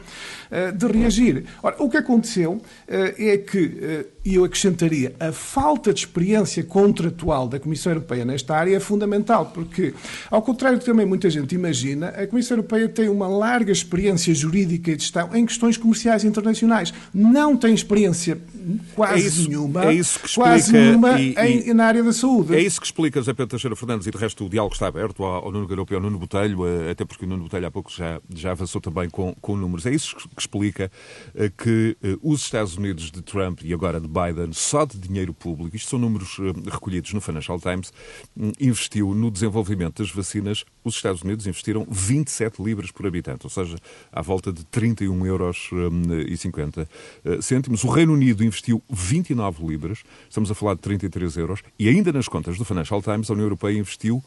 eh, 0.50 0.72
de 0.72 0.87
reagir. 0.87 1.44
Ora, 1.62 1.76
o 1.79 1.88
que 1.88 1.96
aconteceu 1.96 2.61
eh, 2.87 3.14
é 3.18 3.38
que, 3.38 3.79
eh, 3.81 4.07
e 4.27 4.35
eu 4.35 4.45
acrescentaria, 4.45 5.15
a 5.21 5.31
falta 5.31 5.95
de 5.95 6.01
experiência 6.01 6.65
contratual 6.65 7.47
da 7.47 7.61
Comissão 7.61 7.93
Europeia 7.93 8.25
nesta 8.25 8.57
área 8.57 8.77
é 8.77 8.81
fundamental, 8.81 9.53
porque, 9.55 9.95
ao 10.29 10.43
contrário 10.43 10.79
do 10.79 10.81
que 10.81 10.87
também 10.91 11.07
muita 11.07 11.31
gente 11.31 11.55
imagina, 11.55 12.09
a 12.09 12.27
Comissão 12.27 12.57
Europeia 12.57 12.89
tem 12.89 13.09
uma 13.09 13.29
larga 13.29 13.71
experiência 13.71 14.35
jurídica 14.35 14.91
e 14.91 14.97
de 14.97 15.03
gestão 15.05 15.31
em 15.33 15.47
questões 15.47 15.77
comerciais 15.77 16.25
internacionais. 16.25 16.93
Não 17.15 17.57
tem 17.57 17.73
experiência 17.73 18.37
quase 18.97 19.15
é 19.15 19.27
isso, 19.27 19.49
nenhuma, 19.49 19.85
é 19.85 19.95
isso 19.95 20.19
que 20.19 20.27
explica, 20.27 20.51
quase 20.51 20.73
nenhuma 20.73 21.21
e, 21.21 21.35
em, 21.37 21.73
na 21.73 21.87
área 21.87 22.03
da 22.03 22.12
saúde. 22.12 22.53
É 22.57 22.61
isso 22.61 22.81
que 22.81 22.87
explica 22.87 23.21
José 23.21 23.33
Pedro 23.33 23.51
Teixeira 23.51 23.77
Fernandes 23.77 24.09
e 24.09 24.11
de 24.11 24.19
resto 24.19 24.45
o 24.45 24.49
diálogo 24.49 24.75
está 24.75 24.89
aberto 24.89 25.23
ao, 25.23 25.45
ao 25.45 25.53
Nuno 25.53 25.69
Garopo 25.69 25.93
e 25.93 25.95
ao 25.95 26.01
Nuno 26.01 26.19
Botelho, 26.19 26.67
eh, 26.67 26.91
até 26.91 27.05
porque 27.05 27.25
o 27.25 27.29
Nuno 27.29 27.45
Botelho 27.45 27.67
há 27.69 27.71
pouco 27.71 27.93
já, 27.93 28.21
já 28.35 28.51
avançou 28.51 28.81
também 28.81 29.09
com, 29.09 29.33
com 29.41 29.55
números. 29.55 29.87
É 29.87 29.95
isso 29.95 30.17
que 30.17 30.41
explica 30.41 30.91
eh, 31.37 31.53
que 31.57 31.97
eh, 32.03 32.17
os 32.21 32.41
Estados 32.43 32.77
Unidos 32.77 33.12
de 33.12 33.23
Trump 33.23 33.61
e 33.62 33.73
agora 33.73 34.01
de 34.01 34.09
Biden, 34.16 34.52
só 34.52 34.85
de 34.85 34.98
dinheiro 34.98 35.33
público, 35.35 35.76
isto 35.76 35.90
são 35.90 35.98
números 35.98 36.38
recolhidos 36.64 37.12
no 37.12 37.20
Financial 37.20 37.61
Times, 37.61 37.92
hum, 38.37 38.52
investiu 38.59 39.14
no 39.14 39.31
desenvolvimento 39.31 40.02
das 40.02 40.11
vacinas, 40.11 40.64
os 40.83 40.96
Estados 40.96 41.22
Unidos 41.22 41.46
investiram 41.46 41.87
27 41.90 42.62
libras 42.62 42.90
por 42.90 43.07
habitante, 43.07 43.44
ou 43.44 43.50
seja, 43.50 43.76
à 44.11 44.22
volta 44.22 44.50
de 44.52 44.64
31 44.64 45.26
euros 45.26 45.68
hum, 45.72 46.02
e 46.26 46.37
50 46.37 46.88
cêntimos. 47.42 47.85
O 47.85 47.88
Reino 47.88 48.14
Unido 48.14 48.44
investiu 48.44 48.83
29 48.88 49.66
libras, 49.66 50.02
estamos 50.29 50.50
a 50.50 50.55
falar 50.55 50.74
de 50.74 50.81
33 50.81 51.37
euros, 51.37 51.62
e 51.79 51.88
ainda 51.88 52.12
nas 52.12 52.29
contas 52.29 52.56
do 52.56 52.64
Financial 52.64 53.02
Times, 53.02 53.31
a 53.31 53.35
União 53.35 53.46
Europeia 53.46 53.79
investiu 53.79 54.25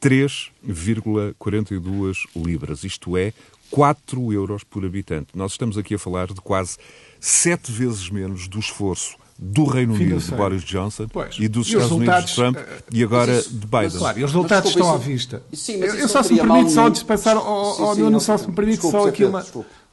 3,42 0.00 2.16
libras, 2.36 2.84
isto 2.84 3.16
é, 3.16 3.32
4 3.70 4.32
euros 4.32 4.62
por 4.62 4.84
habitante. 4.84 5.28
Nós 5.34 5.52
estamos 5.52 5.78
aqui 5.78 5.94
a 5.94 5.98
falar 5.98 6.26
de 6.28 6.40
quase 6.40 6.76
sete 7.24 7.72
vezes 7.72 8.10
menos 8.10 8.46
do 8.48 8.58
esforço 8.58 9.16
do 9.38 9.64
Reino 9.64 9.94
Unido 9.94 10.18
de 10.18 10.30
Boris 10.30 10.62
Johnson 10.62 11.08
pois. 11.10 11.36
e 11.40 11.48
dos 11.48 11.66
e 11.66 11.70
Estados 11.70 11.90
Unidos 11.90 12.26
de 12.26 12.34
Trump 12.34 12.56
uh, 12.56 12.60
e 12.92 13.02
agora 13.02 13.38
isso, 13.38 13.50
de 13.50 13.66
Biden. 13.66 13.98
Claro, 13.98 14.18
e 14.20 14.24
os 14.24 14.30
resultados 14.30 14.70
estão 14.70 14.86
isso, 14.86 14.94
à 14.94 14.98
vista. 14.98 15.42
Sim, 15.52 15.76
eu, 15.76 15.94
eu 15.94 16.08
só 16.08 16.22
se 16.22 16.34
me 16.34 16.40
permite 16.40 16.70
só 16.70 16.88
dispensar, 16.88 17.36
ao 17.36 17.96
Nuno, 17.96 18.20
só 18.20 18.36
se 18.38 18.46
me 18.46 18.54
permite 18.54 18.88
só 18.88 19.08
aqui 19.08 19.24
uma... 19.24 19.40
Desculpe 19.40 19.84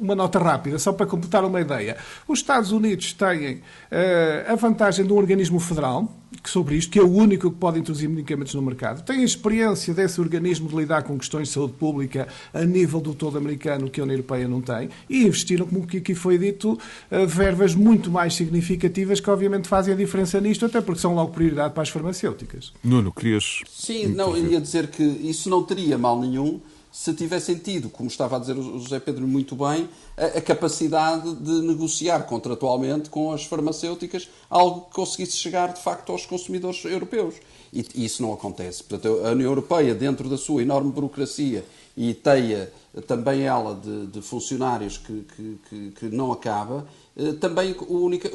uma 0.00 0.16
nota 0.16 0.40
rápida, 0.40 0.80
só 0.80 0.92
para 0.92 1.06
completar 1.06 1.44
uma 1.44 1.60
ideia. 1.60 1.96
Os 2.26 2.40
Estados 2.40 2.72
Unidos 2.72 3.12
têm 3.12 3.56
uh, 3.56 4.52
a 4.52 4.56
vantagem 4.56 5.06
de 5.06 5.12
um 5.12 5.16
organismo 5.16 5.60
federal, 5.60 6.12
sobre 6.50 6.76
isto, 6.76 6.90
que 6.90 6.98
é 6.98 7.02
o 7.02 7.10
único 7.10 7.50
que 7.50 7.56
pode 7.56 7.78
introduzir 7.78 8.08
medicamentos 8.08 8.54
no 8.54 8.62
mercado. 8.62 9.04
Têm 9.04 9.20
a 9.20 9.24
experiência 9.24 9.92
desse 9.94 10.20
organismo 10.20 10.68
de 10.68 10.76
lidar 10.76 11.02
com 11.02 11.18
questões 11.18 11.48
de 11.48 11.54
saúde 11.54 11.74
pública 11.74 12.28
a 12.52 12.64
nível 12.64 13.00
do 13.00 13.14
todo 13.14 13.38
americano, 13.38 13.90
que 13.90 14.00
a 14.00 14.04
União 14.04 14.16
Europeia 14.16 14.48
não 14.48 14.60
tem, 14.60 14.88
e 15.08 15.24
investiram, 15.24 15.66
como 15.66 15.84
aqui 15.84 16.14
foi 16.14 16.38
dito, 16.38 16.72
uh, 16.72 17.26
verbas 17.26 17.74
muito 17.74 18.10
mais 18.10 18.34
significativas 18.34 19.20
que 19.20 19.30
obviamente 19.30 19.68
fazem 19.68 19.94
a 19.94 19.96
diferença 19.96 20.40
nisto, 20.40 20.66
até 20.66 20.80
porque 20.80 21.00
são 21.00 21.14
logo 21.14 21.32
prioridade 21.32 21.74
para 21.74 21.82
as 21.82 21.88
farmacêuticas. 21.88 22.72
Nuno, 22.82 23.12
querias... 23.12 23.60
Sim, 23.68 24.08
não, 24.08 24.36
eu 24.36 24.52
ia 24.52 24.60
dizer 24.60 24.88
que 24.88 25.02
isso 25.02 25.48
não 25.48 25.62
teria 25.62 25.98
mal 25.98 26.20
nenhum 26.20 26.60
se 26.96 27.12
tivessem 27.12 27.58
tido, 27.58 27.90
como 27.90 28.08
estava 28.08 28.36
a 28.36 28.38
dizer 28.38 28.56
o 28.56 28.80
José 28.80 28.98
Pedro 28.98 29.28
muito 29.28 29.54
bem, 29.54 29.86
a, 30.16 30.38
a, 30.38 30.40
capacidade 30.40 31.34
de 31.34 31.60
negociar 31.60 32.20
contratualmente 32.20 33.10
com 33.10 33.32
as 33.32 33.44
farmacêuticas 33.44 34.26
algo 34.48 34.86
que 34.86 34.94
conseguisse 34.94 35.36
chegar 35.36 35.74
de 35.74 35.82
facto 35.82 36.10
aos 36.10 36.24
consumidores 36.24 36.82
europeus. 36.86 37.34
E, 37.70 37.84
e 37.94 38.06
isso 38.06 38.22
não 38.22 38.32
acontece. 38.32 38.82
Portanto, 38.82 39.26
a 39.26 39.32
União 39.32 39.50
Europeia, 39.50 39.94
dentro 39.94 40.26
da 40.26 40.38
sua 40.38 40.62
enorme 40.62 40.90
burocracia 40.90 41.66
e 41.94 42.14
teia 42.14 42.72
também 43.06 43.42
ela 43.42 43.74
de, 43.74 44.06
de 44.06 44.22
funcionários 44.22 44.96
que, 44.96 45.26
que, 45.36 45.58
que, 45.68 45.90
que, 45.90 46.06
não 46.06 46.32
acaba, 46.32 46.86
eh, 47.14 47.32
também 47.32 47.76
única, 47.88 48.30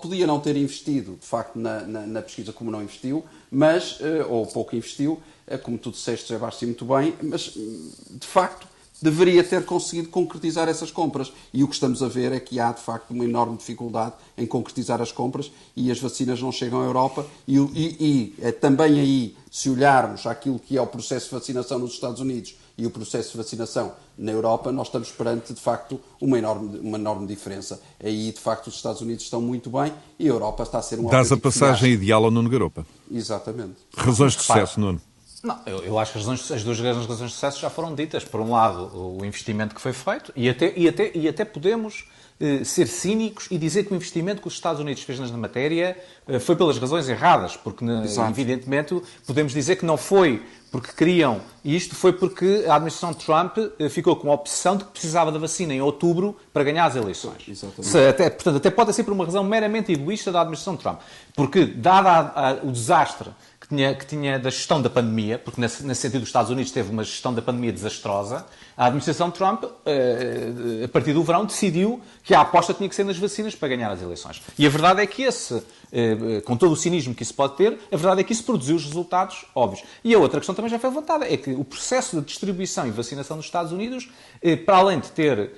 podia 0.00 0.24
não 0.24 0.38
ter 0.38 0.56
investido, 0.56 1.16
de 1.20 1.26
facto, 1.26 1.58
na, 1.58 1.80
na, 1.80 2.06
na 2.06 2.22
pesquisa 2.22 2.52
como 2.52 2.70
não 2.70 2.80
investiu, 2.80 3.24
mas, 3.50 3.98
eh, 4.00 4.24
ou 4.28 4.46
pouco 4.46 4.76
investiu, 4.76 5.20
como 5.62 5.78
tu 5.78 5.90
disseste, 5.90 6.30
já 6.30 6.38
basta 6.38 6.64
muito 6.64 6.84
bem, 6.84 7.14
mas 7.22 7.52
de 8.10 8.26
facto 8.26 8.66
deveria 9.04 9.44
ter 9.44 9.64
conseguido 9.64 10.08
concretizar 10.08 10.68
essas 10.68 10.90
compras. 10.90 11.32
E 11.52 11.62
o 11.62 11.68
que 11.68 11.74
estamos 11.74 12.02
a 12.02 12.08
ver 12.08 12.32
é 12.32 12.40
que 12.40 12.58
há, 12.58 12.72
de 12.72 12.80
facto, 12.80 13.10
uma 13.10 13.24
enorme 13.24 13.56
dificuldade 13.56 14.14
em 14.36 14.46
concretizar 14.46 15.00
as 15.02 15.12
compras 15.12 15.52
e 15.76 15.90
as 15.90 16.00
vacinas 16.00 16.40
não 16.40 16.50
chegam 16.50 16.80
à 16.80 16.84
Europa. 16.84 17.26
E, 17.46 17.58
e, 17.58 17.96
e 18.00 18.34
é 18.40 18.50
também 18.50 18.98
aí, 18.98 19.36
se 19.50 19.68
olharmos 19.68 20.26
aquilo 20.26 20.58
que 20.58 20.78
é 20.78 20.80
o 20.80 20.86
processo 20.86 21.26
de 21.26 21.34
vacinação 21.34 21.78
nos 21.78 21.92
Estados 21.92 22.20
Unidos 22.20 22.56
e 22.78 22.86
o 22.86 22.90
processo 22.90 23.32
de 23.32 23.36
vacinação 23.36 23.92
na 24.16 24.32
Europa, 24.32 24.72
nós 24.72 24.88
estamos 24.88 25.10
perante, 25.10 25.52
de 25.52 25.60
facto, 25.60 26.00
uma 26.20 26.38
enorme, 26.38 26.78
uma 26.78 26.98
enorme 26.98 27.26
diferença. 27.26 27.80
Aí, 28.02 28.32
de 28.32 28.40
facto, 28.40 28.68
os 28.68 28.76
Estados 28.76 29.00
Unidos 29.02 29.24
estão 29.24 29.40
muito 29.40 29.70
bem 29.70 29.92
e 30.18 30.24
a 30.24 30.28
Europa 30.28 30.62
está 30.62 30.78
a 30.78 30.82
ser 30.82 30.98
um 30.98 31.08
Dás 31.08 31.30
a 31.30 31.36
passagem 31.36 31.92
ideal 31.92 32.24
ao 32.24 32.30
Nuno 32.30 32.48
Garopa. 32.48 32.86
Exatamente. 33.10 33.76
Razões 33.96 34.32
de 34.32 34.42
sucesso, 34.42 34.80
Nuno. 34.80 35.00
Não, 35.44 35.60
eu, 35.66 35.84
eu 35.84 35.98
acho 35.98 36.12
que 36.12 36.18
as, 36.18 36.24
razões, 36.24 36.50
as 36.50 36.64
duas 36.64 36.80
grandes 36.80 37.06
razões 37.06 37.28
de 37.28 37.34
sucesso 37.34 37.60
já 37.60 37.68
foram 37.68 37.94
ditas. 37.94 38.24
Por 38.24 38.40
um 38.40 38.52
lado, 38.52 38.90
o 38.96 39.22
investimento 39.24 39.74
que 39.74 39.80
foi 39.80 39.92
feito, 39.92 40.32
e 40.34 40.48
até, 40.48 40.72
e 40.74 40.88
até, 40.88 41.10
e 41.14 41.28
até 41.28 41.44
podemos 41.44 42.06
eh, 42.40 42.64
ser 42.64 42.88
cínicos 42.88 43.46
e 43.48 43.56
dizer 43.56 43.84
que 43.84 43.92
o 43.92 43.94
investimento 43.94 44.42
que 44.42 44.48
os 44.48 44.54
Estados 44.54 44.80
Unidos 44.80 45.02
fez 45.02 45.20
na 45.20 45.36
matéria 45.36 45.96
eh, 46.26 46.38
foi 46.40 46.56
pelas 46.56 46.78
razões 46.78 47.08
erradas, 47.08 47.56
porque, 47.56 47.84
evidentemente, 48.28 49.00
podemos 49.26 49.52
dizer 49.52 49.76
que 49.76 49.84
não 49.84 49.96
foi 49.96 50.42
porque 50.72 50.90
queriam, 50.92 51.40
e 51.62 51.76
isto 51.76 51.94
foi 51.94 52.12
porque 52.12 52.64
a 52.66 52.74
administração 52.74 53.14
Trump 53.14 53.56
eh, 53.78 53.88
ficou 53.88 54.16
com 54.16 54.32
a 54.32 54.34
opção 54.34 54.76
de 54.76 54.84
que 54.84 54.90
precisava 54.90 55.30
da 55.30 55.38
vacina 55.38 55.72
em 55.72 55.80
outubro 55.80 56.36
para 56.52 56.64
ganhar 56.64 56.86
as 56.86 56.96
eleições. 56.96 57.46
Exatamente. 57.46 57.96
Até, 57.96 58.30
portanto, 58.30 58.56
até 58.56 58.70
pode 58.72 58.92
ser 58.92 59.04
por 59.04 59.12
uma 59.12 59.24
razão 59.24 59.44
meramente 59.44 59.92
egoísta 59.92 60.32
da 60.32 60.40
administração 60.40 60.76
Trump. 60.76 60.98
Porque, 61.36 61.64
dado 61.64 62.66
o 62.66 62.72
desastre 62.72 63.30
que 63.64 63.68
tinha, 63.68 63.94
que 63.94 64.06
tinha 64.06 64.38
da 64.38 64.50
gestão 64.50 64.80
da 64.80 64.90
pandemia, 64.90 65.38
porque 65.38 65.60
nesse, 65.60 65.84
nesse, 65.84 66.02
sentido 66.02 66.22
os 66.22 66.28
Estados 66.28 66.50
Unidos 66.50 66.70
teve 66.70 66.90
uma 66.90 67.02
gestão 67.02 67.32
da 67.32 67.40
pandemia 67.40 67.72
desastrosa, 67.72 68.44
a 68.76 68.86
administração 68.86 69.30
Trump, 69.30 69.64
eh, 69.86 70.84
a 70.84 70.88
partir 70.88 71.12
do 71.12 71.22
verão, 71.22 71.46
decidiu 71.46 72.00
que 72.22 72.34
a 72.34 72.40
aposta 72.40 72.74
tinha 72.74 72.88
que 72.88 72.94
ser 72.94 73.04
nas 73.04 73.16
vacinas 73.16 73.54
para 73.54 73.68
ganhar 73.68 73.90
as 73.90 74.02
eleições. 74.02 74.42
E 74.58 74.66
a 74.66 74.68
verdade 74.68 75.00
é 75.00 75.06
que 75.06 75.22
esse, 75.22 75.62
eh, 75.92 76.42
com 76.44 76.56
todo 76.56 76.72
o 76.72 76.76
cinismo 76.76 77.14
que 77.14 77.22
isso 77.22 77.34
pode 77.34 77.56
ter, 77.56 77.78
a 77.90 77.96
verdade 77.96 78.20
é 78.20 78.24
que 78.24 78.32
isso 78.32 78.44
produziu 78.44 78.76
os 78.76 78.84
resultados 78.84 79.46
óbvios. 79.54 79.84
E 80.02 80.14
a 80.14 80.18
outra 80.18 80.40
questão 80.40 80.54
também 80.54 80.70
já 80.70 80.78
foi 80.78 80.90
levantada, 80.90 81.32
é 81.32 81.36
que 81.36 81.50
o 81.52 81.64
processo 81.64 82.20
de 82.20 82.26
distribuição 82.26 82.86
e 82.86 82.90
vacinação 82.90 83.36
nos 83.36 83.46
Estados 83.46 83.72
Unidos, 83.72 84.10
eh, 84.42 84.56
para 84.56 84.76
além 84.76 85.00
de 85.00 85.10
ter 85.10 85.52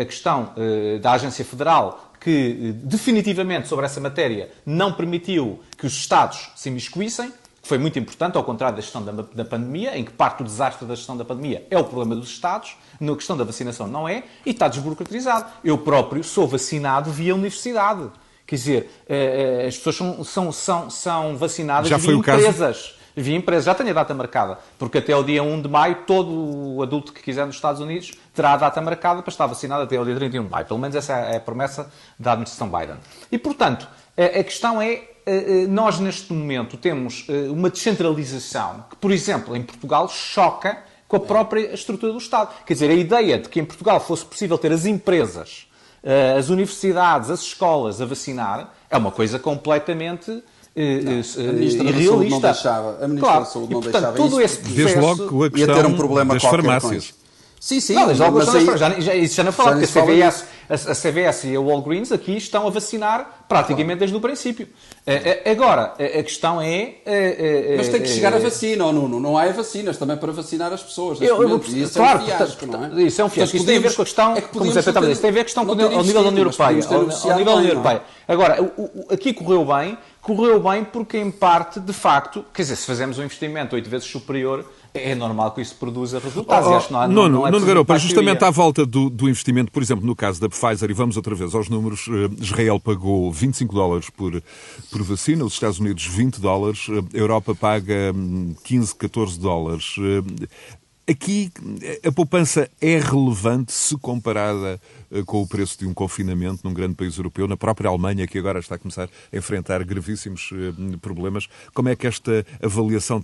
a 0.00 0.04
questão 0.06 0.54
da 1.02 1.12
Agência 1.12 1.44
Federal 1.44 2.10
que 2.20 2.74
definitivamente 2.82 3.66
sobre 3.66 3.86
essa 3.86 4.00
matéria 4.00 4.50
não 4.64 4.92
permitiu 4.92 5.60
que 5.76 5.86
os 5.86 5.94
Estados 5.94 6.50
se 6.54 6.68
imiscuíssem, 6.68 7.32
foi 7.70 7.78
muito 7.78 8.00
importante, 8.00 8.36
ao 8.36 8.42
contrário 8.42 8.74
da 8.74 8.82
gestão 8.82 9.00
da, 9.00 9.12
da, 9.12 9.44
pandemia, 9.44 9.96
em 9.96 10.02
que 10.02 10.10
parte 10.10 10.38
do 10.38 10.44
desastre 10.44 10.84
da 10.88 10.96
gestão 10.96 11.16
da 11.16 11.24
pandemia 11.24 11.64
é 11.70 11.78
o 11.78 11.84
problema 11.84 12.16
dos 12.16 12.28
Estados, 12.28 12.76
na 12.98 13.14
questão 13.14 13.36
da 13.36 13.44
vacinação 13.44 13.86
não 13.86 14.08
é, 14.08 14.24
e 14.44 14.50
está 14.50 14.66
desburocratizado. 14.66 15.46
Eu 15.62 15.78
próprio 15.78 16.24
sou 16.24 16.48
vacinado 16.48 17.12
via 17.12 17.32
universidade. 17.32 18.10
Quer 18.44 18.56
dizer, 18.56 18.90
eh, 19.08 19.62
eh, 19.62 19.68
as 19.68 19.76
pessoas 19.76 19.94
são, 19.94 20.24
são, 20.24 20.52
são, 20.52 20.90
são 20.90 21.36
vacinadas 21.36 21.88
Já 21.88 21.96
via 21.96 22.12
empresas. 22.12 22.58
Caso? 22.58 22.94
Via 23.14 23.36
empresas. 23.36 23.64
Já 23.66 23.74
tenho 23.76 23.90
a 23.90 23.92
data 23.92 24.14
marcada, 24.14 24.58
porque 24.76 24.98
até 24.98 25.14
o 25.14 25.22
dia 25.22 25.40
1 25.40 25.62
de 25.62 25.68
maio, 25.68 25.98
todo 26.04 26.82
adulto 26.82 27.12
que 27.12 27.22
quiser 27.22 27.46
nos 27.46 27.54
Estados 27.54 27.80
Unidos 27.80 28.10
terá 28.34 28.54
a 28.54 28.56
data 28.56 28.80
marcada 28.80 29.22
para 29.22 29.30
estar 29.30 29.46
vacinado 29.46 29.84
até 29.84 30.00
o 30.00 30.04
dia 30.04 30.16
31 30.16 30.42
de 30.42 30.50
maio. 30.50 30.66
Pelo 30.66 30.80
menos 30.80 30.96
essa 30.96 31.12
é 31.12 31.36
a 31.36 31.40
promessa 31.40 31.88
da 32.18 32.32
administração 32.32 32.68
Biden. 32.68 32.96
E, 33.30 33.38
portanto, 33.38 33.86
a 34.16 34.42
questão 34.42 34.82
é 34.82 35.04
nós 35.68 35.98
neste 36.00 36.32
momento 36.32 36.76
temos 36.76 37.24
eh, 37.28 37.48
uma 37.50 37.70
descentralização 37.70 38.84
que, 38.90 38.96
por 38.96 39.12
exemplo, 39.12 39.56
em 39.56 39.62
Portugal 39.62 40.08
choca 40.08 40.78
com 41.06 41.16
a 41.16 41.20
própria 41.20 41.74
estrutura 41.74 42.12
do 42.12 42.18
Estado. 42.18 42.50
Quer 42.64 42.74
dizer, 42.74 42.90
a 42.90 42.94
ideia 42.94 43.38
de 43.38 43.48
que 43.48 43.60
em 43.60 43.64
Portugal 43.64 44.00
fosse 44.00 44.24
possível 44.24 44.56
ter 44.56 44.72
as 44.72 44.86
empresas, 44.86 45.66
as 46.38 46.48
universidades, 46.48 47.30
as 47.30 47.40
escolas 47.42 48.00
a 48.00 48.06
vacinar 48.06 48.72
é 48.88 48.96
uma 48.96 49.10
coisa 49.10 49.38
completamente 49.38 50.42
não, 50.76 51.12
a 51.12 51.52
Ministra 51.52 51.84
irrealista. 51.84 51.84
Da 51.84 52.04
Saúde 52.04 52.30
não 52.30 52.40
deixava, 52.40 53.04
a 53.04 53.08
Ministra 53.08 53.28
claro. 53.28 53.40
da 53.40 53.50
Saúde 53.50 53.72
não 53.72 53.80
e, 53.80 53.82
portanto, 53.82 54.02
deixava 54.02 54.16
todo 54.16 54.40
isso. 54.40 54.44
Esse 54.44 54.56
processo 54.58 54.84
Desde 54.84 55.00
logo 55.00 55.44
a 55.44 55.50
questão 55.50 55.76
ia 55.76 55.82
ter 55.82 55.88
um 55.88 55.96
problema 55.96 56.34
das 56.34 56.42
farmácias. 56.42 57.14
Sim, 57.60 57.80
sim. 57.80 57.94
Não, 57.94 58.06
mas, 58.06 58.18
mas 58.18 58.54
aí, 58.54 58.78
já, 58.78 59.00
já, 59.00 59.14
isso 59.14 59.34
já 59.34 59.44
não 59.44 59.52
falava, 59.52 59.78
porque 59.78 59.98
a 59.98 60.02
CVS, 60.02 60.44
a, 60.70 60.74
a, 60.74 60.94
CVS 60.94 61.44
e 61.44 61.56
a 61.56 61.60
Walgreens 61.60 62.12
aqui 62.12 62.36
estão 62.36 62.66
a 62.66 62.70
vacinar 62.70 63.44
praticamente 63.48 63.98
desde 63.98 64.16
o 64.16 64.20
princípio. 64.20 64.68
Agora, 65.50 65.94
a, 65.98 66.22
questão 66.22 66.62
é... 66.62 66.94
Mas 67.76 67.88
tem 67.88 68.00
que 68.00 68.08
chegar 68.08 68.32
a 68.32 68.38
vacina, 68.38 68.84
ou 68.84 68.92
Nuno. 68.92 69.18
Não 69.18 69.36
há 69.36 69.46
vacinas 69.48 69.98
também 69.98 70.16
para 70.16 70.30
vacinar 70.30 70.72
as 70.72 70.82
pessoas. 70.82 71.20
Eu, 71.20 71.42
eu, 71.42 71.58
isso 71.58 71.98
claro, 71.98 72.20
é 72.20 72.22
um 72.22 72.26
fiasco, 72.26 72.66
não 72.66 72.84
é? 72.84 73.02
Isso 73.02 73.20
é 73.20 73.24
um 73.24 73.28
fiasco. 73.28 73.56
Isso 73.56 73.66
tem 73.66 73.76
a 73.76 73.80
ver 73.80 73.94
com 73.94 74.02
a 74.02 74.04
questão... 74.04 74.36
É 74.36 74.40
que 74.40 74.48
como 74.48 74.64
você 74.66 74.78
isso 74.78 74.92
tem 75.20 75.30
a 75.30 75.32
ver 75.32 75.32
com 75.32 75.40
a 75.40 75.44
questão 75.44 75.68
ao 75.68 76.04
nível 76.04 76.22
da 76.22 76.28
União 76.28 76.44
Europeia. 76.44 76.68
Ao 76.68 77.38
nível 77.38 77.44
da 77.44 77.54
União 77.56 77.68
Europeia. 77.68 78.02
Agora, 78.28 78.62
o, 78.62 78.82
o, 78.82 79.06
aqui 79.12 79.32
correu 79.32 79.64
bem, 79.64 79.98
correu 80.22 80.60
bem 80.60 80.84
porque, 80.84 81.18
em 81.18 81.32
parte, 81.32 81.80
de 81.80 81.92
facto, 81.92 82.44
quer 82.54 82.62
dizer, 82.62 82.76
se 82.76 82.86
fazemos 82.86 83.18
um 83.18 83.24
investimento 83.24 83.74
oito 83.74 83.90
vezes 83.90 84.06
superior 84.06 84.64
é 84.92 85.14
normal 85.14 85.52
que 85.52 85.60
isso 85.60 85.74
produza 85.76 86.18
resultados. 86.18 86.68
Oh, 86.68 86.72
e 86.72 86.74
acho 86.74 86.86
que 86.88 86.92
não, 86.92 87.00
há, 87.00 87.08
não, 87.08 87.28
não, 87.28 87.46
é 87.46 87.60
Garopa, 87.60 87.98
justamente 87.98 88.44
à 88.44 88.50
volta 88.50 88.84
do, 88.84 89.08
do, 89.08 89.28
investimento, 89.28 89.70
por 89.70 89.82
exemplo, 89.82 90.06
no 90.06 90.16
caso 90.16 90.40
da 90.40 90.48
Pfizer, 90.48 90.90
e 90.90 90.92
vamos 90.94 91.16
outra 91.16 91.34
vez 91.34 91.54
aos 91.54 91.68
números, 91.68 92.06
eh, 92.08 92.42
Israel 92.42 92.80
pagou 92.80 93.30
25 93.30 93.74
dólares 93.74 94.10
por, 94.10 94.42
por 94.90 95.02
vacina, 95.02 95.44
os 95.44 95.52
Estados 95.52 95.78
Unidos 95.78 96.06
20 96.06 96.40
dólares, 96.40 96.86
eh, 96.88 97.16
a 97.16 97.20
Europa 97.20 97.54
paga 97.54 98.12
15, 98.64 98.92
hum, 98.92 98.96
14 98.98 99.38
dólares. 99.38 99.94
Eh, 101.06 101.12
Aqui 101.12 101.52
a 102.06 102.12
poupança 102.12 102.70
é 102.80 102.98
relevante 102.98 103.72
se 103.72 103.96
comparada 103.98 104.80
eh, 105.10 105.22
com 105.26 105.42
o 105.42 105.46
preço 105.46 105.78
de 105.78 105.86
um 105.86 105.92
confinamento 105.92 106.60
num 106.64 106.72
grande 106.72 106.94
país 106.94 107.16
europeu, 107.16 107.46
na 107.48 107.56
própria 107.56 107.88
Alemanha, 107.88 108.26
que 108.26 108.38
agora 108.38 108.58
está 108.58 108.76
a 108.76 108.78
começar 108.78 109.08
a 109.32 109.36
enfrentar 109.36 109.82
gravíssimos 109.84 110.50
eh, 110.52 110.96
problemas. 111.00 111.48
Como 111.74 111.88
é 111.88 111.96
que 111.96 112.06
esta 112.06 112.44
avaliação 112.62 113.22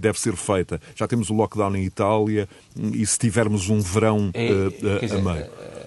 deve 0.00 0.20
ser 0.20 0.36
feita? 0.36 0.80
Já 0.94 1.06
temos 1.08 1.30
o 1.30 1.34
lockdown 1.34 1.76
em 1.76 1.84
Itália 1.84 2.48
e 2.76 3.04
se 3.06 3.18
tivermos 3.18 3.68
um 3.68 3.80
verão 3.80 4.30
é, 4.34 4.48
a, 4.48 4.98
dizer, 5.00 5.16
a 5.16 5.20
meio? 5.20 5.46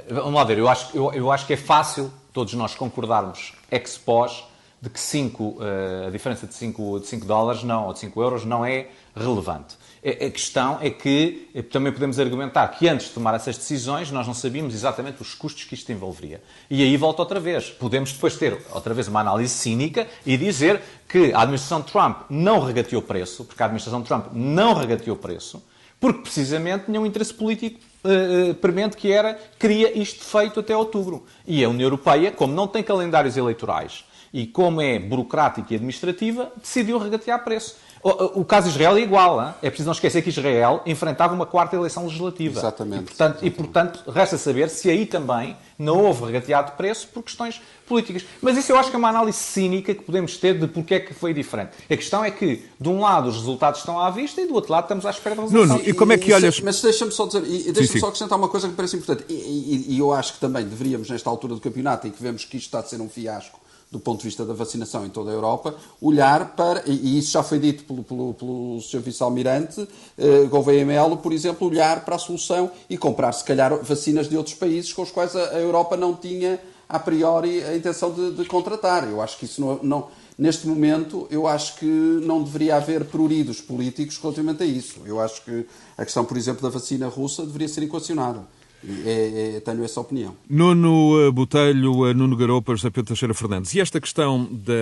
Vamos 0.10 0.34
lá 0.34 0.44
ver, 0.44 0.58
eu 0.58 0.68
acho, 0.68 0.96
eu, 0.96 1.14
eu 1.14 1.32
acho 1.32 1.46
que 1.46 1.54
é 1.54 1.58
fácil 1.58 2.12
todos 2.34 2.54
nós 2.54 2.76
concordarmos 2.76 3.54
ex 3.72 3.98
pós 3.98 4.44
de 4.82 4.90
que 4.90 5.00
cinco, 5.00 5.58
a 6.06 6.10
diferença 6.12 6.46
de 6.46 6.54
5 6.54 7.00
de 7.00 7.08
cinco 7.08 7.26
dólares 7.26 7.64
não, 7.64 7.88
ou 7.88 7.94
de 7.94 8.00
5 8.00 8.22
euros 8.22 8.46
não 8.46 8.64
é 8.64 8.90
relevante. 9.16 9.76
A 10.04 10.30
questão 10.30 10.78
é 10.82 10.90
que 10.90 11.50
eh, 11.54 11.62
também 11.62 11.92
podemos 11.92 12.20
argumentar 12.20 12.68
que 12.70 12.88
antes 12.88 13.08
de 13.08 13.14
tomar 13.14 13.34
essas 13.34 13.58
decisões 13.58 14.12
nós 14.12 14.28
não 14.28 14.34
sabíamos 14.34 14.74
exatamente 14.74 15.22
os 15.22 15.34
custos 15.34 15.64
que 15.64 15.74
isto 15.74 15.92
envolveria. 15.92 16.42
E 16.70 16.84
aí 16.84 16.96
volta 16.96 17.22
outra 17.22 17.40
vez. 17.40 17.70
Podemos 17.70 18.14
depois 18.14 18.36
ter 18.36 18.58
outra 18.72 18.94
vez 18.94 19.08
uma 19.08 19.20
análise 19.22 19.54
cínica 19.54 20.08
e 20.26 20.38
dizer 20.38 20.82
que 21.08 21.34
a 21.34 21.42
administração 21.42 21.82
Trump 21.82 22.22
não 22.30 22.60
regateou 22.60 23.02
preço, 23.02 23.44
porque 23.44 23.62
a 23.62 23.66
administração 23.66 24.04
Trump 24.04 24.28
não 24.34 24.74
regateou 24.74 25.16
preço, 25.16 25.64
porque 26.00 26.22
precisamente 26.22 26.86
tinha 26.86 27.02
um 27.02 27.06
interesse 27.06 27.34
político 27.34 27.80
uh, 28.04 28.54
premente 28.56 28.98
que 28.98 29.12
era 29.12 29.40
queria 29.58 29.98
isto 29.98 30.24
feito 30.24 30.60
até 30.60 30.76
outubro. 30.76 31.26
E 31.46 31.64
a 31.64 31.70
União 31.70 31.88
Europeia, 31.88 32.32
como 32.32 32.54
não 32.54 32.68
tem 32.68 32.84
calendários 32.84 33.36
eleitorais, 33.36 34.06
e 34.34 34.46
como 34.46 34.82
é 34.82 35.00
burocrática 35.00 35.74
e 35.74 35.76
administrativa, 35.76 36.52
decidiu 36.62 36.98
regatear 36.98 37.44
preço. 37.44 37.78
O, 38.04 38.42
o 38.42 38.46
caso 38.46 38.68
de 38.68 38.74
Israel 38.74 38.98
é 38.98 39.02
igual. 39.02 39.42
Hein? 39.42 39.54
É 39.62 39.70
preciso 39.70 39.88
não 39.88 39.94
esquecer 39.94 40.22
que 40.22 40.30
Israel 40.30 40.82
enfrentava 40.86 41.34
uma 41.34 41.46
quarta 41.46 41.76
eleição 41.76 42.04
legislativa. 42.06 42.60
Exatamente. 42.60 43.02
E 43.02 43.06
portanto, 43.06 43.46
e, 43.46 43.50
portanto 43.50 44.12
resta 44.12 44.38
saber 44.38 44.70
se 44.70 44.90
aí 44.90 45.06
também 45.06 45.56
não 45.78 46.04
houve 46.04 46.26
regateado 46.26 46.72
de 46.72 46.78
preço 46.78 47.08
por 47.08 47.24
questões 47.24 47.62
políticas. 47.88 48.26
Mas 48.42 48.58
isso 48.58 48.72
eu 48.72 48.78
acho 48.78 48.90
que 48.90 48.96
é 48.96 49.00
uma 49.00 49.10
análise 49.10 49.38
cínica 49.38 49.94
que 49.94 50.04
podemos 50.04 50.38
ter 50.38 50.58
de 50.58 50.68
porque 50.68 50.96
é 50.96 51.00
que 51.00 51.14
foi 51.14 51.34
diferente. 51.34 51.72
A 51.90 51.96
questão 51.96 52.26
é 52.26 52.32
que, 52.32 52.66
de 52.80 52.90
um 52.90 53.00
lado, 53.00 53.30
os 53.30 53.36
resultados 53.36 53.80
estão 53.80 54.00
à 54.00 54.10
vista 54.10 54.42
e 54.42 54.48
do 54.48 54.56
outro 54.56 54.72
lado 54.72 54.86
estamos 54.86 55.06
à 55.06 55.12
espera 55.12 55.36
dos 55.36 55.52
resultados. 55.52 55.82
Nuno, 55.82 55.90
e 55.90 55.94
como 55.94 56.14
é 56.14 56.18
que 56.18 56.34
olhas... 56.34 56.60
Mas 56.62 56.82
deixa-me 56.82 57.12
só 57.12 57.28
dizer, 57.28 57.44
e 57.46 57.72
deixa-me 57.72 58.00
só 58.00 58.08
acrescentar 58.08 58.38
uma 58.38 58.50
coisa 58.50 58.68
que 58.68 58.72
me 58.72 58.76
parece 58.76 58.98
importante. 58.98 59.26
E, 59.30 59.34
e, 59.34 59.96
e 59.96 60.00
eu 60.00 60.12
acho 60.12 60.34
que 60.34 60.40
também 60.40 60.66
deveríamos, 60.66 61.10
nesta 61.10 61.30
altura 61.30 61.54
do 61.54 61.62
campeonato, 61.62 62.08
em 62.08 62.12
que 62.12 62.22
vemos 62.22 62.44
que 62.44 62.58
isto 62.58 62.66
está 62.66 62.80
a 62.80 62.84
ser 62.84 63.00
um 63.00 63.10
fiasco, 63.10 63.60
do 63.92 64.00
ponto 64.00 64.20
de 64.20 64.26
vista 64.26 64.46
da 64.46 64.54
vacinação 64.54 65.06
em 65.06 65.10
toda 65.10 65.32
a 65.32 65.34
Europa, 65.34 65.76
olhar 66.02 66.56
para, 66.56 66.84
e 66.86 67.18
isso 67.18 67.32
já 67.32 67.42
foi 67.42 67.58
dito 67.58 67.84
pelo, 67.86 68.04
pelo, 68.04 68.34
pelo 68.34 68.82
Sr. 68.82 69.00
Vice-Almirante 69.00 69.88
eh, 70.18 70.44
Gouveia 70.50 70.86
Melo, 70.86 71.18
por 71.18 71.32
exemplo, 71.32 71.68
olhar 71.68 72.04
para 72.04 72.16
a 72.16 72.20
solução 72.20 72.70
e 72.90 72.98
comprar, 72.98 73.32
se 73.32 73.44
calhar, 73.44 73.74
vacinas 73.82 74.28
de 74.28 74.36
outros 74.36 74.56
países 74.56 74.92
com 74.92 75.02
os 75.02 75.12
quais 75.12 75.36
a, 75.36 75.52
a 75.52 75.60
Europa 75.60 75.96
não 75.96 76.14
tinha, 76.14 76.60
a 76.90 77.00
priori, 77.00 77.64
a 77.64 77.76
intenção 77.78 78.12
de, 78.12 78.32
de 78.32 78.46
contratar. 78.46 79.10
Eu 79.10 79.22
acho 79.22 79.38
que 79.38 79.46
isso 79.46 79.62
não, 79.62 79.80
não, 79.82 80.08
Neste 80.38 80.68
momento, 80.68 81.28
eu 81.32 81.48
acho 81.48 81.78
que 81.78 81.86
não 81.86 82.44
deveria 82.44 82.76
haver 82.76 83.06
pruridos 83.06 83.60
políticos 83.60 84.20
relativamente 84.20 84.62
a 84.62 84.66
isso. 84.68 85.02
Eu 85.04 85.20
acho 85.20 85.44
que 85.44 85.66
a 85.98 86.06
questão, 86.06 86.24
por 86.24 86.38
exemplo, 86.38 86.62
da 86.62 86.70
vacina 86.70 87.08
russa 87.08 87.44
deveria 87.44 87.68
ser 87.68 87.82
equacionada. 87.82 88.42
É, 88.86 89.56
é, 89.56 89.60
tenho 89.60 89.84
essa 89.84 90.00
opinião. 90.00 90.36
Nuno 90.48 91.20
eh, 91.20 91.32
Botelho, 91.32 92.06
eh, 92.08 92.14
Nuno 92.14 92.36
Garopa, 92.36 92.76
José 92.76 92.90
Pedro 92.90 93.08
Teixeira 93.08 93.34
Fernandes. 93.34 93.74
E 93.74 93.80
esta 93.80 94.00
questão 94.00 94.48
da, 94.52 94.74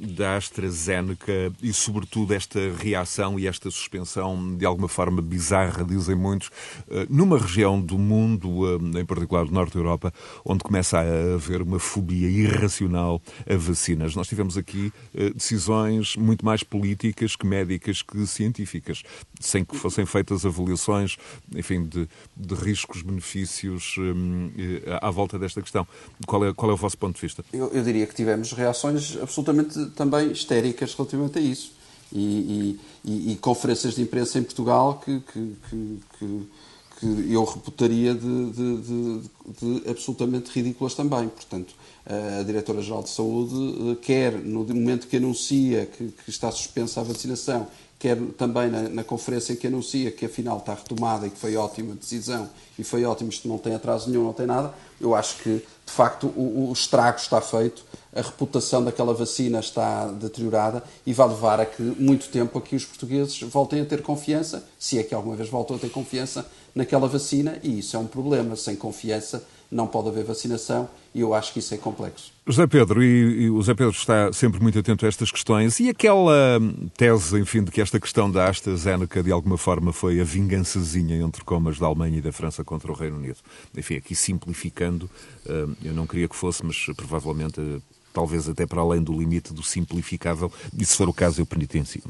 da 0.00 0.36
AstraZeneca 0.36 1.52
e, 1.62 1.72
sobretudo, 1.72 2.34
esta 2.34 2.60
reação 2.78 3.38
e 3.38 3.46
esta 3.46 3.70
suspensão 3.70 4.54
de 4.56 4.66
alguma 4.66 4.86
forma 4.86 5.22
bizarra, 5.22 5.82
dizem 5.82 6.14
muitos, 6.14 6.50
eh, 6.90 7.06
numa 7.08 7.38
região 7.38 7.80
do 7.80 7.98
mundo, 7.98 8.78
em 8.98 9.04
particular 9.04 9.46
do 9.46 9.52
Norte 9.52 9.74
da 9.74 9.80
Europa, 9.80 10.12
onde 10.44 10.62
começa 10.62 10.98
a 10.98 11.34
haver 11.34 11.62
uma 11.62 11.78
fobia 11.78 12.28
irracional 12.28 13.20
a 13.48 13.56
vacinas. 13.56 14.14
Nós 14.14 14.28
tivemos 14.28 14.58
aqui 14.58 14.92
decisões 15.34 16.16
muito 16.16 16.44
mais 16.44 16.62
políticas 16.62 17.34
que 17.34 17.46
médicas 17.46 18.02
que 18.02 18.26
científicas, 18.26 19.02
sem 19.40 19.64
que 19.64 19.76
fossem 19.76 20.04
feitas 20.04 20.44
avaliações, 20.44 21.16
enfim, 21.54 21.84
de, 21.84 22.08
de 22.36 22.54
riscos-benefícios 22.54 23.37
benefícios 23.37 23.37
hum, 23.98 24.50
eh, 24.56 24.98
à 25.00 25.10
volta 25.10 25.38
desta 25.38 25.60
questão. 25.60 25.86
Qual 26.26 26.44
é, 26.44 26.52
qual 26.52 26.70
é 26.70 26.74
o 26.74 26.76
vosso 26.76 26.96
ponto 26.96 27.16
de 27.16 27.22
vista? 27.22 27.44
Eu, 27.52 27.68
eu 27.72 27.82
diria 27.82 28.06
que 28.06 28.14
tivemos 28.14 28.52
reações 28.52 29.16
absolutamente 29.20 29.86
também 29.90 30.30
histéricas 30.30 30.94
relativamente 30.94 31.38
a 31.38 31.42
isso. 31.42 31.72
E, 32.10 32.78
e, 33.04 33.32
e, 33.32 33.36
conferências 33.36 33.94
de 33.94 34.00
imprensa 34.00 34.38
em 34.38 34.42
Portugal 34.42 34.98
que, 35.04 35.20
que, 35.20 35.56
que, 35.68 35.98
que 36.98 37.32
eu 37.32 37.44
reputaria 37.44 38.14
de, 38.14 38.50
de, 38.50 38.76
de, 38.78 39.20
de, 39.60 39.90
absolutamente 39.90 40.50
ridículas 40.50 40.94
também. 40.94 41.28
Portanto, 41.28 41.74
a 42.06 42.42
Diretora-Geral 42.42 43.02
de 43.02 43.10
Saúde 43.10 43.92
eh, 43.92 43.96
quer, 44.00 44.32
no 44.32 44.64
momento 44.64 45.06
que 45.06 45.18
anuncia 45.18 45.86
que, 45.86 46.08
que 46.08 46.30
está 46.30 46.50
suspensa 46.50 47.00
a 47.00 47.04
vacinação 47.04 47.68
quer 47.98 48.16
também 48.36 48.70
na, 48.70 48.82
na, 48.88 49.04
conferência 49.04 49.52
em 49.52 49.56
que 49.56 49.66
anuncia 49.66 50.10
que 50.12 50.24
afinal 50.24 50.58
está 50.58 50.74
retomada 50.74 51.26
e 51.26 51.30
que 51.30 51.38
foi 51.38 51.56
ótima 51.56 51.94
decisão 51.94 52.48
e 52.78 52.84
foi 52.84 53.04
ótimo, 53.04 53.28
isto 53.28 53.48
não 53.48 53.58
tem 53.58 53.74
atraso 53.74 54.08
nenhum, 54.08 54.22
não 54.22 54.32
tem 54.32 54.46
nada, 54.46 54.72
eu 55.00 55.14
acho 55.14 55.38
que 55.38 55.50
de 55.84 55.92
facto 55.92 56.28
o, 56.36 56.68
o 56.68 56.72
estrago 56.72 57.18
está 57.18 57.40
feito, 57.40 57.84
a 58.14 58.20
reputação 58.20 58.84
daquela 58.84 59.12
vacina 59.12 59.58
está 59.58 60.06
deteriorada 60.06 60.84
e 61.04 61.12
vai 61.12 61.28
levar 61.28 61.60
a 61.60 61.66
que 61.66 61.82
muito 61.82 62.28
tempo 62.28 62.56
aqui 62.58 62.76
os 62.76 62.84
portugueses 62.84 63.40
voltem 63.42 63.80
a 63.80 63.84
ter 63.84 64.02
confiança, 64.02 64.64
se 64.78 64.98
é 64.98 65.02
que 65.02 65.14
alguma 65.14 65.34
vez 65.34 65.48
voltam 65.48 65.76
a 65.76 65.78
ter 65.78 65.90
confiança 65.90 66.46
naquela 66.74 67.08
vacina 67.08 67.58
e 67.64 67.80
isso 67.80 67.96
é 67.96 67.98
um 67.98 68.06
problema, 68.06 68.54
sem 68.54 68.76
confiança 68.76 69.44
não 69.70 69.86
pode 69.86 70.08
haver 70.08 70.24
vacinação 70.24 70.88
e 71.14 71.20
eu 71.20 71.34
acho 71.34 71.52
que 71.52 71.58
isso 71.58 71.74
é 71.74 71.76
complexo. 71.76 72.32
José 72.48 72.66
Pedro, 72.66 73.02
e, 73.02 73.42
e, 73.42 73.50
o 73.50 73.56
José 73.56 73.74
Pedro 73.74 73.92
está 73.92 74.32
sempre 74.32 74.58
muito 74.58 74.78
atento 74.78 75.04
a 75.04 75.08
estas 75.08 75.30
questões, 75.30 75.78
e 75.80 75.90
aquela 75.90 76.58
tese, 76.96 77.38
enfim, 77.38 77.62
de 77.62 77.70
que 77.70 77.78
esta 77.78 78.00
questão 78.00 78.30
da 78.30 78.48
AstraZeneca 78.48 79.22
de 79.22 79.30
alguma 79.30 79.58
forma 79.58 79.92
foi 79.92 80.18
a 80.18 80.24
vingançazinha 80.24 81.16
entre 81.18 81.44
comas 81.44 81.78
da 81.78 81.86
Alemanha 81.86 82.18
e 82.18 82.22
da 82.22 82.32
França 82.32 82.64
contra 82.64 82.90
o 82.90 82.94
Reino 82.94 83.18
Unido. 83.18 83.36
Enfim, 83.76 83.96
aqui 83.96 84.14
simplificando, 84.14 85.10
eh, 85.46 85.66
eu 85.84 85.92
não 85.92 86.06
queria 86.06 86.26
que 86.26 86.34
fosse, 86.34 86.64
mas 86.64 86.86
provavelmente, 86.96 87.60
eh, 87.60 87.80
talvez 88.14 88.48
até 88.48 88.66
para 88.66 88.80
além 88.80 89.02
do 89.02 89.12
limite 89.12 89.52
do 89.52 89.62
simplificável, 89.62 90.50
e 90.76 90.86
se 90.86 90.96
for 90.96 91.06
o 91.06 91.12
caso 91.12 91.42
eu 91.42 91.46
penitencio. 91.46 92.02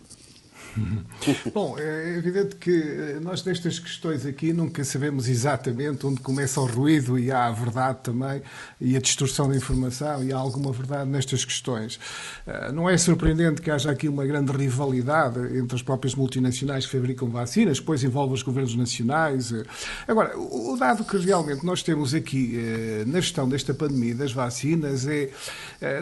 Bom, 1.52 1.76
é 1.78 2.16
evidente 2.16 2.56
que 2.56 2.70
eh, 2.70 3.18
nós 3.20 3.44
nestas 3.44 3.78
questões 3.78 4.24
aqui 4.26 4.52
nunca 4.52 4.84
sabemos 4.84 5.28
exatamente 5.28 6.06
onde 6.06 6.20
começa 6.20 6.60
o 6.60 6.66
ruído 6.66 7.18
e 7.18 7.30
há 7.30 7.46
a 7.46 7.50
verdade 7.50 7.98
também 8.02 8.42
e 8.80 8.96
a 8.96 9.00
distorção 9.00 9.48
da 9.48 9.56
informação 9.56 10.22
e 10.22 10.32
há 10.32 10.36
alguma 10.36 10.72
verdade 10.72 11.08
nestas 11.10 11.44
questões. 11.44 11.98
Eh, 12.46 12.72
não 12.72 12.88
é 12.88 12.96
surpreendente 12.96 13.62
que 13.62 13.70
haja 13.70 13.90
aqui 13.90 14.08
uma 14.08 14.24
grande 14.26 14.52
rivalidade 14.52 15.38
entre 15.56 15.76
as 15.76 15.82
próprias 15.82 16.14
multinacionais 16.14 16.86
que 16.86 16.92
fabricam 16.92 17.28
vacinas, 17.28 17.78
depois 17.78 18.02
envolve 18.04 18.34
os 18.34 18.42
governos 18.42 18.74
nacionais. 18.74 19.52
Eh. 19.52 19.64
Agora, 20.06 20.38
o 20.38 20.76
dado 20.78 21.04
que 21.04 21.16
realmente 21.18 21.64
nós 21.64 21.82
temos 21.82 22.14
aqui 22.14 22.58
na 23.06 23.20
gestão 23.20 23.48
desta 23.48 23.74
pandemia 23.74 24.14
das 24.14 24.32
vacinas 24.32 25.06
é 25.06 25.30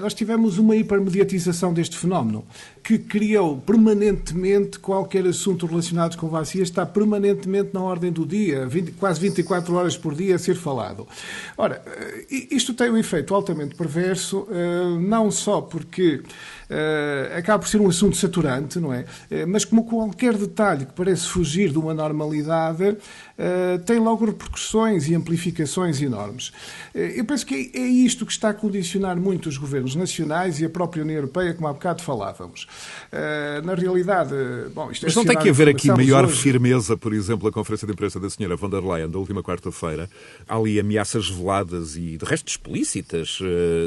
nós 0.00 0.14
tivemos 0.14 0.58
uma 0.58 0.76
hipermediatização 0.76 1.72
deste 1.72 1.96
fenómeno 1.96 2.44
que 2.82 2.98
criou 2.98 3.60
permanentemente 3.60 4.55
qualquer 4.80 5.26
assunto 5.26 5.66
relacionado 5.66 6.16
com 6.16 6.28
vacinas, 6.28 6.68
está 6.68 6.84
permanentemente 6.84 7.70
na 7.72 7.80
ordem 7.80 8.12
do 8.12 8.26
dia, 8.26 8.66
20, 8.66 8.92
quase 8.92 9.20
24 9.20 9.74
horas 9.74 9.96
por 9.96 10.14
dia 10.14 10.34
a 10.34 10.38
ser 10.38 10.54
falado. 10.54 11.06
Ora, 11.56 11.82
eh, 11.86 12.26
isto 12.50 12.74
tem 12.74 12.90
um 12.90 12.96
efeito 12.96 13.34
altamente 13.34 13.74
perverso, 13.74 14.46
eh, 14.50 14.98
não 15.00 15.30
só 15.30 15.60
porque 15.60 16.22
uh, 16.70 17.38
acaba 17.38 17.60
por 17.60 17.68
ser 17.68 17.80
um 17.80 17.88
assunto 17.88 18.16
saturante, 18.16 18.78
não 18.78 18.92
é? 18.92 19.04
Mas 19.46 19.64
como 19.64 19.84
qualquer 19.84 20.34
detalhe 20.34 20.86
que 20.86 20.92
parece 20.92 21.28
fugir 21.28 21.70
de 21.70 21.78
uma 21.78 21.94
normalidade, 21.94 22.96
uh, 23.38 23.78
tem 23.84 23.98
logo 23.98 24.24
repercussões 24.24 25.08
e 25.08 25.14
amplificações 25.14 26.00
enormes. 26.00 26.52
eu 26.94 27.24
penso 27.24 27.46
que 27.46 27.70
é 27.74 27.80
isto 27.80 28.24
que 28.26 28.32
está 28.32 28.50
a 28.50 28.54
condicionar 28.54 29.16
muito 29.16 29.48
os 29.48 29.56
governos 29.56 29.94
nacionais 29.94 30.60
e 30.60 30.64
a 30.64 30.70
própria 30.70 31.02
União 31.02 31.16
Europeia, 31.16 31.54
como 31.54 31.68
há 31.68 31.72
bocado 31.72 32.02
falávamos. 32.02 32.66
na 33.64 33.74
realidade, 33.74 34.34
bom, 34.74 34.90
isto 34.90 35.04
é 35.04 35.08
Mas 35.08 35.16
não 35.16 35.24
tem 35.24 35.38
que 35.38 35.48
haver 35.48 35.68
aqui 35.68 35.88
maior 35.88 36.24
hoje... 36.24 36.40
firmeza, 36.40 36.96
por 36.96 37.12
exemplo, 37.12 37.48
a 37.48 37.52
conferência 37.52 37.86
de 37.86 37.92
imprensa 37.92 38.18
da 38.20 38.30
senhora 38.30 38.56
von 38.56 38.70
der 38.70 38.82
Leyen 38.82 39.08
da 39.08 39.18
última 39.18 39.42
quarta-feira. 39.42 40.08
Há 40.48 40.56
ali 40.56 40.78
ameaças 40.78 41.28
veladas 41.28 41.96
e, 41.96 42.16
de 42.16 42.24
resto, 42.24 42.48
explícitas 42.48 43.38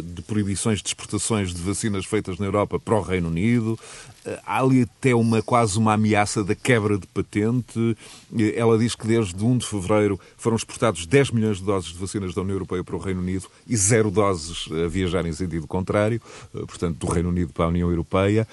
de 0.03 0.21
proibições 0.21 0.81
de 0.81 0.87
exportações 0.87 1.53
de 1.53 1.61
vacinas 1.61 2.05
feitas 2.05 2.37
na 2.37 2.45
Europa 2.45 2.79
para 2.79 2.95
o 2.95 3.01
Reino 3.01 3.29
Unido. 3.29 3.79
Eh, 4.25 4.39
há 4.45 4.61
ali 4.61 4.83
até 4.83 5.15
uma, 5.15 5.41
quase 5.41 5.77
uma 5.77 5.93
ameaça 5.93 6.43
da 6.43 6.55
quebra 6.55 6.97
de 6.97 7.07
patente. 7.07 7.97
Eh, 8.37 8.53
ela 8.55 8.77
diz 8.77 8.95
que 8.95 9.07
desde 9.07 9.38
1 9.41 9.57
de 9.57 9.65
fevereiro 9.65 10.19
foram 10.37 10.55
exportados 10.55 11.05
10 11.05 11.31
milhões 11.31 11.57
de 11.57 11.63
doses 11.63 11.91
de 11.91 11.97
vacinas 11.97 12.33
da 12.33 12.41
União 12.41 12.55
Europeia 12.55 12.83
para 12.83 12.95
o 12.95 12.99
Reino 12.99 13.21
Unido 13.21 13.47
e 13.67 13.75
zero 13.75 14.11
doses 14.11 14.67
a 14.71 14.87
viajar 14.87 15.25
em 15.25 15.33
sentido 15.33 15.67
contrário, 15.67 16.21
eh, 16.53 16.59
portanto, 16.65 16.97
do 16.97 17.07
Reino 17.07 17.29
Unido 17.29 17.53
para 17.53 17.65
a 17.65 17.69
União 17.69 17.89
Europeia. 17.89 18.47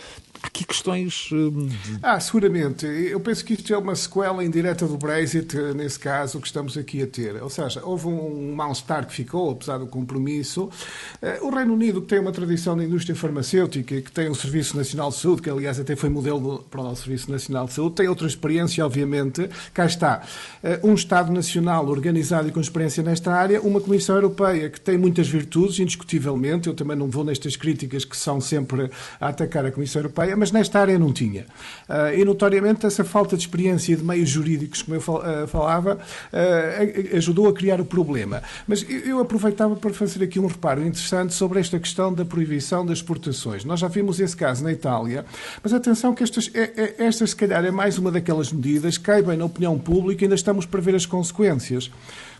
Aqui 0.47 0.65
questões. 0.65 1.29
Hum, 1.33 1.69
ah, 2.03 2.21
seguramente. 2.21 2.87
Eu 2.87 3.19
penso 3.19 3.45
que 3.45 3.55
isto 3.55 3.75
é 3.75 3.77
uma 3.77 3.97
sequela 3.97 4.45
indireta 4.45 4.87
do 4.87 4.97
Brexit, 4.97 5.57
nesse 5.75 5.99
caso, 5.99 6.41
que 6.41 6.47
estamos 6.47 6.79
aqui 6.79 7.03
a 7.03 7.07
ter. 7.07 7.43
Ou 7.43 7.51
seja, 7.51 7.83
houve 7.85 8.07
um 8.07 8.55
mal-estar 8.55 9.07
que 9.07 9.13
ficou, 9.13 9.51
apesar 9.51 9.79
do 9.79 9.87
compromisso. 9.87 10.71
Eh, 11.21 11.41
o 11.43 11.51
Reino 11.51 11.75
Unido, 11.75 12.01
que 12.01 12.07
tem 12.07 12.21
uma 12.21 12.31
tradição 12.31 12.77
na 12.77 12.85
indústria 12.85 13.17
farmacêutica 13.17 14.01
que 14.01 14.13
tem 14.13 14.31
um 14.31 14.35
Serviço 14.35 14.77
Nacional 14.77 15.11
de 15.11 15.17
Saúde, 15.17 15.43
que 15.43 15.51
aliás 15.51 15.81
até 15.81 15.97
foi 15.97 16.09
modelo 16.09 16.65
para 16.71 16.83
o 16.83 16.95
Serviço 16.95 17.31
Nacional 17.31 17.67
de 17.67 17.73
Saúde, 17.73 17.97
tem 17.97 18.09
outra 18.09 18.27
experiência, 18.27 18.85
obviamente. 18.87 19.49
Cá 19.75 19.87
está. 19.87 20.23
Eh, 20.63 20.79
um 20.85 20.95
Estado 20.95 21.33
Nacional 21.33 21.89
organizado 21.89 22.49
e 22.49 22.53
com 22.53 22.61
experiência 22.61 23.03
nesta 23.03 23.33
área, 23.33 23.61
uma 23.61 23.81
Comissão 23.81 24.15
Europeia 24.15 24.71
que 24.71 24.81
tem 24.81 24.97
muitas 24.97 25.29
virtudes, 25.29 25.81
indiscutivelmente. 25.81 26.69
Eu 26.69 26.75
também 26.75 26.97
não 26.97 27.09
vou 27.09 27.25
nestas 27.25 27.57
críticas 27.57 28.05
que 28.05 28.17
são 28.17 28.41
sempre 28.41 28.91
a 29.21 29.29
atacar 29.29 29.67
a 29.67 29.73
Comissão 29.73 30.01
Europeia, 30.01 30.36
mas 30.37 30.53
nesta 30.53 30.81
área 30.81 30.99
não 30.99 31.13
tinha. 31.13 31.47
Uh, 31.89 32.19
e, 32.19 32.25
notoriamente, 32.25 32.87
essa 32.87 33.05
falta 33.05 33.37
de 33.37 33.43
experiência 33.43 33.97
de 33.97 34.05
meios 34.05 34.29
jurídicos, 34.29 34.83
como 34.83 34.97
eu 34.97 35.01
uh, 35.01 35.47
falava, 35.47 35.99
uh, 35.99 37.17
ajudou 37.17 37.49
a 37.49 37.53
criar 37.53 37.81
o 37.81 37.85
problema. 37.85 38.43
Mas 38.67 38.85
eu, 38.89 38.99
eu 39.01 39.21
aproveitava 39.21 39.77
para 39.77 39.93
fazer 39.93 40.23
aqui 40.23 40.39
um 40.39 40.47
reparo 40.47 40.81
interessante 40.85 41.35
sobre 41.35 41.61
esta 41.61 41.79
questão 41.79 42.13
da 42.13 42.25
proibição 42.25 42.85
das 42.85 42.99
exportações. 42.99 43.65
Nós 43.65 43.81
já 43.81 43.89
vimos 43.89 44.21
esse 44.21 44.37
caso 44.37 44.63
na 44.63 44.73
Itália, 44.73 45.25
mas 45.63 45.73
atenção 45.73 46.15
que 46.15 46.23
estas, 46.23 46.51
é, 46.55 46.73
é, 46.77 47.07
esta, 47.07 47.27
se 47.27 47.35
calhar, 47.35 47.65
é 47.65 47.71
mais 47.71 47.99
uma 47.99 48.11
daquelas 48.11 48.53
medidas 48.53 48.99
que 48.99 49.05
caem 49.05 49.23
bem 49.23 49.37
na 49.37 49.45
opinião 49.45 49.79
pública 49.79 50.23
e 50.23 50.27
ainda 50.27 50.35
estamos 50.35 50.67
para 50.67 50.81
ver 50.81 50.95
as 50.95 51.07
consequências. 51.07 51.91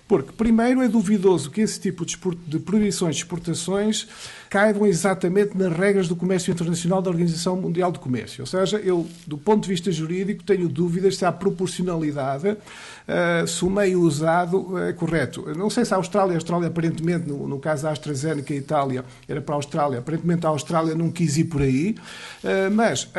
Porque, 0.09 0.31
primeiro, 0.33 0.83
é 0.83 0.89
duvidoso 0.89 1.51
que 1.51 1.61
esse 1.61 1.81
tipo 1.81 2.07
de 2.07 2.59
proibições 2.61 3.17
de 3.17 3.23
exportações 3.23 4.07
caibam 4.49 4.87
exatamente 4.87 5.57
nas 5.57 5.73
regras 5.73 6.09
do 6.09 6.17
comércio 6.17 6.53
internacional 6.53 7.03
da 7.03 7.11
Organização 7.11 7.57
Mundial 7.57 7.91
do 7.93 7.99
Comércio. 7.99 8.43
Ou 8.43 8.47
seja, 8.47 8.79
eu, 8.79 9.07
do 9.27 9.39
ponto 9.39 9.63
de 9.63 9.69
vista 9.69 9.91
jurídico, 9.91 10.43
tenho 10.45 10.69
dúvidas 10.69 11.17
se 11.17 11.25
há 11.25 11.33
proporcionalidade, 11.33 12.49
uh, 12.51 13.47
se 13.47 13.65
o 13.65 13.71
meio 13.71 14.01
usado 14.01 14.79
é 14.79 14.93
correto. 14.93 15.45
Não 15.57 15.71
sei 15.71 15.85
se 15.85 15.95
a 15.95 15.97
Austrália, 15.97 16.35
a 16.35 16.37
Austrália 16.37 16.69
aparentemente, 16.69 17.29
no, 17.29 17.47
no 17.49 17.59
caso 17.59 17.85
da 17.85 17.91
AstraZeneca 17.91 18.53
e 18.55 18.59
Itália, 18.59 19.05
era 19.29 19.41
para 19.41 19.55
a 19.55 19.57
Austrália, 19.57 19.99
aparentemente 19.99 20.47
a 20.47 20.49
Austrália 20.49 20.95
não 20.95 21.11
quis 21.11 21.37
ir 21.37 21.45
por 21.45 21.63
aí, 21.63 21.97
uh, 22.45 22.71
mas 22.73 23.05
uh, 23.05 23.11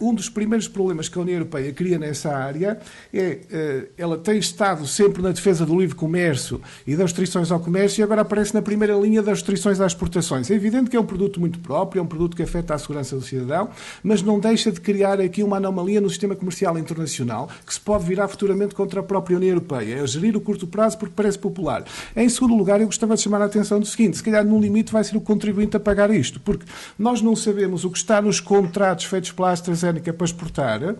um 0.00 0.14
dos 0.14 0.28
primeiros 0.28 0.68
problemas 0.68 1.08
que 1.08 1.18
a 1.18 1.22
União 1.22 1.36
Europeia 1.36 1.72
cria 1.72 1.98
nessa 1.98 2.34
área 2.34 2.78
é, 3.12 3.86
ela 3.96 4.18
tem 4.18 4.38
estado 4.38 4.86
sempre 4.86 5.22
na 5.22 5.30
defesa 5.30 5.64
do 5.64 5.78
livre 5.78 5.94
comércio 5.94 6.60
e 6.86 6.96
das 6.96 7.10
restrições 7.10 7.50
ao 7.50 7.60
comércio 7.60 8.00
e 8.00 8.02
agora 8.02 8.22
aparece 8.22 8.54
na 8.54 8.62
primeira 8.62 8.94
linha 8.94 9.22
das 9.22 9.38
restrições 9.38 9.80
às 9.80 9.92
exportações. 9.92 10.50
É 10.50 10.58
evidente 10.64 10.90
que 10.90 10.96
é 10.96 11.00
um 11.00 11.04
produto 11.04 11.38
muito 11.38 11.58
próprio, 11.58 12.00
é 12.00 12.02
um 12.02 12.06
produto 12.06 12.34
que 12.34 12.42
afeta 12.42 12.74
a 12.74 12.78
segurança 12.78 13.14
do 13.16 13.22
cidadão, 13.22 13.68
mas 14.02 14.22
não 14.22 14.40
deixa 14.40 14.72
de 14.72 14.80
criar 14.80 15.20
aqui 15.20 15.42
uma 15.42 15.58
anomalia 15.58 16.00
no 16.00 16.08
sistema 16.08 16.34
comercial 16.34 16.78
internacional 16.78 17.48
que 17.66 17.74
se 17.74 17.80
pode 17.80 18.04
virar 18.04 18.28
futuramente 18.28 18.74
contra 18.74 19.00
a 19.00 19.02
própria 19.02 19.36
União 19.36 19.50
Europeia. 19.50 20.02
É 20.02 20.06
gerir 20.06 20.36
o 20.36 20.40
curto 20.40 20.66
prazo 20.66 20.98
porque 20.98 21.14
parece 21.14 21.38
popular. 21.38 21.84
Em 22.16 22.28
segundo 22.28 22.54
lugar, 22.56 22.80
eu 22.80 22.86
gostava 22.86 23.14
de 23.14 23.20
chamar 23.20 23.42
a 23.42 23.44
atenção 23.44 23.78
do 23.78 23.86
seguinte: 23.86 24.16
se 24.16 24.22
calhar 24.22 24.44
no 24.44 24.58
limite 24.58 24.92
vai 24.92 25.04
ser 25.04 25.16
o 25.16 25.20
contribuinte 25.20 25.76
a 25.76 25.80
pagar 25.80 26.10
isto, 26.10 26.40
porque 26.40 26.64
nós 26.98 27.20
não 27.20 27.36
sabemos 27.36 27.84
o 27.84 27.90
que 27.90 27.98
está 27.98 28.22
nos 28.22 28.40
contratos 28.40 29.04
feitos 29.04 29.32
pela 29.32 29.50
AstraZeneca 29.50 30.12
para 30.12 30.24
exportar 30.24 30.96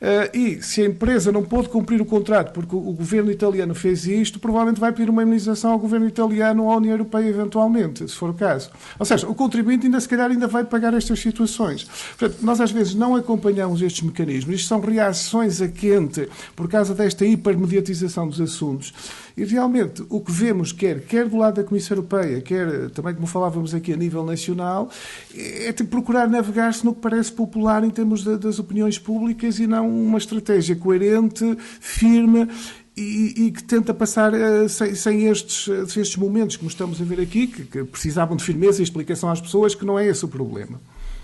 eh, 0.00 0.30
e 0.32 0.62
se 0.62 0.82
a 0.82 0.86
empresa 0.86 1.32
não 1.32 1.42
pôde 1.42 1.68
cumprir 1.68 2.00
o 2.00 2.04
contrato 2.04 2.52
porque 2.52 2.74
o 2.74 2.92
governo 2.92 3.30
italiano 3.30 3.74
fez 3.74 4.06
isto, 4.06 4.38
provavelmente 4.38 4.80
vai 4.80 4.92
pedir 4.92 5.10
uma 5.10 5.22
indenização 5.22 5.72
ao 5.72 5.78
governo 5.78 6.06
italiano 6.06 6.64
ou 6.64 6.70
à 6.70 6.76
União 6.76 6.92
Europeia 6.92 7.28
eventualmente, 7.28 8.08
se 8.08 8.14
for 8.14 8.30
o 8.30 8.34
caso. 8.34 8.70
Ou 9.00 9.06
seja, 9.06 9.26
o 9.26 9.34
contribuinte 9.34 9.86
ainda 9.86 9.98
se 9.98 10.06
calhar 10.06 10.30
ainda 10.30 10.46
vai 10.46 10.62
pagar 10.62 10.92
estas 10.92 11.18
situações. 11.18 11.84
Portanto, 12.18 12.42
nós 12.42 12.60
às 12.60 12.70
vezes 12.70 12.94
não 12.94 13.16
acompanhamos 13.16 13.80
estes 13.80 14.02
mecanismos. 14.02 14.56
Isto 14.56 14.68
são 14.68 14.78
reações 14.78 15.62
a 15.62 15.68
quente 15.68 16.28
por 16.54 16.68
causa 16.68 16.94
desta 16.94 17.24
hipermediatização 17.24 18.28
dos 18.28 18.38
assuntos. 18.38 18.92
E 19.34 19.44
realmente 19.44 20.04
o 20.10 20.20
que 20.20 20.30
vemos, 20.30 20.70
quer, 20.70 21.00
quer 21.00 21.26
do 21.26 21.38
lado 21.38 21.54
da 21.54 21.64
Comissão 21.64 21.96
Europeia, 21.96 22.42
quer 22.42 22.90
também, 22.90 23.14
como 23.14 23.26
falávamos 23.26 23.74
aqui 23.74 23.94
a 23.94 23.96
nível 23.96 24.22
nacional, 24.22 24.90
é 25.34 25.72
procurar 25.72 26.28
navegar-se 26.28 26.84
no 26.84 26.94
que 26.94 27.00
parece 27.00 27.32
popular 27.32 27.82
em 27.82 27.90
termos 27.90 28.22
de, 28.22 28.36
das 28.36 28.58
opiniões 28.58 28.98
públicas 28.98 29.58
e 29.58 29.66
não 29.66 29.88
uma 29.88 30.18
estratégia 30.18 30.76
coerente, 30.76 31.56
firme 31.80 32.46
e, 32.96 33.46
e, 33.46 33.50
que 33.50 33.62
tenta 33.62 33.94
passar 33.94 34.32
uh, 34.34 34.68
sem, 34.68 34.94
sem 34.94 35.26
estes, 35.26 35.68
estes 35.68 36.16
momentos, 36.16 36.56
como 36.56 36.68
estamos 36.68 37.00
a 37.00 37.04
ver 37.04 37.20
aqui, 37.20 37.46
que, 37.46 37.64
que 37.64 37.84
precisavam 37.84 38.36
de 38.36 38.44
firmeza 38.44 38.80
e 38.80 38.84
explicação 38.84 39.30
às 39.30 39.40
pessoas, 39.40 39.74
que 39.74 39.84
não 39.84 39.98
é 39.98 40.06
esse 40.06 40.24
o 40.24 40.28
problema. 40.28 40.80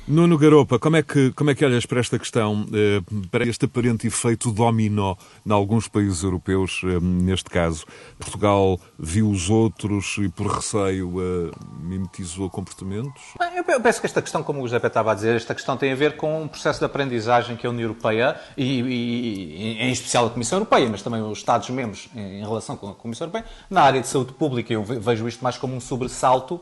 Nuno 0.08 0.38
Garopa, 0.38 0.78
como 0.78 0.94
é 0.94 1.02
que, 1.02 1.32
como 1.32 1.50
é 1.50 1.54
que 1.56 1.64
olhas 1.64 1.84
para 1.84 1.98
esta 1.98 2.16
questão, 2.16 2.64
eh, 2.72 3.02
para 3.28 3.44
este 3.44 3.64
aparente 3.64 4.06
efeito 4.06 4.52
dominó 4.52 5.16
em 5.44 5.50
alguns 5.50 5.88
países 5.88 6.22
europeus, 6.22 6.80
eh, 6.84 7.00
neste 7.00 7.50
caso? 7.50 7.84
Portugal 8.16 8.78
viu 8.96 9.28
os 9.28 9.50
outros 9.50 10.16
e, 10.18 10.28
por 10.28 10.46
receio, 10.46 11.12
eh, 11.20 11.50
mimetizou 11.80 12.48
comportamentos? 12.48 13.20
Eu 13.66 13.80
penso 13.80 13.98
que 13.98 14.06
esta 14.06 14.22
questão, 14.22 14.44
como 14.44 14.60
o 14.60 14.68
José 14.68 14.76
estava 14.76 15.10
a 15.10 15.14
dizer, 15.14 15.34
esta 15.34 15.52
questão 15.52 15.76
tem 15.76 15.90
a 15.90 15.96
ver 15.96 16.16
com 16.16 16.42
um 16.42 16.46
processo 16.46 16.78
de 16.78 16.84
aprendizagem 16.84 17.56
que 17.56 17.66
a 17.66 17.70
União 17.70 17.88
Europeia, 17.88 18.40
e, 18.56 18.80
e 18.80 19.82
em 19.82 19.90
especial 19.90 20.26
a 20.26 20.30
Comissão 20.30 20.58
Europeia, 20.58 20.88
mas 20.88 21.02
também 21.02 21.20
os 21.20 21.38
Estados-membros 21.38 22.08
em 22.14 22.42
relação 22.42 22.76
com 22.76 22.90
a 22.90 22.94
Comissão 22.94 23.24
Europeia, 23.24 23.44
na 23.68 23.82
área 23.82 24.00
de 24.00 24.06
saúde 24.06 24.32
pública, 24.34 24.72
eu 24.72 24.84
vejo 24.84 25.26
isto 25.26 25.42
mais 25.42 25.58
como 25.58 25.74
um 25.74 25.80
sobressalto 25.80 26.60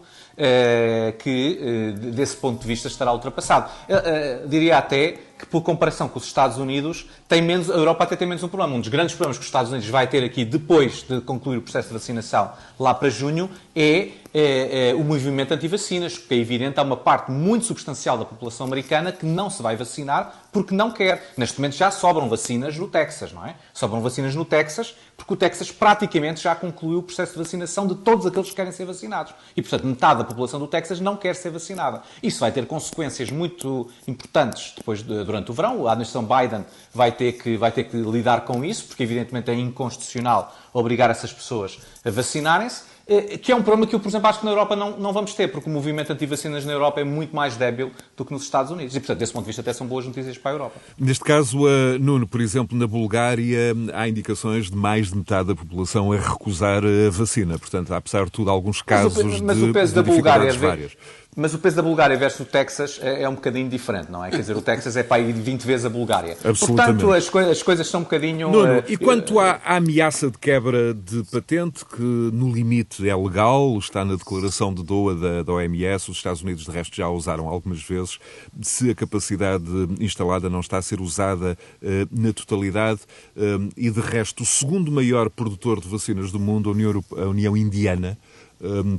que, 1.18 1.94
desse 2.12 2.36
ponto 2.36 2.60
de 2.60 2.66
vista, 2.66 2.88
estará 2.88 3.12
ultrapassado. 3.12 3.70
Uh, 3.88 4.48
diria 4.48 4.78
até 4.78 5.18
que, 5.38 5.46
por 5.46 5.62
comparação 5.62 6.08
com 6.08 6.18
os 6.18 6.24
Estados 6.24 6.58
Unidos, 6.58 7.06
tem 7.28 7.42
menos, 7.42 7.70
a 7.70 7.74
Europa 7.74 8.04
até 8.04 8.16
tem 8.16 8.26
menos 8.26 8.42
um 8.42 8.48
problema. 8.48 8.74
Um 8.74 8.80
dos 8.80 8.88
grandes 8.88 9.14
problemas 9.14 9.36
que 9.36 9.42
os 9.42 9.48
Estados 9.48 9.70
Unidos 9.70 9.88
vai 9.88 10.06
ter 10.06 10.22
aqui 10.22 10.44
depois 10.44 11.02
de 11.02 11.20
concluir 11.20 11.56
o 11.56 11.62
processo 11.62 11.88
de 11.88 11.94
vacinação 11.94 12.52
lá 12.78 12.94
para 12.94 13.10
junho 13.10 13.50
é, 13.74 14.10
é, 14.32 14.90
é 14.90 14.94
o 14.94 15.02
movimento 15.02 15.52
anti-vacinas, 15.52 16.16
porque 16.16 16.34
é 16.34 16.38
evidente 16.38 16.78
há 16.78 16.82
uma 16.82 16.96
parte 16.96 17.30
muito 17.30 17.64
substancial 17.64 18.16
da 18.16 18.24
população 18.24 18.66
americana 18.66 19.10
que 19.12 19.26
não 19.26 19.50
se 19.50 19.62
vai 19.62 19.76
vacinar 19.76 20.44
porque 20.52 20.74
não 20.74 20.90
quer. 20.90 21.32
Neste 21.36 21.58
momento 21.58 21.74
já 21.74 21.90
sobram 21.90 22.28
vacinas 22.28 22.76
no 22.78 22.86
Texas, 22.86 23.32
não 23.32 23.44
é? 23.44 23.56
Sobram 23.72 24.00
vacinas 24.00 24.34
no 24.36 24.44
Texas 24.44 24.94
porque 25.16 25.32
o 25.32 25.36
Texas 25.36 25.70
praticamente 25.70 26.42
já 26.42 26.54
concluiu 26.54 26.98
o 26.98 27.02
processo 27.02 27.32
de 27.32 27.38
vacinação 27.38 27.86
de 27.86 27.94
todos 27.96 28.26
aqueles 28.26 28.50
que 28.50 28.56
querem 28.56 28.72
ser 28.72 28.84
vacinados. 28.84 29.34
E, 29.56 29.62
portanto, 29.62 29.86
metade 29.86 30.18
da 30.18 30.24
população 30.24 30.58
do 30.58 30.66
Texas 30.66 31.00
não 31.00 31.16
quer 31.16 31.34
ser 31.34 31.50
vacinada. 31.50 32.02
Isso 32.22 32.40
vai 32.40 32.50
ter 32.50 32.66
consequências 32.66 33.30
muito 33.30 33.88
importantes 34.06 34.74
depois 34.76 35.02
de, 35.02 35.23
durante 35.24 35.50
o 35.50 35.54
verão. 35.54 35.86
A 35.86 35.92
administração 35.92 36.24
Biden 36.24 36.64
vai 36.92 37.10
ter, 37.10 37.32
que, 37.32 37.56
vai 37.56 37.72
ter 37.72 37.84
que 37.84 37.96
lidar 37.96 38.42
com 38.42 38.64
isso, 38.64 38.84
porque, 38.84 39.02
evidentemente, 39.02 39.50
é 39.50 39.54
inconstitucional 39.54 40.54
obrigar 40.72 41.10
essas 41.10 41.32
pessoas 41.32 41.78
a 42.04 42.10
vacinarem-se. 42.10 42.94
Eh, 43.06 43.36
que 43.36 43.52
é 43.52 43.56
um 43.56 43.62
problema 43.62 43.86
que 43.86 43.94
eu, 43.94 44.00
por 44.00 44.08
exemplo, 44.08 44.28
acho 44.28 44.38
que 44.40 44.46
na 44.46 44.52
Europa 44.52 44.74
não, 44.74 44.96
não 44.98 45.12
vamos 45.12 45.34
ter, 45.34 45.48
porque 45.48 45.68
o 45.68 45.72
movimento 45.72 46.10
anti-vacinas 46.10 46.64
na 46.64 46.72
Europa 46.72 47.02
é 47.02 47.04
muito 47.04 47.36
mais 47.36 47.54
débil 47.54 47.90
do 48.16 48.24
que 48.24 48.32
nos 48.32 48.42
Estados 48.44 48.70
Unidos. 48.70 48.96
E, 48.96 49.00
portanto, 49.00 49.18
desse 49.18 49.32
ponto 49.32 49.42
de 49.42 49.48
vista, 49.48 49.60
até 49.60 49.72
são 49.74 49.86
boas 49.86 50.06
notícias 50.06 50.38
para 50.38 50.52
a 50.52 50.54
Europa. 50.54 50.80
Neste 50.98 51.22
caso, 51.22 51.58
Nuno, 52.00 52.26
por 52.26 52.40
exemplo, 52.40 52.76
na 52.76 52.86
Bulgária 52.86 53.74
há 53.92 54.08
indicações 54.08 54.70
de 54.70 54.76
mais 54.76 55.10
de 55.10 55.18
metade 55.18 55.48
da 55.48 55.54
população 55.54 56.12
a 56.12 56.16
recusar 56.16 56.82
a 56.82 57.10
vacina. 57.10 57.58
Portanto, 57.58 57.92
há, 57.92 57.98
apesar 57.98 58.24
de 58.24 58.30
tudo, 58.30 58.50
alguns 58.50 58.80
casos 58.80 59.22
mas 59.22 59.40
o, 59.40 59.44
mas 59.44 59.56
de, 59.58 59.64
o 59.64 59.72
peso 59.72 59.94
da 59.94 60.02
Bulgária, 60.02 60.52
várias. 60.54 60.92
Mas 61.36 61.52
o 61.52 61.58
peso 61.58 61.76
da 61.76 61.82
Bulgária 61.82 62.16
versus 62.16 62.40
o 62.40 62.44
Texas 62.44 63.00
é, 63.02 63.22
é, 63.22 63.28
um 63.28 63.34
bocadinho 63.34 63.68
diferente, 63.68 64.10
não 64.10 64.24
é? 64.24 64.30
Quer 64.30 64.38
dizer, 64.38 64.56
o 64.56 64.62
Texas 64.62 64.96
é 64.96 65.02
para 65.02 65.20
ir 65.20 65.32
20 65.32 65.62
vezes 65.62 65.84
a 65.84 65.88
Bulgária. 65.88 66.36
Portanto, 66.36 67.12
as, 67.12 67.34
as 67.34 67.62
coisas 67.62 67.88
são 67.88 68.00
um 68.00 68.02
bocadinho. 68.04 68.50
Nuno, 68.50 68.78
uh, 68.78 68.84
e 68.86 68.96
quanto 68.96 69.40
à, 69.40 69.60
à, 69.64 69.76
ameaça 69.76 70.30
de 70.30 70.38
quebra 70.38 70.94
de 70.94 71.24
patente, 71.24 71.84
que 71.84 72.02
no 72.02 72.52
limite 72.52 73.08
é 73.08 73.16
legal, 73.16 73.76
está 73.78 74.04
na 74.04 74.14
declaração 74.14 74.72
de 74.72 74.84
Doha 74.84 75.14
da, 75.16 75.42
da 75.42 75.52
OMS, 75.52 76.10
os 76.10 76.16
Estados 76.16 76.42
Unidos, 76.42 76.64
de 76.64 76.70
resto, 76.70 76.94
já 76.96 77.06
a 77.06 77.10
usaram 77.10 77.48
algumas 77.48 77.82
vezes, 77.82 78.18
se 78.62 78.90
a 78.90 78.94
capacidade 78.94 79.64
instalada 79.98 80.48
não 80.48 80.60
está 80.60 80.78
a 80.78 80.82
ser 80.82 81.00
usada 81.00 81.58
uh, 81.82 81.86
na 82.12 82.32
totalidade, 82.32 83.00
uh, 83.36 83.68
e 83.76 83.90
de 83.90 84.00
resto, 84.00 84.44
o 84.44 84.46
segundo 84.46 84.92
maior 84.92 85.28
produtor 85.28 85.80
de 85.80 85.88
vacinas 85.88 86.30
do 86.30 86.38
mundo, 86.38 86.68
a 86.70 86.72
União, 86.72 87.04
a 87.16 87.24
União 87.24 87.56
Indiana, 87.56 88.16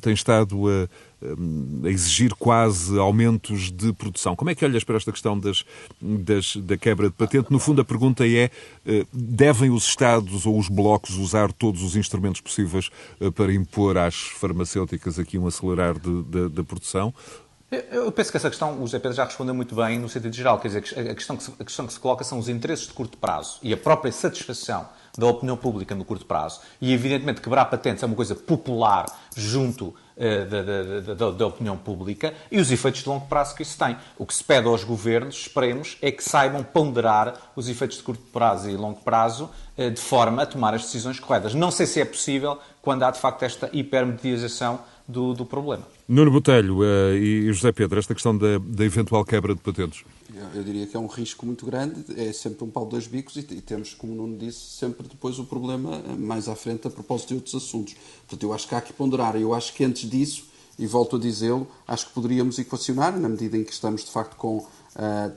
tem 0.02 0.14
estado 0.14 0.68
a 0.70 0.88
a 1.84 1.90
exigir 1.90 2.34
quase 2.34 2.98
aumentos 2.98 3.72
de 3.72 3.94
produção. 3.94 4.36
Como 4.36 4.50
é 4.50 4.56
que 4.56 4.66
olhas 4.66 4.84
para 4.84 4.98
esta 4.98 5.12
questão 5.12 5.40
das, 5.40 5.66
das, 6.02 6.56
da 6.58 6.78
quebra 6.78 7.10
de 7.10 7.16
patente? 7.16 7.52
No 7.52 7.60
fundo, 7.60 7.82
a 7.82 7.86
pergunta 7.86 8.26
é: 8.28 8.50
eh, 8.86 9.06
devem 9.14 9.70
os 9.70 9.86
Estados 9.88 10.46
ou 10.46 10.58
os 10.58 10.68
blocos 10.68 11.18
usar 11.18 11.52
todos 11.52 11.84
os 11.84 11.96
instrumentos 11.96 12.42
possíveis 12.42 12.90
eh, 13.20 13.32
para 13.32 13.54
impor 13.54 13.98
às 13.98 14.16
farmacêuticas 14.16 15.18
aqui 15.18 15.38
um 15.38 15.48
acelerar 15.48 15.96
da 15.98 16.64
produção? 16.64 17.14
Eu 17.92 18.12
penso 18.12 18.32
que 18.32 18.38
essa 18.38 18.50
questão, 18.50 18.76
o 18.78 18.82
José 18.82 19.00
Pedro 19.00 19.18
já 19.18 19.26
respondeu 19.26 19.54
muito 19.54 19.76
bem 19.76 20.00
no 20.00 20.08
sentido 20.08 20.34
geral. 20.34 20.60
Quer 20.60 20.68
dizer, 20.68 21.10
a 21.10 21.16
questão, 21.16 21.36
que 21.36 21.44
se, 21.44 21.54
a 21.60 21.64
questão 21.64 21.88
que 21.88 21.94
se 21.94 22.00
coloca 22.00 22.24
são 22.24 22.38
os 22.38 22.48
interesses 22.48 22.88
de 22.88 22.94
curto 22.94 23.18
prazo 23.18 23.58
e 23.64 23.74
a 23.74 23.78
própria 23.78 24.12
satisfação 24.12 24.88
da 25.18 25.26
opinião 25.26 25.58
pública 25.58 25.96
no 25.96 26.06
curto 26.06 26.26
prazo. 26.26 26.62
E, 26.80 26.94
evidentemente, 26.94 27.42
quebrar 27.42 27.66
patentes 27.66 28.04
é 28.04 28.06
uma 28.06 28.16
coisa 28.16 28.36
popular 28.36 29.06
junto 29.36 29.94
da, 30.18 30.62
da, 30.62 31.14
da, 31.14 31.32
da, 31.32 31.48
opinião 31.48 31.78
pública 31.78 32.34
e 32.50 32.60
os 32.60 32.72
efeitos 32.72 33.04
de 33.04 33.10
longo 33.10 33.28
prazo 33.28 33.56
que 33.56 33.64
isso 33.64 33.78
tem. 33.78 33.98
O 34.18 34.26
que 34.26 34.34
se 34.34 34.44
pede 34.44 34.68
aos 34.68 34.84
governos, 34.84 35.36
esperemos, 35.36 35.98
é 36.02 36.12
que 36.12 36.24
saibam 36.24 36.64
ponderar 36.64 37.52
os 37.56 37.68
efeitos 37.68 37.98
de 37.98 38.04
curto 38.04 38.24
prazo 38.32 38.70
e 38.70 38.76
longo 38.76 39.02
prazo 39.02 39.50
uh, 39.78 39.92
de 39.92 40.00
forma 40.00 40.44
a 40.44 40.46
tomar 40.46 40.74
as 40.74 40.84
decisões 40.84 41.20
corretas. 41.20 41.54
Não 41.54 41.70
sei 41.70 41.86
se 41.86 42.00
é 42.00 42.06
possível 42.06 42.58
quando 42.82 43.04
há, 43.04 43.12
de 43.12 43.20
facto, 43.20 43.44
esta 43.44 43.70
hipermediatização 43.74 44.80
do, 45.08 45.34
do 45.34 45.46
problema. 45.46 45.84
Nuno 46.08 46.32
Botelho 46.32 46.80
uh, 46.80 47.14
e 47.14 47.52
José 47.52 47.72
Pedro, 47.72 48.00
esta 48.00 48.14
questão 48.14 48.38
da, 48.38 48.58
da 48.60 48.86
eventual 48.86 49.26
quebra 49.26 49.54
de 49.54 49.62
patentes. 49.62 50.04
Eu, 50.36 50.60
eu, 50.60 50.64
diria 50.66 50.86
que 50.86 50.98
é 50.98 51.00
um 51.00 51.08
risco 51.08 51.46
muito 51.46 51.66
grande, 51.66 52.04
é 52.20 52.34
sempre 52.34 52.66
um 52.66 52.70
pau 52.70 52.84
de 52.84 52.92
dois 52.92 53.08
bicos 53.08 53.38
e, 53.38 53.40
e, 53.40 53.62
temos, 53.62 53.94
como 53.94 54.12
o 54.12 54.16
Nuno 54.18 54.38
disse, 54.38 54.60
sempre 54.60 55.08
depois 55.08 55.40
o 55.40 55.46
problema 55.46 56.04
eh, 56.06 56.16
mais 56.18 56.50
à 56.50 56.56
frente 56.56 56.86
a 56.86 56.90
propósito 56.90 57.30
de 57.30 57.36
outros 57.36 57.56
assuntos. 57.56 57.96
Portanto, 58.28 58.44
eu 58.44 58.52
acho 58.52 58.68
que 58.68 58.76
há 58.76 58.82
que 58.82 58.92
ponderar. 58.92 59.38
Eu 59.38 59.54
acho 59.54 59.74
que 59.74 59.86
antes 59.86 60.10
disso, 60.10 60.46
e 60.78 60.86
volto 60.86 61.16
a 61.16 61.20
dizê-lo, 61.20 61.66
acho 61.88 62.08
que 62.08 62.14
poderíamos 62.14 62.60
equacionar, 62.60 63.18
na 63.18 63.30
medida 63.30 63.58
em 63.58 63.64
que 63.64 63.72
estamos 63.72 64.04
de 64.04 64.12
facto 64.12 64.36
com 64.36 64.58
uh, 64.58 64.68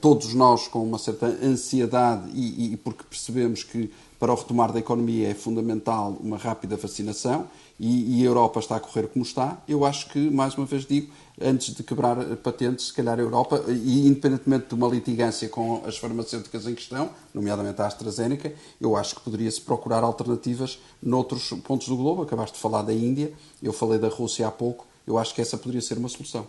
todos 0.01 0.35
nós 0.35 0.67
com 0.67 0.83
uma 0.83 0.99
certa 0.99 1.27
ansiedade 1.27 2.29
e, 2.35 2.73
e 2.73 2.77
porque 2.77 3.05
percebemos 3.05 3.63
que 3.63 3.93
para 4.19 4.33
o 4.33 4.35
retomar 4.35 4.73
da 4.73 4.81
economia 4.81 5.29
é 5.29 5.35
fundamental 5.35 6.17
uma 6.21 6.37
rápida 6.37 6.77
vacinação 6.77 7.49
e, 7.79 8.21
e, 8.21 8.23
a 8.23 8.27
Europa 8.27 8.59
está 8.61 8.77
a 8.77 8.81
correr 8.81 9.07
como 9.09 9.25
está, 9.25 9.63
eu 9.69 9.85
acho 9.85 10.09
que, 10.09 10.19
mais 10.31 10.55
uma 10.57 10.67
vez 10.67 10.85
digo, 10.85 11.13
antes 11.41 11.75
de 11.75 11.83
quebrar 11.83 12.17
patentes, 12.37 12.89
se 12.89 12.93
calhar 12.93 13.19
a 13.19 13.23
Europa, 13.23 13.65
e 13.69 14.09
independentemente 14.09 14.67
de 14.69 14.75
uma 14.75 14.89
litigância 14.89 15.49
com 15.49 15.85
as 15.87 15.97
farmacêuticas 15.97 16.67
em 16.67 16.75
questão, 16.75 17.11
nomeadamente 17.33 17.81
a 17.81 17.87
AstraZeneca, 17.87 18.53
eu 18.81 18.97
acho 18.97 19.15
que 19.15 19.21
poderia-se 19.21 19.61
procurar 19.61 20.03
alternativas 20.03 20.81
noutros 21.03 21.51
pontos 21.65 21.89
do 21.89 21.97
globo. 21.97 22.23
Acabaste 22.23 22.57
de 22.57 22.61
falar 22.61 22.83
da 22.83 22.93
Índia, 22.93 23.33
eu 23.63 23.73
falei 23.73 23.99
da 23.99 24.09
Rússia 24.09 24.49
há 24.49 24.51
pouco, 24.51 24.87
eu 25.07 25.17
acho 25.17 25.35
que 25.35 25.41
essa 25.41 25.57
poderia 25.57 25.81
ser 25.81 25.99
uma 25.99 26.09
solução. 26.09 26.47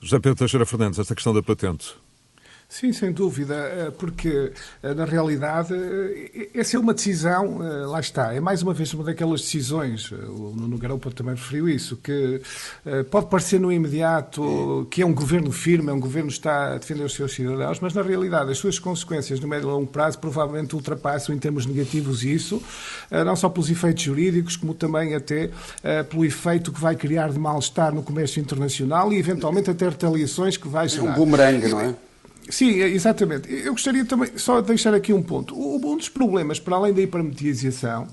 José 0.00 0.18
Pedro 0.18 0.38
Teixeira 0.38 0.64
Fernandes, 0.64 0.98
esta 0.98 1.14
questão 1.14 1.34
da 1.34 1.42
patente, 1.42 1.94
Sim, 2.70 2.92
sem 2.92 3.12
dúvida, 3.12 3.54
eh, 3.54 3.90
porque 3.96 4.52
eh, 4.82 4.92
na 4.92 5.06
realidade 5.06 5.72
eh, 5.72 6.50
essa 6.54 6.76
é 6.76 6.78
uma 6.78 6.92
decisão, 6.92 7.58
lá 7.86 7.98
está, 7.98 8.34
é 8.34 8.40
mais 8.40 8.62
uma 8.62 8.74
vez 8.74 8.92
uma 8.92 9.04
daquelas 9.04 9.40
decisões, 9.40 10.12
o 10.12 10.52
Nuno 10.54 10.76
Garoupa 10.76 11.10
também 11.10 11.34
referiu 11.34 11.66
isso, 11.66 11.96
que 11.96 12.42
pode 13.10 13.26
parecer 13.28 13.58
no 13.58 13.72
imediato 13.72 14.86
que 14.90 15.00
é 15.00 15.06
um 15.06 15.14
governo 15.14 15.50
firme, 15.50 15.88
é 15.88 15.92
um 15.94 15.98
governo 15.98 16.28
que 16.28 16.34
está 16.34 16.74
a 16.74 16.78
defender 16.78 17.04
os 17.04 17.14
seus 17.14 17.32
cidadãos, 17.32 17.80
mas 17.80 17.94
na 17.94 18.02
realidade 18.02 18.50
as 18.50 18.58
suas 18.58 18.78
consequências 18.78 19.40
no 19.40 19.48
médio 19.48 19.68
e 19.68 19.72
longo 19.72 19.86
prazo 19.86 20.18
provavelmente 20.18 20.74
ultrapassam 20.74 21.34
em 21.34 21.38
termos 21.38 21.64
negativos 21.64 22.22
isso, 22.22 22.62
não 23.10 23.34
só 23.34 23.48
pelos 23.48 23.70
efeitos 23.70 24.02
jurídicos, 24.02 24.56
como 24.56 24.74
também 24.74 25.14
até 25.14 25.50
pelo 26.10 26.24
efeito 26.24 26.70
que 26.70 26.80
vai 26.80 26.94
criar 26.94 27.30
de 27.30 27.38
mal-estar 27.38 27.94
no 27.94 28.02
comércio 28.02 28.40
internacional 28.40 29.12
e 29.12 29.18
eventualmente 29.18 29.70
até 29.70 29.88
retaliações 29.88 30.56
que 30.56 30.68
vai 30.68 30.88
gerar. 30.88 31.06
É 31.06 31.10
um 31.10 31.14
bumerangue, 31.14 31.68
não 31.68 31.80
é? 31.80 32.07
Sim, 32.48 32.80
é, 32.80 32.88
exatamente. 32.88 33.52
Eu 33.52 33.72
gostaria 33.72 34.04
também 34.04 34.30
só 34.36 34.60
de 34.60 34.68
deixar 34.68 34.94
aqui 34.94 35.12
um 35.12 35.22
ponto. 35.22 35.54
Um 35.58 35.96
dos 35.96 36.08
problemas, 36.08 36.58
para 36.58 36.76
além 36.76 36.92
da 36.92 37.02
hipermediatização, 37.02 38.08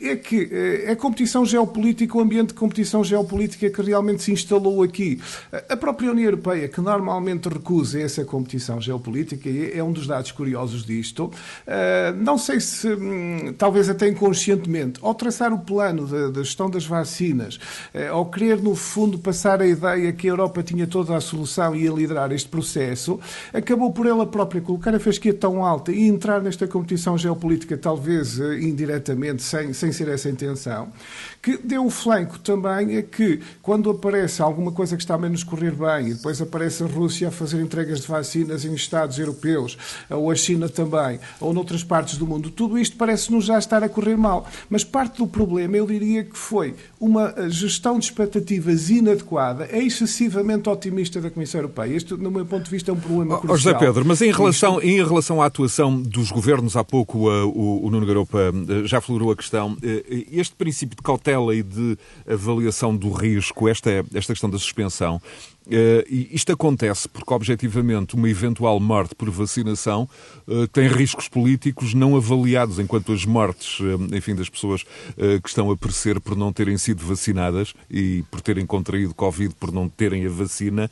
é 0.00 0.16
que 0.16 0.48
é 0.86 0.90
a 0.92 0.96
competição 0.96 1.44
geopolítica, 1.44 2.16
o 2.16 2.20
ambiente 2.20 2.48
de 2.48 2.54
competição 2.54 3.02
geopolítica 3.04 3.70
que 3.70 3.82
realmente 3.82 4.22
se 4.22 4.32
instalou 4.32 4.82
aqui. 4.82 5.20
A 5.68 5.76
própria 5.76 6.10
União 6.10 6.24
Europeia, 6.24 6.68
que 6.68 6.80
normalmente 6.80 7.48
recusa 7.48 8.00
essa 8.00 8.24
competição 8.24 8.80
geopolítica, 8.80 9.48
é 9.48 9.82
um 9.82 9.92
dos 9.92 10.06
dados 10.06 10.32
curiosos 10.32 10.84
disto, 10.84 11.30
eh, 11.66 12.12
não 12.16 12.36
sei 12.36 12.60
se, 12.60 12.88
hum, 12.88 13.54
talvez 13.56 13.88
até 13.88 14.08
inconscientemente, 14.08 14.98
ao 15.02 15.14
traçar 15.14 15.52
o 15.52 15.58
plano 15.58 16.06
da 16.30 16.42
gestão 16.42 16.68
das 16.68 16.84
vacinas, 16.84 17.58
eh, 17.92 18.08
ao 18.08 18.26
querer, 18.26 18.60
no 18.60 18.74
fundo, 18.74 19.18
passar 19.18 19.60
a 19.60 19.66
ideia 19.66 20.12
que 20.12 20.26
a 20.26 20.30
Europa 20.30 20.62
tinha 20.62 20.86
toda 20.86 21.16
a 21.16 21.20
solução 21.20 21.74
e 21.74 21.84
ia 21.84 21.90
liderar 21.92 22.32
este 22.32 22.48
processo, 22.48 23.18
acabou 23.52 23.92
por 23.92 24.06
ela 24.06 24.26
própria 24.26 24.60
colocar 24.60 24.94
a 24.94 25.00
fasquia 25.00 25.34
tão 25.34 25.64
alta 25.64 25.92
e 25.92 26.06
entrar 26.06 26.42
nesta 26.42 26.66
competição 26.66 27.16
geopolítica, 27.16 27.76
talvez 27.76 28.38
indiretamente, 28.38 29.42
sem, 29.42 29.72
sem 29.84 29.92
ser 29.92 30.08
essa 30.08 30.28
a 30.28 30.32
intenção, 30.32 30.88
que 31.42 31.58
deu 31.58 31.84
o 31.84 31.90
flanco 31.90 32.38
também 32.38 32.96
a 32.96 33.02
que, 33.02 33.40
quando 33.60 33.90
aparece 33.90 34.40
alguma 34.40 34.72
coisa 34.72 34.96
que 34.96 35.02
está 35.02 35.14
a 35.14 35.18
menos 35.18 35.44
correr 35.44 35.72
bem, 35.72 36.08
e 36.08 36.14
depois 36.14 36.40
aparece 36.40 36.82
a 36.82 36.86
Rússia 36.86 37.28
a 37.28 37.30
fazer 37.30 37.60
entregas 37.60 38.00
de 38.00 38.06
vacinas 38.06 38.64
em 38.64 38.74
Estados 38.74 39.18
europeus, 39.18 39.76
ou 40.08 40.30
a 40.30 40.34
China 40.34 40.68
também, 40.68 41.20
ou 41.38 41.52
noutras 41.52 41.84
partes 41.84 42.16
do 42.16 42.26
mundo, 42.26 42.50
tudo 42.50 42.78
isto 42.78 42.96
parece-nos 42.96 43.44
já 43.44 43.58
estar 43.58 43.82
a 43.82 43.88
correr 43.88 44.16
mal. 44.16 44.48
Mas 44.70 44.84
parte 44.84 45.18
do 45.18 45.26
problema, 45.26 45.76
eu 45.76 45.86
diria 45.86 46.24
que 46.24 46.36
foi 46.36 46.74
uma 46.98 47.34
gestão 47.50 47.98
de 47.98 48.06
expectativas 48.06 48.88
inadequada, 48.88 49.68
é 49.70 49.82
excessivamente 49.82 50.68
otimista 50.68 51.20
da 51.20 51.30
Comissão 51.30 51.60
Europeia. 51.60 51.94
Este, 51.94 52.14
no 52.14 52.30
meu 52.30 52.46
ponto 52.46 52.64
de 52.64 52.70
vista, 52.70 52.90
é 52.90 52.94
um 52.94 52.98
problema 52.98 53.38
crucial. 53.38 53.54
Oh, 53.54 53.58
José 53.58 53.74
Pedro, 53.74 54.04
mas 54.06 54.22
em 54.22 54.32
relação, 54.32 54.80
em 54.80 55.04
relação 55.04 55.42
à 55.42 55.46
atuação 55.46 56.00
dos 56.00 56.30
governos, 56.30 56.76
há 56.76 56.84
pouco 56.84 57.28
uh, 57.28 57.46
o, 57.48 57.86
o 57.86 57.90
Nuno 57.90 58.06
Garopa 58.06 58.38
uh, 58.38 58.86
já 58.86 59.00
florou 59.00 59.30
a 59.30 59.36
questão, 59.36 59.73
uh, 59.74 60.24
este 60.30 60.54
princípio 60.54 60.96
de 60.96 61.02
cautela 61.02 61.54
e 61.54 61.62
de 61.62 61.96
avaliação 62.26 62.96
do 62.96 63.10
risco, 63.10 63.68
esta, 63.68 63.90
esta 64.14 64.32
questão 64.32 64.50
da 64.50 64.58
suspensão, 64.58 65.20
Uh, 65.66 66.04
isto 66.30 66.52
acontece 66.52 67.08
porque, 67.08 67.32
objetivamente, 67.32 68.14
uma 68.14 68.28
eventual 68.28 68.78
morte 68.78 69.14
por 69.14 69.30
vacinação 69.30 70.06
uh, 70.46 70.68
tem 70.68 70.86
riscos 70.86 71.26
políticos 71.26 71.94
não 71.94 72.16
avaliados, 72.16 72.78
enquanto 72.78 73.14
as 73.14 73.24
mortes, 73.24 73.78
enfim, 74.12 74.34
das 74.34 74.50
pessoas 74.50 74.84
que 75.42 75.48
estão 75.48 75.70
a 75.70 75.76
perecer 75.76 76.20
por 76.20 76.36
não 76.36 76.52
terem 76.52 76.76
sido 76.76 77.02
vacinadas 77.02 77.72
e 77.90 78.22
por 78.30 78.42
terem 78.42 78.66
contraído 78.66 79.14
Covid 79.14 79.54
por 79.54 79.72
não 79.72 79.88
terem 79.88 80.26
a 80.26 80.28
vacina, 80.28 80.90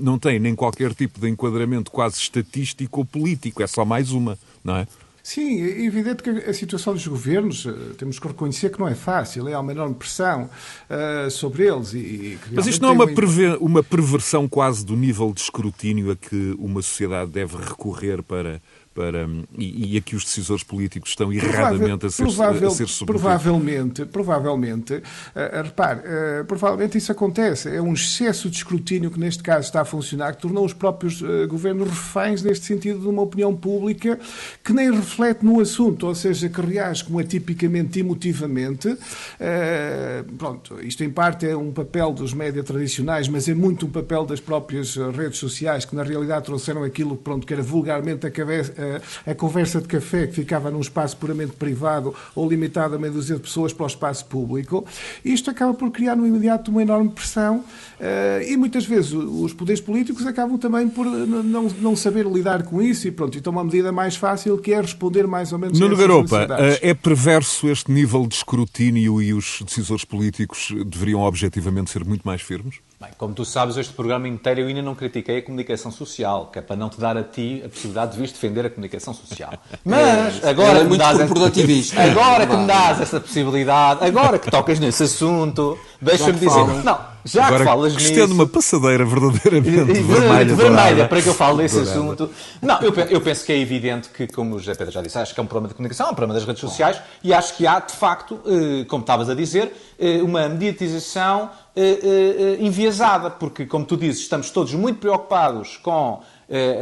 não 0.00 0.18
têm 0.18 0.38
nem 0.38 0.54
qualquer 0.54 0.94
tipo 0.94 1.20
de 1.20 1.28
enquadramento 1.28 1.90
quase 1.90 2.16
estatístico 2.16 3.00
ou 3.00 3.04
político. 3.04 3.62
É 3.62 3.66
só 3.66 3.84
mais 3.84 4.12
uma, 4.12 4.38
não 4.64 4.76
é? 4.76 4.86
Sim, 5.26 5.60
é 5.60 5.84
evidente 5.84 6.22
que 6.22 6.30
a 6.30 6.54
situação 6.54 6.92
dos 6.92 7.04
governos, 7.04 7.66
eh, 7.66 7.72
temos 7.98 8.16
que 8.16 8.28
reconhecer 8.28 8.70
que 8.70 8.78
não 8.78 8.86
é 8.86 8.94
fácil, 8.94 9.52
há 9.52 9.58
uma 9.58 9.72
enorme 9.72 9.96
pressão 9.96 10.48
uh, 10.88 11.28
sobre 11.32 11.66
eles. 11.66 11.94
E, 11.94 12.38
Mas 12.52 12.68
isto 12.68 12.80
não 12.80 12.90
é 12.90 12.92
uma, 12.92 13.08
perver 13.08 13.58
uma 13.60 13.82
perversão 13.82 14.46
quase 14.46 14.86
do 14.86 14.94
nível 14.94 15.32
de 15.32 15.40
escrutínio 15.40 16.12
a 16.12 16.16
que 16.16 16.54
uma 16.60 16.80
sociedade 16.80 17.32
deve 17.32 17.56
recorrer 17.56 18.22
para, 18.22 18.62
para, 18.96 19.28
e, 19.58 19.92
e 19.92 19.98
aqui 19.98 20.16
os 20.16 20.24
decisores 20.24 20.62
políticos 20.62 21.10
estão 21.10 21.30
erradamente 21.30 22.06
a 22.06 22.10
ser, 22.10 22.22
provável, 22.22 22.68
a 22.68 22.70
ser 22.70 22.86
Provavelmente, 23.04 24.06
provavelmente, 24.06 24.94
uh, 24.94 25.62
repare, 25.62 26.00
uh, 26.00 26.44
provavelmente 26.46 26.96
isso 26.96 27.12
acontece. 27.12 27.68
É 27.68 27.82
um 27.82 27.92
excesso 27.92 28.48
de 28.48 28.56
escrutínio 28.56 29.10
que 29.10 29.20
neste 29.20 29.42
caso 29.42 29.66
está 29.66 29.82
a 29.82 29.84
funcionar, 29.84 30.34
que 30.34 30.40
tornou 30.40 30.64
os 30.64 30.72
próprios 30.72 31.20
uh, 31.20 31.46
governos 31.46 31.90
reféns 31.90 32.42
neste 32.42 32.64
sentido 32.64 33.00
de 33.00 33.06
uma 33.06 33.20
opinião 33.20 33.54
pública 33.54 34.18
que 34.64 34.72
nem 34.72 34.90
reflete 34.90 35.44
no 35.44 35.60
assunto, 35.60 36.06
ou 36.06 36.14
seja, 36.14 36.48
que 36.48 36.60
reage 36.62 37.04
como 37.04 37.18
atipicamente 37.18 38.00
emotivamente. 38.00 38.88
Uh, 38.88 40.32
pronto, 40.38 40.80
isto 40.82 41.04
em 41.04 41.10
parte 41.10 41.46
é 41.46 41.54
um 41.54 41.70
papel 41.70 42.14
dos 42.14 42.32
média 42.32 42.64
tradicionais, 42.64 43.28
mas 43.28 43.46
é 43.46 43.52
muito 43.52 43.84
um 43.84 43.90
papel 43.90 44.24
das 44.24 44.40
próprias 44.40 44.96
redes 44.96 45.38
sociais 45.38 45.84
que 45.84 45.94
na 45.94 46.02
realidade 46.02 46.46
trouxeram 46.46 46.82
aquilo 46.82 47.14
pronto, 47.14 47.46
que 47.46 47.52
era 47.52 47.62
vulgarmente 47.62 48.26
a 48.26 48.30
cabeça 48.30 48.85
a, 49.26 49.34
conversa 49.34 49.80
de 49.80 49.88
café 49.88 50.26
que 50.26 50.34
ficava 50.34 50.70
num 50.70 50.80
espaço 50.80 51.16
puramente 51.16 51.52
privado 51.52 52.14
ou 52.34 52.48
limitado 52.48 52.94
a 52.94 52.98
meia 52.98 53.12
dúzia 53.12 53.36
de 53.36 53.42
pessoas 53.42 53.72
para 53.72 53.84
o 53.84 53.86
espaço 53.86 54.24
público. 54.26 54.84
Isto 55.24 55.50
acaba 55.50 55.74
por 55.74 55.90
criar 55.90 56.16
no 56.16 56.26
imediato 56.26 56.70
uma 56.70 56.82
enorme 56.82 57.10
pressão 57.10 57.58
uh, 57.58 58.42
e 58.46 58.56
muitas 58.56 58.84
vezes 58.84 59.12
os 59.12 59.52
poderes 59.52 59.80
políticos 59.80 60.26
acabam 60.26 60.58
também 60.58 60.88
por 60.88 61.04
não, 61.06 61.64
não 61.80 61.96
saber 61.96 62.26
lidar 62.26 62.62
com 62.64 62.80
isso 62.82 63.06
e 63.08 63.10
pronto, 63.10 63.36
então 63.36 63.52
uma 63.52 63.64
medida 63.64 63.92
mais 63.92 64.16
fácil 64.16 64.58
que 64.58 64.72
é 64.72 64.80
responder 64.80 65.26
mais 65.26 65.52
ou 65.52 65.58
menos 65.58 65.78
Nuno 65.78 65.96
Garopa, 65.96 66.46
é 66.80 66.94
perverso 66.94 67.68
este 67.68 67.90
nível 67.90 68.26
de 68.26 68.34
escrutínio 68.34 69.20
e 69.20 69.32
os 69.32 69.62
decisores 69.64 70.04
políticos 70.04 70.74
deveriam 70.86 71.20
objetivamente 71.20 71.90
ser 71.90 72.04
muito 72.04 72.22
mais 72.22 72.42
firmes? 72.42 72.76
Bem, 72.98 73.10
como 73.18 73.34
tu 73.34 73.44
sabes, 73.44 73.76
este 73.76 73.92
programa 73.92 74.26
inteiro 74.26 74.60
eu 74.60 74.68
ainda 74.68 74.80
não 74.80 74.94
critiquei 74.94 75.38
a 75.38 75.42
comunicação 75.42 75.90
social, 75.90 76.46
que 76.50 76.58
é 76.58 76.62
para 76.62 76.76
não 76.76 76.88
te 76.88 76.98
dar 76.98 77.14
a 77.14 77.22
ti 77.22 77.60
a 77.62 77.68
possibilidade 77.68 78.12
de 78.12 78.18
vir 78.18 78.28
defender 78.28 78.64
a 78.64 78.70
comunicação 78.70 79.12
social. 79.12 79.52
Mas 79.84 80.42
é, 80.42 80.48
agora, 80.48 80.78
é 80.78 80.82
que, 80.82 80.90
me 80.90 80.96
dás, 80.96 81.20
essa... 81.20 81.34
agora 82.02 82.46
que 82.46 82.56
me 82.56 82.66
dás 82.66 83.00
essa 83.02 83.20
possibilidade, 83.20 84.02
agora 84.02 84.38
que 84.38 84.50
tocas 84.50 84.80
nesse 84.80 85.02
assunto, 85.02 85.78
deixa-me 86.00 86.38
dizer. 86.38 86.66
Não, 86.82 86.98
já 87.26 87.46
agora, 87.46 87.58
que 87.58 87.64
falas 87.64 87.94
nisso. 87.94 88.06
Estendo 88.06 88.34
uma 88.34 88.46
passadeira 88.46 89.04
verdadeiramente 89.04 90.00
vermelha, 90.02 90.54
vermelha 90.54 91.08
para 91.08 91.20
que 91.20 91.28
eu 91.28 91.34
fale 91.34 91.58
desse 91.58 91.80
assunto. 91.80 92.30
Não, 92.62 92.80
eu, 92.80 92.94
eu 92.94 93.20
penso 93.20 93.44
que 93.44 93.52
é 93.52 93.58
evidente 93.58 94.08
que, 94.08 94.26
como 94.26 94.54
o 94.54 94.58
José 94.58 94.74
Pedro 94.74 94.92
já 94.92 95.02
disse, 95.02 95.18
acho 95.18 95.34
que 95.34 95.40
é 95.40 95.42
um 95.42 95.46
problema 95.46 95.68
de 95.68 95.74
comunicação, 95.74 96.06
é 96.06 96.10
um 96.10 96.14
problema 96.14 96.34
das 96.34 96.46
redes 96.46 96.60
sociais 96.60 96.98
e 97.22 97.34
acho 97.34 97.56
que 97.56 97.66
há, 97.66 97.80
de 97.80 97.92
facto, 97.92 98.40
eh, 98.46 98.84
como 98.84 99.02
estavas 99.02 99.28
a 99.28 99.34
dizer, 99.34 99.72
eh, 99.98 100.22
uma 100.22 100.48
mediatização 100.48 101.50
eh, 101.74 102.56
enviesada, 102.60 103.30
porque, 103.30 103.66
como 103.66 103.84
tu 103.84 103.96
dizes, 103.96 104.22
estamos 104.22 104.50
todos 104.50 104.72
muito 104.74 104.98
preocupados 104.98 105.76
com 105.82 106.20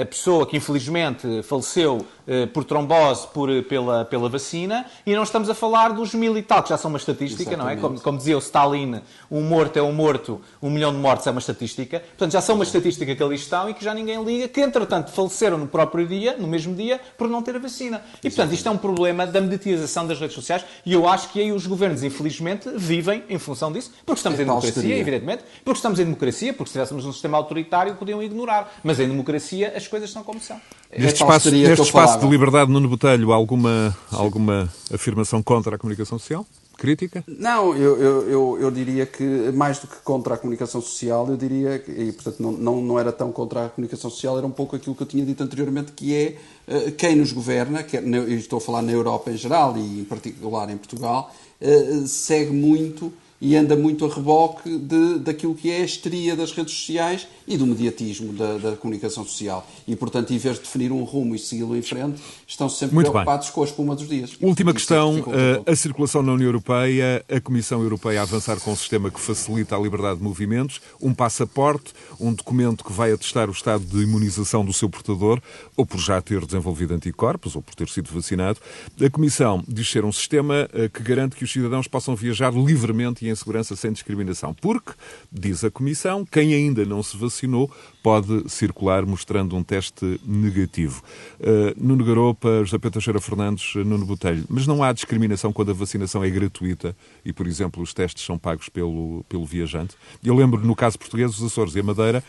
a 0.00 0.04
pessoa 0.04 0.46
que 0.46 0.58
infelizmente 0.58 1.42
faleceu 1.42 2.04
por 2.52 2.64
trombose 2.64 3.26
por, 3.28 3.50
eh, 3.50 3.62
pela, 3.62 4.04
pela 4.04 4.28
vacina 4.28 4.86
e 5.06 5.14
não 5.14 5.22
estamos 5.22 5.48
a 5.50 5.54
falar 5.54 5.92
dos 5.92 6.14
mil 6.14 6.36
e 6.36 6.42
tal, 6.42 6.62
que 6.62 6.70
já 6.70 6.76
são 6.76 6.88
uma 6.88 6.98
estatística, 6.98 7.42
Exatamente. 7.42 7.80
não 7.80 7.88
é? 7.88 7.88
Como, 7.88 8.00
como, 8.00 8.18
dizia 8.18 8.36
o 8.36 8.38
Stalin, 8.38 9.00
um 9.30 9.42
morto 9.42 9.76
é 9.76 9.82
um 9.82 9.92
morto, 9.92 10.40
um 10.62 10.70
milhão 10.70 10.92
de 10.92 10.98
mortes 10.98 11.26
é 11.26 11.30
uma 11.30 11.40
estatística. 11.40 12.00
Portanto, 12.00 12.32
já 12.32 12.40
são 12.40 12.54
uma 12.54 12.64
estatística 12.64 13.14
que 13.14 13.22
ali 13.22 13.36
estão 13.36 13.68
e 13.68 13.74
que 13.74 13.84
já 13.84 13.92
ninguém 13.92 14.22
liga, 14.22 14.48
que 14.48 14.60
entretanto 14.60 15.10
faleceram 15.10 15.58
no 15.58 15.66
próprio 15.66 16.06
dia, 16.06 16.36
no 16.38 16.48
mesmo 16.48 16.74
dia, 16.74 17.00
por 17.18 17.28
não 17.28 17.42
ter 17.42 17.56
a 17.56 17.58
vacina. 17.58 18.02
E 18.22 18.30
portanto, 18.30 18.52
isto 18.52 18.68
é 18.68 18.72
um 18.72 18.78
problema 18.78 19.26
da 19.26 19.40
mediatização 19.40 20.06
das 20.06 20.18
redes 20.18 20.34
sociais 20.34 20.64
e 20.84 20.92
eu 20.92 21.08
acho 21.08 21.28
que 21.30 21.40
aí 21.40 21.52
os 21.52 21.66
governos, 21.66 22.02
infelizmente, 22.02 22.70
vivem 22.76 23.24
em 23.28 23.38
função 23.38 23.72
disso, 23.72 23.92
porque 24.04 24.18
estamos 24.18 24.40
em 24.40 24.44
democracia, 24.44 24.96
evidentemente, 24.96 25.44
porque 25.64 25.78
estamos 25.78 25.98
em 25.98 26.04
democracia, 26.04 26.52
porque 26.52 26.70
se 26.70 26.78
estivéssemos 26.78 27.04
num 27.04 27.12
sistema 27.12 27.36
autoritário 27.36 27.94
podiam 27.96 28.22
ignorar. 28.22 28.72
Mas 28.82 28.98
em 28.98 29.08
democracia 29.08 29.72
as 29.76 29.86
coisas 29.86 30.10
são 30.10 30.22
como 30.22 30.40
são. 30.40 30.60
Neste 30.96 31.22
espaço, 31.22 31.50
neste 31.50 31.82
espaço 31.82 32.13
de 32.18 32.26
liberdade, 32.28 32.70
Nuno 32.70 32.88
Botelho, 32.88 33.32
alguma, 33.32 33.96
alguma 34.10 34.68
afirmação 34.92 35.42
contra 35.42 35.76
a 35.76 35.78
comunicação 35.78 36.18
social? 36.18 36.46
Crítica? 36.76 37.22
Não, 37.26 37.74
eu, 37.76 37.96
eu, 37.96 38.28
eu, 38.28 38.58
eu, 38.60 38.70
diria 38.70 39.06
que 39.06 39.22
mais 39.52 39.78
do 39.78 39.86
que 39.86 39.96
contra 40.02 40.34
a 40.34 40.36
comunicação 40.36 40.80
social, 40.80 41.28
eu 41.28 41.36
diria, 41.36 41.82
e 41.86 42.10
portanto 42.10 42.40
não, 42.40 42.52
não, 42.52 42.82
não 42.82 42.98
era 42.98 43.12
tão 43.12 43.30
contra 43.30 43.66
a 43.66 43.68
comunicação 43.68 44.10
social, 44.10 44.36
era 44.36 44.46
um 44.46 44.50
pouco 44.50 44.74
aquilo 44.74 44.94
que 44.94 45.02
eu 45.02 45.06
tinha 45.06 45.24
dito 45.24 45.42
anteriormente, 45.42 45.92
que 45.92 46.14
é 46.14 46.36
uh, 46.66 46.92
quem 46.92 47.14
nos 47.14 47.30
governa, 47.30 47.84
que 47.84 47.96
é, 47.96 48.02
estou 48.30 48.56
a 48.56 48.60
falar 48.60 48.82
na 48.82 48.90
Europa 48.90 49.30
em 49.30 49.36
geral 49.36 49.76
e 49.76 50.00
em 50.00 50.04
particular 50.04 50.68
em 50.68 50.76
Portugal, 50.76 51.32
uh, 51.60 52.06
segue 52.08 52.50
muito 52.50 53.12
e 53.40 53.56
anda 53.56 53.76
muito 53.76 54.04
a 54.04 54.08
reboque 54.08 54.78
de, 54.78 55.18
daquilo 55.18 55.54
que 55.54 55.70
é 55.70 55.82
a 55.82 55.84
histeria 55.84 56.36
das 56.36 56.52
redes 56.52 56.74
sociais 56.74 57.26
e 57.46 57.56
do 57.56 57.66
mediatismo 57.66 58.32
da, 58.32 58.56
da 58.58 58.76
comunicação 58.76 59.24
social. 59.24 59.68
E, 59.86 59.94
portanto, 59.94 60.32
em 60.32 60.38
vez 60.38 60.56
de 60.56 60.62
definir 60.62 60.90
um 60.92 61.04
rumo 61.04 61.34
e 61.34 61.38
segui-lo 61.38 61.76
em 61.76 61.82
frente, 61.82 62.20
estão 62.46 62.68
sempre 62.68 62.94
muito 62.94 63.10
preocupados 63.10 63.48
bem. 63.48 63.54
com 63.54 63.62
a 63.62 63.64
espuma 63.64 63.94
dos 63.94 64.08
dias. 64.08 64.36
Última 64.40 64.72
questão, 64.72 65.24
a, 65.26 65.68
eh, 65.68 65.72
a 65.72 65.76
circulação 65.76 66.22
na 66.22 66.32
União 66.32 66.48
Europeia, 66.48 67.24
a 67.28 67.40
Comissão 67.40 67.82
Europeia 67.82 68.20
a 68.20 68.22
avançar 68.22 68.58
com 68.60 68.72
um 68.72 68.76
sistema 68.76 69.10
que 69.10 69.20
facilita 69.20 69.76
a 69.76 69.78
liberdade 69.78 70.18
de 70.18 70.24
movimentos, 70.24 70.80
um 71.00 71.12
passaporte, 71.12 71.92
um 72.18 72.32
documento 72.32 72.84
que 72.84 72.92
vai 72.92 73.12
atestar 73.12 73.48
o 73.48 73.52
estado 73.52 73.84
de 73.84 74.02
imunização 74.02 74.64
do 74.64 74.72
seu 74.72 74.88
portador, 74.88 75.40
ou 75.76 75.84
por 75.84 75.98
já 75.98 76.20
ter 76.22 76.44
desenvolvido 76.46 76.94
anticorpos, 76.94 77.56
ou 77.56 77.62
por 77.62 77.74
ter 77.74 77.88
sido 77.88 78.10
vacinado. 78.10 78.58
A 79.04 79.10
Comissão 79.10 79.62
diz 79.68 79.90
ser 79.90 80.04
um 80.04 80.12
sistema 80.12 80.68
eh, 80.72 80.88
que 80.88 81.02
garante 81.02 81.36
que 81.36 81.44
os 81.44 81.52
cidadãos 81.52 81.86
possam 81.86 82.16
viajar 82.16 82.54
livremente 82.54 83.23
em 83.28 83.34
segurança 83.34 83.76
sem 83.76 83.92
discriminação. 83.92 84.54
Porque, 84.54 84.92
diz 85.30 85.64
a 85.64 85.70
Comissão, 85.70 86.24
quem 86.24 86.54
ainda 86.54 86.84
não 86.84 87.02
se 87.02 87.16
vacinou 87.16 87.70
pode 88.02 88.48
circular 88.50 89.06
mostrando 89.06 89.56
um 89.56 89.62
teste 89.62 90.20
negativo. 90.24 91.02
Uh, 91.40 91.74
Nuno 91.76 92.04
Garopa, 92.04 92.48
José 92.64 92.76
Pedro 92.76 92.92
Teixeira 92.92 93.20
Fernandes, 93.20 93.74
Nuno 93.76 94.04
Botelho, 94.04 94.44
mas 94.48 94.66
não 94.66 94.82
há 94.82 94.92
discriminação 94.92 95.52
quando 95.52 95.70
a 95.70 95.74
vacinação 95.74 96.22
é 96.22 96.28
gratuita 96.28 96.94
e, 97.24 97.32
por 97.32 97.46
exemplo, 97.46 97.82
os 97.82 97.94
testes 97.94 98.24
são 98.24 98.38
pagos 98.38 98.68
pelo, 98.68 99.24
pelo 99.28 99.46
viajante? 99.46 99.96
Eu 100.22 100.34
lembro, 100.34 100.60
no 100.64 100.76
caso 100.76 100.98
português, 100.98 101.38
os 101.38 101.42
Açores 101.42 101.74
e 101.74 101.80
a 101.80 101.82
Madeira, 101.82 102.22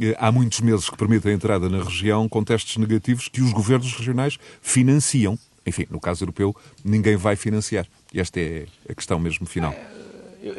eh, 0.00 0.16
há 0.18 0.30
muitos 0.30 0.60
meses 0.60 0.88
que 0.88 0.96
permitem 0.96 1.32
a 1.32 1.34
entrada 1.34 1.68
na 1.68 1.82
região 1.82 2.28
com 2.28 2.42
testes 2.44 2.76
negativos 2.76 3.28
que 3.28 3.40
os 3.40 3.52
governos 3.52 3.92
regionais 3.94 4.38
financiam. 4.60 5.38
Enfim, 5.66 5.86
no 5.90 6.00
caso 6.00 6.24
europeu, 6.24 6.54
ninguém 6.84 7.16
vai 7.16 7.36
financiar. 7.36 7.86
Esta 8.14 8.40
é 8.40 8.66
a 8.88 8.94
questão 8.94 9.18
mesmo 9.18 9.46
final. 9.46 9.74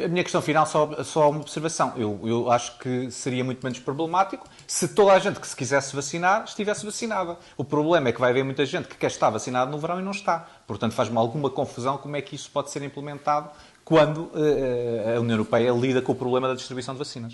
A 0.06 0.08
minha 0.08 0.24
questão 0.24 0.42
final, 0.42 0.66
só, 0.66 1.04
só 1.04 1.30
uma 1.30 1.42
observação. 1.42 1.94
Eu, 1.98 2.20
eu 2.24 2.52
acho 2.52 2.78
que 2.78 3.10
seria 3.10 3.44
muito 3.44 3.64
menos 3.64 3.80
problemático 3.80 4.48
se 4.68 4.90
toda 4.90 5.14
a 5.14 5.20
gente 5.20 5.40
que 5.40 5.48
se 5.48 5.56
quisesse 5.56 5.96
vacinar 5.96 6.44
estivesse 6.44 6.86
vacinada. 6.86 7.38
O 7.58 7.64
problema 7.64 8.10
é 8.10 8.12
que 8.12 8.20
vai 8.20 8.30
haver 8.30 8.44
muita 8.44 8.64
gente 8.66 8.88
que 8.88 8.96
quer 8.96 9.08
estar 9.08 9.30
vacinada 9.32 9.72
no 9.72 9.80
verão 9.80 10.00
e 10.00 10.04
não 10.04 10.12
está. 10.12 10.48
Portanto, 10.68 10.94
faz-me 10.94 11.18
alguma 11.18 11.50
confusão 11.50 11.98
como 11.98 12.16
é 12.16 12.22
que 12.22 12.36
isso 12.36 12.52
pode 12.52 12.70
ser 12.70 12.84
implementado 12.84 13.50
quando 13.84 14.26
uh, 14.26 15.18
a 15.18 15.20
União 15.20 15.36
Europeia 15.36 15.72
lida 15.72 16.02
com 16.02 16.12
o 16.12 16.16
problema 16.16 16.48
da 16.48 16.54
distribuição 16.54 16.94
de 16.94 17.00
vacinas. 17.00 17.34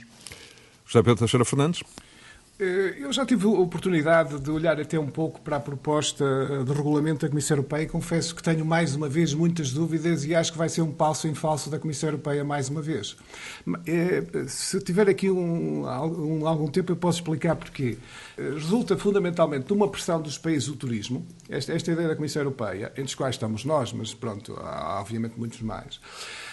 José 0.85 1.03
Pedro 1.03 1.17
Teixeira 1.17 1.43
Fernandes. 1.43 1.83
Eh, 2.59 2.95
eu 2.99 3.13
já 3.13 3.23
tive 3.23 3.45
a 3.45 3.49
oportunidade 3.49 4.39
de 4.39 4.49
olhar 4.49 4.79
até 4.79 4.99
um 4.99 5.07
pouco 5.07 5.39
para 5.41 5.57
a 5.57 5.59
proposta 5.59 6.25
de 6.65 6.73
regulamento 6.73 7.23
da 7.23 7.29
Comissão 7.29 7.57
Europeia 7.57 7.83
e 7.83 7.87
confesso 7.87 8.33
que 8.35 8.41
tenho 8.41 8.65
mais 8.65 8.95
uma 8.95 9.07
vez 9.07 9.31
muitas 9.31 9.71
dúvidas 9.71 10.25
e 10.25 10.33
acho 10.33 10.51
que 10.51 10.57
vai 10.57 10.67
ser 10.67 10.81
um 10.81 10.91
passo 10.91 11.27
em 11.27 11.35
falso 11.35 11.69
da 11.69 11.77
Comissão 11.77 12.09
Europeia 12.09 12.43
mais 12.43 12.67
uma 12.67 12.81
vez. 12.81 13.15
Eh, 13.85 14.23
se 14.47 14.79
tiver 14.81 15.07
aqui 15.07 15.29
um, 15.29 15.83
um, 15.85 16.47
algum 16.47 16.67
tempo 16.67 16.91
eu 16.91 16.95
posso 16.95 17.19
explicar 17.19 17.55
porquê. 17.55 17.97
Eh, 18.35 18.49
resulta 18.55 18.97
fundamentalmente 18.97 19.67
de 19.67 19.73
uma 19.73 19.87
pressão 19.87 20.19
dos 20.19 20.37
países 20.37 20.67
do 20.67 20.75
turismo, 20.75 21.27
esta, 21.47 21.73
esta 21.73 21.91
ideia 21.91 22.07
da 22.07 22.15
Comissão 22.15 22.41
Europeia, 22.41 22.87
entre 22.93 23.03
os 23.03 23.15
quais 23.15 23.35
estamos 23.35 23.65
nós, 23.65 23.93
mas 23.93 24.15
pronto, 24.15 24.57
há 24.59 24.99
obviamente 24.99 25.37
muitos 25.37 25.61
mais 25.61 25.99
eh, 25.99 26.46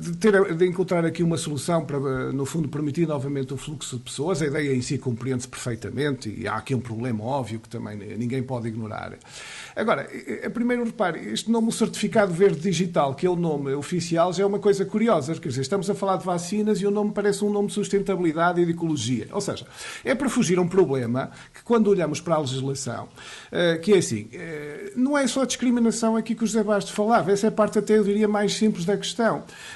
de, 0.00 0.16
ter, 0.16 0.54
de 0.54 0.66
encontrar 0.66 1.04
aqui 1.04 1.22
uma 1.22 1.36
solução 1.36 1.84
para, 1.84 2.32
no 2.32 2.44
fundo, 2.44 2.68
permitir 2.68 3.06
novamente 3.06 3.52
o 3.54 3.56
fluxo 3.56 3.96
de 3.96 4.02
pessoas. 4.02 4.42
A 4.42 4.46
ideia 4.46 4.74
em 4.74 4.82
si 4.82 4.98
compreende-se 4.98 5.48
perfeitamente 5.48 6.28
e 6.36 6.46
há 6.46 6.56
aqui 6.56 6.74
um 6.74 6.80
problema 6.80 7.24
óbvio 7.24 7.60
que 7.60 7.68
também 7.68 7.96
ninguém 7.96 8.42
pode 8.42 8.68
ignorar. 8.68 9.14
Agora, 9.74 10.08
a 10.44 10.50
primeiro 10.50 10.84
repare, 10.84 11.32
este 11.32 11.50
nome, 11.50 11.68
o 11.68 11.72
certificado 11.72 12.32
verde 12.32 12.60
digital, 12.60 13.14
que 13.14 13.26
é 13.26 13.30
o 13.30 13.36
nome 13.36 13.72
oficial, 13.74 14.32
já 14.32 14.42
é 14.42 14.46
uma 14.46 14.58
coisa 14.58 14.84
curiosa. 14.84 15.34
Quer 15.34 15.48
dizer, 15.48 15.60
estamos 15.60 15.88
a 15.88 15.94
falar 15.94 16.16
de 16.16 16.24
vacinas 16.24 16.80
e 16.80 16.86
o 16.86 16.90
nome 16.90 17.12
parece 17.12 17.44
um 17.44 17.50
nome 17.50 17.68
de 17.68 17.74
sustentabilidade 17.74 18.60
e 18.60 18.64
de 18.64 18.72
ecologia. 18.72 19.28
Ou 19.32 19.40
seja, 19.40 19.66
é 20.04 20.14
para 20.14 20.28
fugir 20.28 20.58
a 20.58 20.62
um 20.62 20.68
problema 20.68 21.30
que, 21.54 21.62
quando 21.62 21.88
olhamos 21.88 22.20
para 22.20 22.34
a 22.34 22.38
legislação, 22.40 23.08
eh, 23.52 23.76
que 23.78 23.92
é 23.92 23.98
assim, 23.98 24.28
eh, 24.32 24.92
não 24.96 25.16
é 25.16 25.26
só 25.26 25.42
a 25.42 25.46
discriminação 25.46 26.16
aqui 26.16 26.34
que 26.34 26.44
o 26.44 26.46
José 26.46 26.62
Bastos 26.62 26.92
falava, 26.92 27.30
essa 27.30 27.46
é 27.46 27.48
a 27.48 27.52
parte 27.52 27.78
até, 27.78 27.98
eu 27.98 28.04
diria, 28.04 28.28
mais 28.28 28.54
simples 28.54 28.84
da 28.84 28.96
questão. 28.96 29.17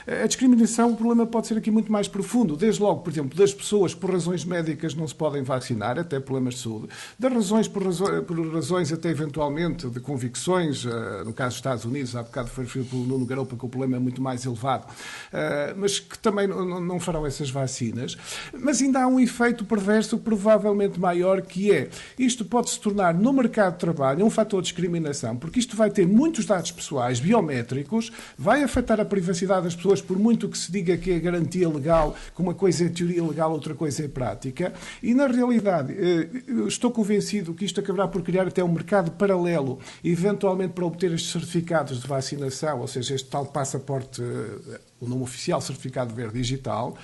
Eh, 0.07 0.23
a 0.23 0.27
discriminação, 0.27 0.93
o 0.93 0.97
problema 0.97 1.27
pode 1.27 1.47
ser 1.47 1.59
aqui 1.59 1.71
muito 1.71 1.91
mais 1.91 2.09
profundo. 2.09 2.57
Desde 2.57 2.81
logo, 2.81 3.01
por 3.01 3.11
exemplo, 3.11 3.37
das 3.37 3.53
pessoas 3.53 3.95
que 3.95 4.01
por 4.01 4.11
razões 4.11 4.45
médicas 4.45 4.95
não 4.95 5.07
se 5.07 5.15
podem 5.15 5.43
vacinar, 5.43 5.99
até 5.99 6.21
problemas 6.21 6.55
de 6.55 6.61
saúde, 6.61 6.89
das 7.19 7.33
razões 7.33 7.69
por, 7.69 7.85
razões, 7.85 8.25
por 8.25 8.55
razões 8.55 8.93
até 8.93 9.09
eventualmente 9.09 9.89
de 9.89 10.01
convicções, 10.01 10.85
uh, 10.85 11.25
no 11.25 11.33
caso 11.33 11.51
dos 11.51 11.57
Estados 11.57 11.85
Unidos, 11.85 12.15
há 12.15 12.23
bocado 12.23 12.49
foi 12.49 12.65
referido 12.65 12.91
pelo 12.91 13.05
Nuno 13.05 13.27
Garoupa 13.27 13.57
que 13.57 13.65
o 13.65 13.69
problema 13.69 13.97
é 13.97 13.99
muito 13.99 14.23
mais 14.23 14.45
elevado, 14.45 14.85
uh, 14.85 15.75
mas 15.77 15.99
que 15.99 16.19
também 16.19 16.47
não 16.47 17.01
farão 17.01 17.27
essas 17.27 17.51
vacinas. 17.51 18.17
Mas 18.53 18.81
ainda 18.81 19.03
há 19.03 19.07
um 19.07 19.19
efeito 19.19 19.65
perverso 19.65 20.19
provavelmente 20.19 21.01
maior 21.01 21.43
que 21.43 21.73
é, 21.73 21.89
isto 22.19 22.45
pode 22.45 22.71
se 22.71 22.81
tornar 22.81 23.15
no 23.15 23.33
mercado 23.33 23.75
de 23.75 23.81
trabalho 23.81 24.25
um 24.25 24.31
fator 24.31 24.61
de 24.61 24.69
discriminação, 24.69 25.37
porque 25.37 25.59
isto 25.59 25.77
vai 25.77 25.91
ter 25.91 26.07
muitos 26.07 26.47
dados 26.47 26.71
pessoais 26.71 27.19
biométricos, 27.21 28.13
vai 28.37 28.63
afetar 28.63 29.01
a 29.01 29.05
privacidade 29.05 29.32
das 29.63 29.75
pessoas, 29.75 30.01
por 30.01 30.19
muito 30.19 30.49
que 30.49 30.59
se 30.59 30.71
diga 30.71 30.97
que 30.97 31.11
é 31.11 31.19
garantia 31.19 31.69
legal, 31.69 32.15
que 32.35 32.41
uma 32.41 32.55
coisa 32.55 32.85
é 32.85 32.89
teoria 32.89 33.25
legal, 33.25 33.53
outra 33.53 33.75
coisa 33.75 34.05
é 34.05 34.09
prática, 34.09 34.73
e 35.03 35.15
na 35.15 35.27
realidade 35.27 35.93
uh, 35.93 36.69
estou 36.69 36.91
convencido 36.91 37.55
que 37.55 37.65
isto 37.65 37.81
acabará 37.81 38.09
por 38.09 38.23
criar 38.23 38.47
até 38.47 38.63
um 38.63 38.73
mercado 38.73 39.11
paralelo 39.13 39.79
eventualmente 40.05 40.73
para 40.75 40.85
obter 40.85 41.13
estes 41.13 41.33
certificados 41.33 42.01
de 42.01 42.07
vacinação, 42.07 42.81
ou 42.81 42.89
seja, 42.89 43.15
este 43.15 43.29
tal 43.29 43.47
passaporte 43.47 44.23
eh, 44.23 44.81
o 45.03 45.09
nome 45.09 45.23
oficial 45.23 45.61
Certificado 45.61 46.15
Verde 46.15 46.35
Digital, 46.35 46.97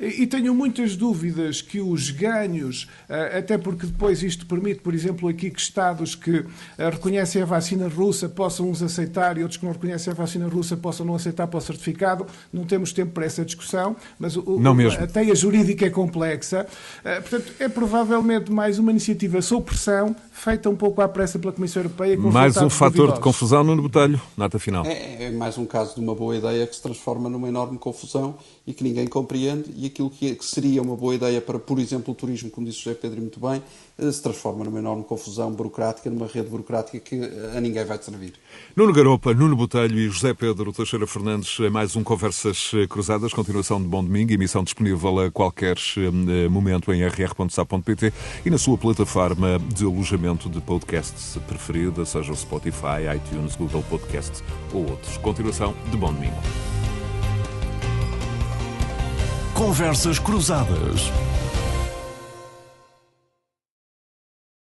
e 0.00 0.26
tenho 0.26 0.54
muitas 0.54 0.96
dúvidas 0.96 1.60
que 1.60 1.80
os 1.80 2.10
ganhos, 2.10 2.88
eh, 3.08 3.38
até 3.38 3.58
porque 3.58 3.86
depois 3.86 4.22
isto 4.22 4.46
permite, 4.46 4.80
por 4.80 4.94
exemplo, 4.94 5.28
aqui 5.28 5.50
que 5.50 5.60
Estados 5.60 6.14
que 6.14 6.44
eh, 6.78 6.90
reconhecem 6.90 7.42
a 7.42 7.44
vacina 7.44 7.88
russa 7.88 8.28
possam 8.28 8.70
uns 8.70 8.82
aceitar 8.82 9.36
e 9.36 9.42
outros 9.42 9.58
que 9.58 9.66
não 9.66 9.72
reconhecem 9.72 10.10
a 10.10 10.14
vacina 10.14 10.48
russa 10.48 10.76
possam 10.76 11.04
não 11.04 11.14
aceitar 11.14 11.46
para 11.46 11.58
o 11.58 11.60
certificado. 11.60 12.26
Não 12.52 12.64
temos 12.64 12.92
tempo 12.92 13.12
para 13.12 13.26
essa 13.26 13.44
discussão, 13.44 13.94
mas 14.18 14.36
o, 14.36 14.58
não 14.58 14.74
mesmo. 14.74 15.02
a 15.02 15.06
teia 15.06 15.34
jurídica 15.34 15.84
é 15.84 15.90
complexa. 15.90 16.66
Eh, 17.04 17.20
portanto, 17.20 17.52
é 17.58 17.68
provavelmente 17.68 18.50
mais 18.50 18.78
uma 18.78 18.90
iniciativa 18.90 19.42
sob 19.42 19.66
pressão, 19.66 20.16
feita 20.32 20.70
um 20.70 20.76
pouco 20.76 21.02
à 21.02 21.08
pressa 21.08 21.38
pela 21.38 21.52
Comissão 21.52 21.82
Europeia. 21.82 22.16
mais 22.16 22.56
um 22.56 22.70
fator 22.70 23.12
de 23.12 23.20
confusão 23.20 23.62
no 23.62 23.80
botelho, 23.80 24.20
nota 24.36 24.58
final. 24.58 24.86
É, 24.86 25.24
é 25.24 25.30
mais 25.30 25.58
um 25.58 25.66
caso 25.66 25.94
de 25.94 26.00
uma 26.00 26.14
boa 26.14 26.34
ideia 26.34 26.66
que 26.66 26.74
se 26.74 26.82
transforma 26.82 27.28
numa 27.28 27.41
uma 27.42 27.48
enorme 27.48 27.78
confusão 27.78 28.36
e 28.66 28.72
que 28.72 28.84
ninguém 28.84 29.06
compreende, 29.06 29.70
e 29.76 29.86
aquilo 29.86 30.08
que 30.08 30.36
seria 30.40 30.80
uma 30.80 30.96
boa 30.96 31.14
ideia 31.14 31.40
para, 31.40 31.58
por 31.58 31.78
exemplo, 31.78 32.12
o 32.12 32.14
turismo, 32.14 32.50
como 32.50 32.66
disse 32.66 32.80
o 32.80 32.82
José 32.84 32.94
Pedro 32.94 33.20
muito 33.20 33.40
bem, 33.40 33.62
eh, 33.98 34.12
se 34.12 34.22
transforma 34.22 34.64
numa 34.64 34.78
enorme 34.78 35.04
confusão 35.04 35.50
burocrática, 35.50 36.08
numa 36.08 36.26
rede 36.26 36.48
burocrática 36.48 36.98
que 37.00 37.20
a 37.56 37.60
ninguém 37.60 37.84
vai 37.84 38.00
servir. 38.00 38.34
Nuno 38.76 38.92
Garopa, 38.92 39.34
Nuno 39.34 39.56
Botelho 39.56 39.98
e 39.98 40.08
José 40.08 40.32
Pedro 40.32 40.72
Teixeira 40.72 41.06
Fernandes, 41.06 41.58
mais 41.70 41.96
um 41.96 42.04
Conversas 42.04 42.70
Cruzadas, 42.88 43.32
continuação 43.32 43.82
de 43.82 43.88
Bom 43.88 44.04
Domingo, 44.04 44.32
emissão 44.32 44.62
disponível 44.62 45.18
a 45.18 45.30
qualquer 45.30 45.76
eh, 45.96 46.48
momento 46.48 46.92
em 46.92 47.02
rr.sa.pt 47.04 48.12
e 48.46 48.50
na 48.50 48.58
sua 48.58 48.78
plataforma 48.78 49.58
de 49.74 49.84
alojamento 49.84 50.48
de 50.48 50.60
podcasts 50.60 51.36
preferida, 51.48 52.04
seja 52.04 52.32
o 52.32 52.36
Spotify, 52.36 53.02
iTunes, 53.16 53.56
Google 53.56 53.82
Podcasts 53.90 54.42
ou 54.72 54.88
outros. 54.88 55.16
Continuação 55.18 55.74
de 55.90 55.96
Bom 55.96 56.12
Domingo. 56.12 56.36
Conversas 59.54 60.18
Cruzadas. 60.18 61.12